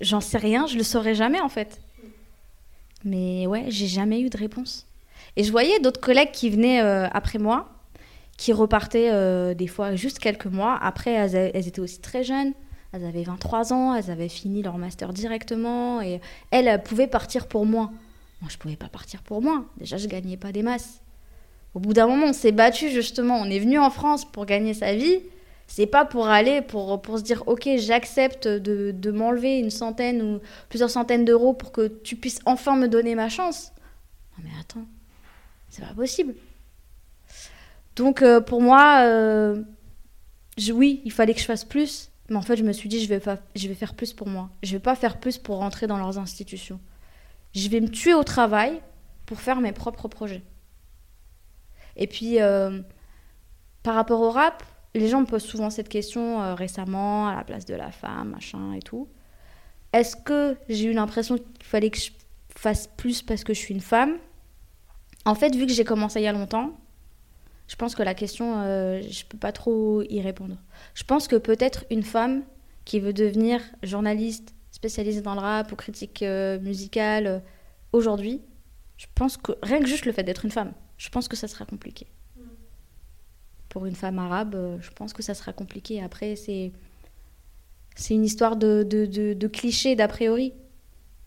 J'en 0.00 0.22
sais 0.22 0.38
rien, 0.38 0.66
je 0.66 0.78
le 0.78 0.82
saurais 0.82 1.14
jamais 1.14 1.40
en 1.40 1.50
fait. 1.50 1.81
Mais 3.04 3.46
ouais, 3.46 3.64
j'ai 3.68 3.86
jamais 3.86 4.20
eu 4.20 4.30
de 4.30 4.38
réponse. 4.38 4.86
Et 5.36 5.44
je 5.44 5.50
voyais 5.50 5.80
d'autres 5.80 6.00
collègues 6.00 6.32
qui 6.32 6.50
venaient 6.50 6.82
euh, 6.82 7.08
après 7.12 7.38
moi, 7.38 7.68
qui 8.36 8.52
repartaient 8.52 9.10
euh, 9.10 9.54
des 9.54 9.66
fois 9.66 9.94
juste 9.94 10.18
quelques 10.18 10.46
mois. 10.46 10.78
Après, 10.80 11.12
elles, 11.12 11.66
étaient 11.66 11.80
aussi 11.80 12.00
très 12.00 12.24
jeunes. 12.24 12.52
Elles 12.92 13.04
avaient 13.04 13.22
23 13.22 13.72
ans, 13.72 13.94
elles 13.94 14.10
avaient 14.10 14.28
fini 14.28 14.62
leur 14.62 14.76
master 14.78 15.12
directement. 15.12 16.02
Et 16.02 16.20
elles, 16.50 16.68
elles 16.68 16.82
pouvaient 16.82 17.06
partir 17.06 17.46
pour 17.46 17.64
moi. 17.64 17.90
Moi, 18.40 18.50
je 18.50 18.58
pouvais 18.58 18.76
pas 18.76 18.88
partir 18.88 19.22
pour 19.22 19.40
moi. 19.40 19.64
Déjà, 19.78 19.96
je 19.96 20.06
gagnais 20.08 20.36
pas 20.36 20.52
des 20.52 20.62
masses. 20.62 21.00
Au 21.74 21.80
bout 21.80 21.94
d'un 21.94 22.06
moment, 22.06 22.26
on 22.26 22.32
s'est 22.32 22.52
battu 22.52 22.90
justement. 22.90 23.36
On 23.40 23.46
est 23.46 23.58
venu 23.58 23.78
en 23.78 23.90
France 23.90 24.24
pour 24.30 24.44
gagner 24.44 24.74
sa 24.74 24.94
vie. 24.94 25.20
C'est 25.74 25.86
pas 25.86 26.04
pour 26.04 26.28
aller, 26.28 26.60
pour, 26.60 27.00
pour 27.00 27.16
se 27.16 27.22
dire, 27.22 27.44
ok, 27.46 27.66
j'accepte 27.78 28.46
de, 28.46 28.90
de 28.90 29.10
m'enlever 29.10 29.58
une 29.58 29.70
centaine 29.70 30.20
ou 30.20 30.40
plusieurs 30.68 30.90
centaines 30.90 31.24
d'euros 31.24 31.54
pour 31.54 31.72
que 31.72 31.88
tu 31.88 32.14
puisses 32.14 32.40
enfin 32.44 32.76
me 32.76 32.88
donner 32.88 33.14
ma 33.14 33.30
chance. 33.30 33.72
Non 34.36 34.44
mais 34.44 34.50
attends, 34.60 34.84
c'est 35.70 35.80
pas 35.80 35.94
possible. 35.94 36.34
Donc 37.96 38.20
euh, 38.20 38.42
pour 38.42 38.60
moi, 38.60 38.98
euh, 39.06 39.62
oui, 40.74 41.00
il 41.06 41.10
fallait 41.10 41.32
que 41.32 41.40
je 41.40 41.46
fasse 41.46 41.64
plus, 41.64 42.10
mais 42.28 42.36
en 42.36 42.42
fait 42.42 42.58
je 42.58 42.64
me 42.64 42.72
suis 42.74 42.90
dit, 42.90 43.02
je 43.02 43.08
vais, 43.08 43.20
pas, 43.20 43.38
je 43.56 43.66
vais 43.66 43.74
faire 43.74 43.94
plus 43.94 44.12
pour 44.12 44.28
moi. 44.28 44.50
Je 44.62 44.72
vais 44.72 44.78
pas 44.78 44.94
faire 44.94 45.20
plus 45.20 45.38
pour 45.38 45.56
rentrer 45.56 45.86
dans 45.86 45.96
leurs 45.96 46.18
institutions. 46.18 46.80
Je 47.54 47.66
vais 47.70 47.80
me 47.80 47.88
tuer 47.88 48.12
au 48.12 48.24
travail 48.24 48.82
pour 49.24 49.40
faire 49.40 49.62
mes 49.62 49.72
propres 49.72 50.08
projets. 50.08 50.42
Et 51.96 52.06
puis, 52.06 52.42
euh, 52.42 52.82
par 53.82 53.94
rapport 53.94 54.20
au 54.20 54.30
rap, 54.30 54.62
les 54.94 55.08
gens 55.08 55.20
me 55.20 55.26
posent 55.26 55.44
souvent 55.44 55.70
cette 55.70 55.88
question 55.88 56.42
euh, 56.42 56.54
récemment, 56.54 57.28
à 57.28 57.34
la 57.34 57.44
place 57.44 57.64
de 57.64 57.74
la 57.74 57.90
femme, 57.90 58.30
machin 58.30 58.74
et 58.74 58.82
tout. 58.82 59.08
Est-ce 59.92 60.16
que 60.16 60.56
j'ai 60.68 60.90
eu 60.90 60.92
l'impression 60.92 61.36
qu'il 61.36 61.64
fallait 61.64 61.90
que 61.90 61.98
je 61.98 62.10
fasse 62.54 62.88
plus 62.96 63.22
parce 63.22 63.44
que 63.44 63.54
je 63.54 63.58
suis 63.58 63.74
une 63.74 63.80
femme? 63.80 64.18
En 65.24 65.34
fait, 65.34 65.54
vu 65.54 65.66
que 65.66 65.72
j'ai 65.72 65.84
commencé 65.84 66.20
il 66.20 66.24
y 66.24 66.26
a 66.26 66.32
longtemps, 66.32 66.72
je 67.68 67.76
pense 67.76 67.94
que 67.94 68.02
la 68.02 68.14
question, 68.14 68.60
euh, 68.60 69.00
je 69.02 69.24
peux 69.24 69.38
pas 69.38 69.52
trop 69.52 70.02
y 70.02 70.20
répondre. 70.20 70.56
Je 70.94 71.04
pense 71.04 71.28
que 71.28 71.36
peut-être 71.36 71.84
une 71.90 72.02
femme 72.02 72.42
qui 72.84 73.00
veut 73.00 73.12
devenir 73.12 73.60
journaliste 73.82 74.54
spécialisée 74.72 75.20
dans 75.20 75.34
le 75.34 75.40
rap 75.40 75.70
ou 75.72 75.76
critique 75.76 76.22
euh, 76.22 76.58
musicale 76.58 77.42
aujourd'hui, 77.92 78.42
je 78.96 79.06
pense 79.14 79.36
que 79.36 79.52
rien 79.62 79.80
que 79.80 79.86
juste 79.86 80.06
le 80.06 80.12
fait 80.12 80.22
d'être 80.22 80.44
une 80.44 80.50
femme, 80.50 80.72
je 80.98 81.08
pense 81.08 81.28
que 81.28 81.36
ça 81.36 81.48
sera 81.48 81.64
compliqué 81.64 82.06
pour 83.72 83.86
une 83.86 83.94
femme 83.94 84.18
arabe, 84.18 84.54
euh, 84.54 84.76
je 84.82 84.90
pense 84.90 85.14
que 85.14 85.22
ça 85.22 85.32
sera 85.32 85.54
compliqué. 85.54 86.02
Après, 86.02 86.36
c'est 86.36 86.72
c'est 87.94 88.14
une 88.14 88.24
histoire 88.24 88.56
de, 88.56 88.82
de, 88.82 89.06
de, 89.34 89.46
clichés, 89.48 89.96
d'a 89.96 90.08
priori. 90.08 90.52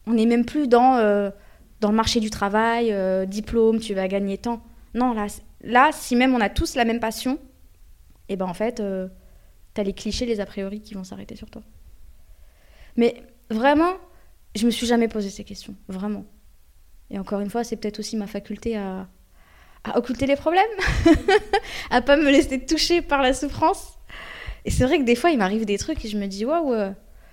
On 0.07 0.13
n'est 0.13 0.25
même 0.25 0.45
plus 0.45 0.67
dans, 0.67 0.97
euh, 0.97 1.29
dans 1.79 1.89
le 1.89 1.95
marché 1.95 2.19
du 2.19 2.29
travail, 2.29 2.91
euh, 2.91 3.25
diplôme, 3.25 3.79
tu 3.79 3.93
vas 3.93 4.07
gagner 4.07 4.37
tant. 4.37 4.61
Non, 4.93 5.13
là, 5.13 5.27
là, 5.61 5.89
si 5.91 6.15
même 6.15 6.33
on 6.35 6.41
a 6.41 6.49
tous 6.49 6.75
la 6.75 6.85
même 6.85 6.99
passion, 6.99 7.35
et 8.29 8.33
eh 8.33 8.35
ben 8.35 8.45
en 8.45 8.53
fait, 8.53 8.75
tu 8.75 9.81
as 9.81 9.83
les 9.83 9.93
clichés, 9.93 10.25
les 10.25 10.39
a 10.39 10.45
priori 10.45 10.81
qui 10.81 10.95
vont 10.95 11.03
s'arrêter 11.03 11.35
sur 11.35 11.49
toi. 11.49 11.61
Mais 12.95 13.23
vraiment, 13.51 13.93
je 14.55 14.65
me 14.65 14.71
suis 14.71 14.87
jamais 14.87 15.07
posé 15.07 15.29
ces 15.29 15.43
questions, 15.43 15.75
vraiment. 15.87 16.25
Et 17.11 17.19
encore 17.19 17.41
une 17.41 17.49
fois, 17.49 17.63
c'est 17.63 17.75
peut-être 17.75 17.99
aussi 17.99 18.17
ma 18.17 18.27
faculté 18.27 18.75
à, 18.75 19.07
à 19.85 19.97
occulter 19.97 20.25
les 20.25 20.35
problèmes, 20.35 20.63
à 21.89 22.01
pas 22.01 22.17
me 22.17 22.29
laisser 22.29 22.59
toucher 22.65 23.01
par 23.01 23.21
la 23.21 23.33
souffrance. 23.33 23.93
Et 24.65 24.71
c'est 24.71 24.83
vrai 24.83 24.97
que 24.97 25.03
des 25.03 25.15
fois, 25.15 25.29
il 25.29 25.37
m'arrive 25.37 25.65
des 25.65 25.77
trucs 25.77 26.03
et 26.03 26.07
je 26.07 26.17
me 26.17 26.25
dis, 26.25 26.43
waouh, 26.43 26.73
euh, 26.73 26.89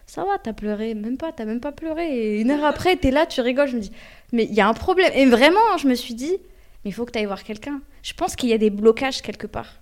ça 0.07 0.25
va, 0.25 0.39
t'as 0.39 0.53
pleuré, 0.53 0.95
même 0.95 1.17
pas, 1.17 1.33
t'as 1.33 1.47
même 1.47 1.61
pas 1.61 1.73
pleuré. 1.73 2.15
Et 2.15 2.41
une 2.41 2.51
heure 2.51 2.65
après, 2.65 2.97
t'es 2.97 3.11
là, 3.11 3.25
tu 3.25 3.41
rigoles, 3.41 3.69
je 3.69 3.77
me 3.77 3.81
dis, 3.81 3.93
mais 4.33 4.45
il 4.45 4.55
y 4.55 4.61
a 4.61 4.69
un 4.69 4.75
problème. 4.75 5.11
Et 5.15 5.25
vraiment, 5.27 5.79
je 5.79 5.89
me 5.89 5.95
suis 5.95 6.15
dit, 6.15 6.37
mais 6.85 6.91
il 6.91 6.93
faut 6.93 7.07
que 7.07 7.13
t'ailles 7.13 7.25
voir 7.25 7.43
quelqu'un. 7.43 7.81
Je 8.03 8.13
pense 8.13 8.37
qu'il 8.37 8.51
y 8.51 8.53
a 8.53 8.59
des 8.59 8.71
blocages 8.71 9.23
quelque 9.23 9.47
part 9.47 9.81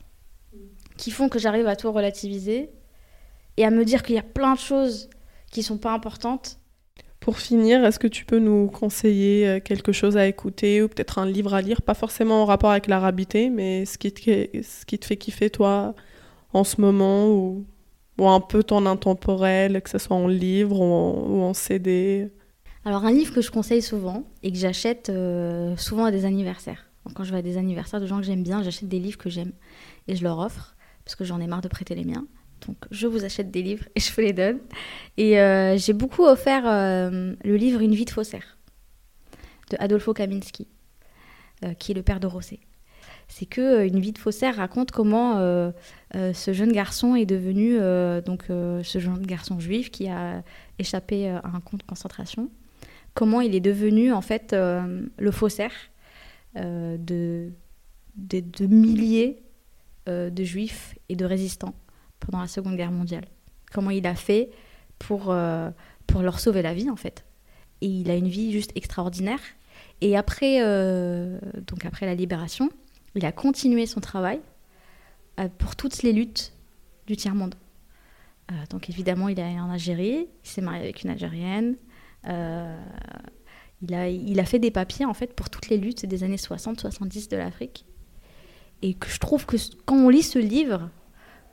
qui 0.96 1.10
font 1.10 1.28
que 1.28 1.38
j'arrive 1.38 1.66
à 1.66 1.76
tout 1.76 1.90
relativiser 1.90 2.70
et 3.56 3.64
à 3.64 3.70
me 3.70 3.84
dire 3.84 4.02
qu'il 4.02 4.14
y 4.14 4.18
a 4.18 4.22
plein 4.22 4.54
de 4.54 4.58
choses 4.58 5.08
qui 5.50 5.62
sont 5.62 5.78
pas 5.78 5.92
importantes 5.92 6.59
pour 7.20 7.38
finir, 7.38 7.84
est-ce 7.84 7.98
que 7.98 8.06
tu 8.06 8.24
peux 8.24 8.38
nous 8.38 8.68
conseiller 8.68 9.46
euh, 9.46 9.60
quelque 9.60 9.92
chose 9.92 10.16
à 10.16 10.26
écouter 10.26 10.82
ou 10.82 10.88
peut-être 10.88 11.18
un 11.18 11.26
livre 11.26 11.52
à 11.52 11.60
lire, 11.60 11.82
pas 11.82 11.94
forcément 11.94 12.42
en 12.42 12.44
rapport 12.46 12.70
avec 12.70 12.86
l'arabité, 12.86 13.50
mais 13.50 13.84
ce 13.84 13.98
qui, 13.98 14.10
te, 14.10 14.20
ce 14.62 14.86
qui 14.86 14.98
te 14.98 15.04
fait 15.04 15.18
kiffer 15.18 15.50
toi 15.50 15.94
en 16.54 16.64
ce 16.64 16.80
moment 16.80 17.28
ou, 17.28 17.66
ou 18.18 18.26
un 18.26 18.40
peu 18.40 18.62
ton 18.62 18.86
intemporel, 18.86 19.82
que 19.82 19.90
ce 19.90 19.98
soit 19.98 20.16
en 20.16 20.26
livre 20.26 20.80
ou 20.80 21.42
en, 21.42 21.52
CD 21.52 22.30
Alors 22.86 23.04
un 23.04 23.12
livre 23.12 23.34
que 23.34 23.42
je 23.42 23.50
conseille 23.50 23.82
souvent 23.82 24.24
et 24.42 24.50
que 24.50 24.58
j'achète 24.58 25.10
euh, 25.10 25.76
souvent 25.76 26.06
à 26.06 26.10
des 26.10 26.24
anniversaires. 26.24 26.86
quand 27.14 27.24
je 27.24 27.32
vais 27.32 27.38
à 27.38 27.42
des 27.42 27.58
anniversaires 27.58 28.00
de 28.00 28.06
gens 28.06 28.18
que 28.18 28.24
j'aime 28.24 28.42
bien, 28.42 28.62
j'achète 28.62 28.88
des 28.88 28.98
livres 28.98 29.18
que 29.18 29.28
j'aime 29.28 29.52
et 30.08 30.16
je 30.16 30.24
leur 30.24 30.38
offre 30.38 30.74
parce 31.04 31.16
que 31.16 31.24
j'en 31.24 31.38
ai 31.38 31.46
marre 31.46 31.60
de 31.60 31.68
prêter 31.68 31.94
les 31.94 32.04
miens. 32.04 32.26
Donc 32.66 32.76
je 32.90 33.06
vous 33.06 33.24
achète 33.24 33.50
des 33.50 33.62
livres 33.62 33.84
et 33.94 34.00
je 34.00 34.12
vous 34.12 34.20
les 34.20 34.32
donne. 34.32 34.58
Et 35.16 35.40
euh, 35.40 35.76
j'ai 35.76 35.92
beaucoup 35.92 36.24
offert 36.24 36.62
euh, 36.66 37.34
le 37.44 37.56
livre 37.56 37.80
Une 37.80 37.94
vie 37.94 38.04
de 38.04 38.10
faussaire 38.10 38.56
de 39.70 39.76
Adolfo 39.78 40.12
Kaminski, 40.12 40.66
euh, 41.64 41.74
qui 41.74 41.92
est 41.92 41.94
le 41.94 42.02
père 42.02 42.18
de 42.18 42.26
Rosset. 42.26 42.58
C'est 43.28 43.46
que 43.46 43.86
Une 43.86 44.00
vie 44.00 44.12
de 44.12 44.18
faussaire 44.18 44.56
raconte 44.56 44.90
comment 44.90 45.36
ce 46.12 46.52
jeune 46.52 46.72
garçon 46.72 47.14
est 47.14 47.26
devenu 47.26 47.78
donc 48.24 48.46
ce 48.48 48.98
jeune 48.98 49.24
garçon 49.24 49.60
juif 49.60 49.92
qui 49.92 50.08
a 50.08 50.42
échappé 50.80 51.28
à 51.28 51.42
un 51.44 51.60
camp 51.60 51.76
de 51.76 51.84
concentration. 51.84 52.50
Comment 53.14 53.40
il 53.40 53.54
est 53.54 53.60
devenu 53.60 54.12
en 54.12 54.20
fait 54.20 54.52
le 54.52 55.30
faussaire 55.30 55.70
de, 56.56 57.52
de 58.16 58.66
milliers 58.66 59.44
de 60.08 60.42
juifs 60.42 60.96
et 61.08 61.14
de 61.14 61.24
résistants 61.24 61.76
pendant 62.20 62.40
la 62.40 62.48
Seconde 62.48 62.76
Guerre 62.76 62.92
mondiale. 62.92 63.24
Comment 63.72 63.90
il 63.90 64.06
a 64.06 64.14
fait 64.14 64.50
pour, 64.98 65.30
euh, 65.30 65.70
pour 66.06 66.22
leur 66.22 66.38
sauver 66.38 66.62
la 66.62 66.74
vie, 66.74 66.90
en 66.90 66.96
fait. 66.96 67.24
Et 67.80 67.86
il 67.86 68.10
a 68.10 68.14
une 68.14 68.28
vie 68.28 68.52
juste 68.52 68.72
extraordinaire. 68.74 69.40
Et 70.02 70.16
après, 70.16 70.60
donc 71.66 71.84
après 71.84 72.06
la 72.06 72.14
libération, 72.14 72.70
il 73.14 73.24
a 73.24 73.32
continué 73.32 73.86
son 73.86 74.00
travail 74.00 74.40
pour 75.58 75.76
toutes 75.76 76.02
les 76.02 76.12
luttes 76.12 76.52
du 77.06 77.16
tiers-monde. 77.16 77.54
donc 78.70 78.88
évidemment, 78.90 79.28
il 79.28 79.38
est 79.38 79.42
allé 79.42 79.60
en 79.60 79.70
Algérie, 79.70 80.26
il 80.44 80.48
s'est 80.48 80.60
marié 80.60 80.80
avec 80.80 81.02
une 81.02 81.10
Algérienne. 81.10 81.76
il, 82.26 83.94
a, 83.94 84.08
il 84.08 84.40
a 84.40 84.44
fait 84.44 84.58
des 84.58 84.70
papiers 84.70 85.04
en 85.04 85.14
fait 85.14 85.34
pour 85.34 85.50
toutes 85.50 85.68
les 85.68 85.78
luttes 85.78 86.04
des 86.06 86.24
années 86.24 86.36
60-70 86.36 87.30
de 87.30 87.36
l'Afrique. 87.36 87.84
Et 88.82 88.94
que 88.94 89.08
je 89.08 89.18
trouve 89.18 89.44
que 89.44 89.56
quand 89.84 89.96
on 89.96 90.08
lit 90.08 90.22
ce 90.22 90.38
livre, 90.38 90.90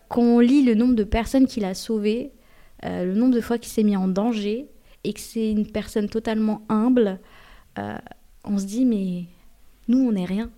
quand 0.09 0.21
on 0.21 0.39
lit 0.39 0.63
le 0.63 0.75
nombre 0.75 0.95
de 0.95 1.03
personnes 1.03 1.47
qu'il 1.47 1.65
a 1.65 1.73
sauvées, 1.73 2.31
euh, 2.85 3.05
le 3.05 3.13
nombre 3.13 3.33
de 3.33 3.41
fois 3.41 3.57
qu'il 3.57 3.71
s'est 3.71 3.83
mis 3.83 3.97
en 3.97 4.07
danger, 4.07 4.67
et 5.03 5.13
que 5.13 5.19
c'est 5.19 5.51
une 5.51 5.67
personne 5.67 6.09
totalement 6.09 6.61
humble, 6.69 7.19
euh, 7.79 7.97
on 8.43 8.57
se 8.57 8.65
dit, 8.65 8.85
mais 8.85 9.25
nous, 9.87 9.99
on 9.99 10.11
n'est 10.11 10.25
rien, 10.25 10.49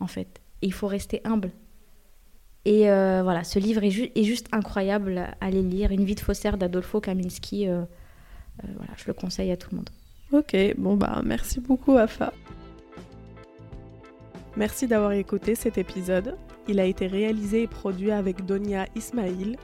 en 0.00 0.06
fait. 0.06 0.40
Il 0.62 0.72
faut 0.72 0.86
rester 0.86 1.20
humble. 1.24 1.50
Et 2.64 2.90
euh, 2.90 3.22
voilà, 3.22 3.44
ce 3.44 3.58
livre 3.58 3.82
est, 3.84 4.24
juste 4.24 4.48
incroyable 4.52 5.18
à 5.18 5.46
aller 5.46 5.62
lire. 5.62 5.90
Une 5.90 6.04
vie 6.04 6.14
de 6.14 6.20
faussaire 6.20 6.58
d'Adolfo 6.58 7.00
Kaminski. 7.00 7.66
voilà, 7.66 8.92
je 8.96 9.04
le 9.06 9.14
conseille 9.14 9.50
à 9.50 9.56
tout 9.56 9.68
le 9.70 9.78
monde. 9.78 9.90
Ok, 10.32 10.54
bon 10.76 10.96
bah 10.96 11.22
merci 11.24 11.58
beaucoup 11.58 11.96
Afa. 11.96 12.34
Merci 14.56 14.86
d'avoir 14.86 15.12
écouté 15.12 15.54
cet 15.54 15.78
épisode. 15.78 16.36
Il 16.68 16.80
a 16.80 16.84
été 16.84 17.06
réalisé 17.06 17.62
et 17.62 17.66
produit 17.66 18.10
avec 18.10 18.44
Donia 18.44 18.84
Ismail. 18.94 19.56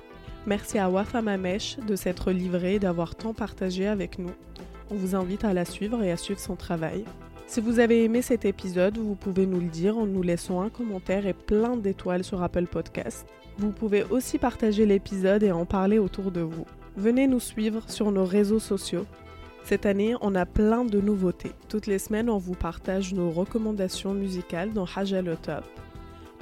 Merci 0.46 0.78
à 0.78 0.88
Wafa 0.88 1.20
Mamesh 1.20 1.76
de 1.86 1.96
s'être 1.96 2.32
livré 2.32 2.76
et 2.76 2.78
d'avoir 2.78 3.14
tant 3.14 3.34
partagé 3.34 3.86
avec 3.86 4.18
nous. 4.18 4.32
On 4.90 4.94
vous 4.94 5.14
invite 5.14 5.44
à 5.44 5.52
la 5.52 5.66
suivre 5.66 6.02
et 6.02 6.11
à 6.11 6.16
suivre 6.16 6.40
son 6.40 6.57
travail. 6.57 7.05
Si 7.46 7.61
vous 7.61 7.78
avez 7.78 8.05
aimé 8.05 8.22
cet 8.22 8.46
épisode, 8.46 8.96
vous 8.96 9.16
pouvez 9.16 9.44
nous 9.44 9.61
le 9.61 9.68
dire 9.68 9.98
en 9.98 10.07
nous 10.07 10.22
laissant 10.22 10.62
un 10.62 10.70
commentaire 10.70 11.26
et 11.26 11.34
plein 11.34 11.76
d'étoiles 11.76 12.24
sur 12.24 12.42
Apple 12.42 12.66
Podcast. 12.66 13.26
Vous 13.59 13.70
pouvez 13.70 14.05
aussi 14.05 14.38
partager 14.38 14.86
l'épisode 14.86 15.42
et 15.42 15.52
en 15.52 15.66
parler 15.66 15.98
autour 15.98 16.30
de 16.30 16.40
vous. 16.40 16.64
Venez 16.96 17.26
nous 17.26 17.40
suivre 17.40 17.82
sur 17.90 18.12
nos 18.12 18.24
réseaux 18.24 18.61
sociaux. 18.61 19.05
Cette 19.62 19.84
année, 19.84 20.14
on 20.22 20.34
a 20.34 20.46
plein 20.46 20.84
de 20.84 21.00
nouveautés. 21.00 21.52
Toutes 21.68 21.86
les 21.86 21.98
semaines, 21.98 22.30
on 22.30 22.38
vous 22.38 22.55
partage 22.55 23.12
nos 23.12 23.30
recommandations 23.30 24.14
musicales 24.14 24.72
dans 24.72 24.86
Haja. 24.96 25.22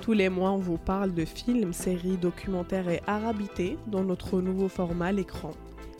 Tous 0.02 0.14
les 0.14 0.28
mois, 0.28 0.50
on 0.50 0.58
vous 0.58 0.78
parle 0.78 1.14
de 1.14 1.24
films, 1.24 1.72
séries, 1.72 2.16
documentaires 2.16 2.88
et 2.88 3.00
arabités 3.06 3.78
dans 3.86 4.02
notre 4.02 4.40
nouveau 4.40 4.66
format 4.66 5.12
l'écran. 5.12 5.52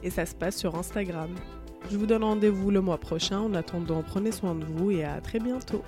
Et 0.03 0.11
ça 0.11 0.27
se 0.27 0.35
passe 0.35 0.57
sur 0.57 0.75
Instagram. 0.75 1.31
Je 1.89 1.97
vous 1.97 2.07
donne 2.07 2.25
rendez-vous 2.25 2.73
le 2.73 2.81
mois 2.81 2.99
prochain. 2.99 3.39
En 3.39 3.55
attendant, 3.55 4.03
prenez 4.03 4.33
soin 4.33 4.57
de 4.57 4.65
vous 4.65 4.91
et 4.91 5.05
à 5.05 5.21
très 5.21 5.39
bientôt. 5.39 5.85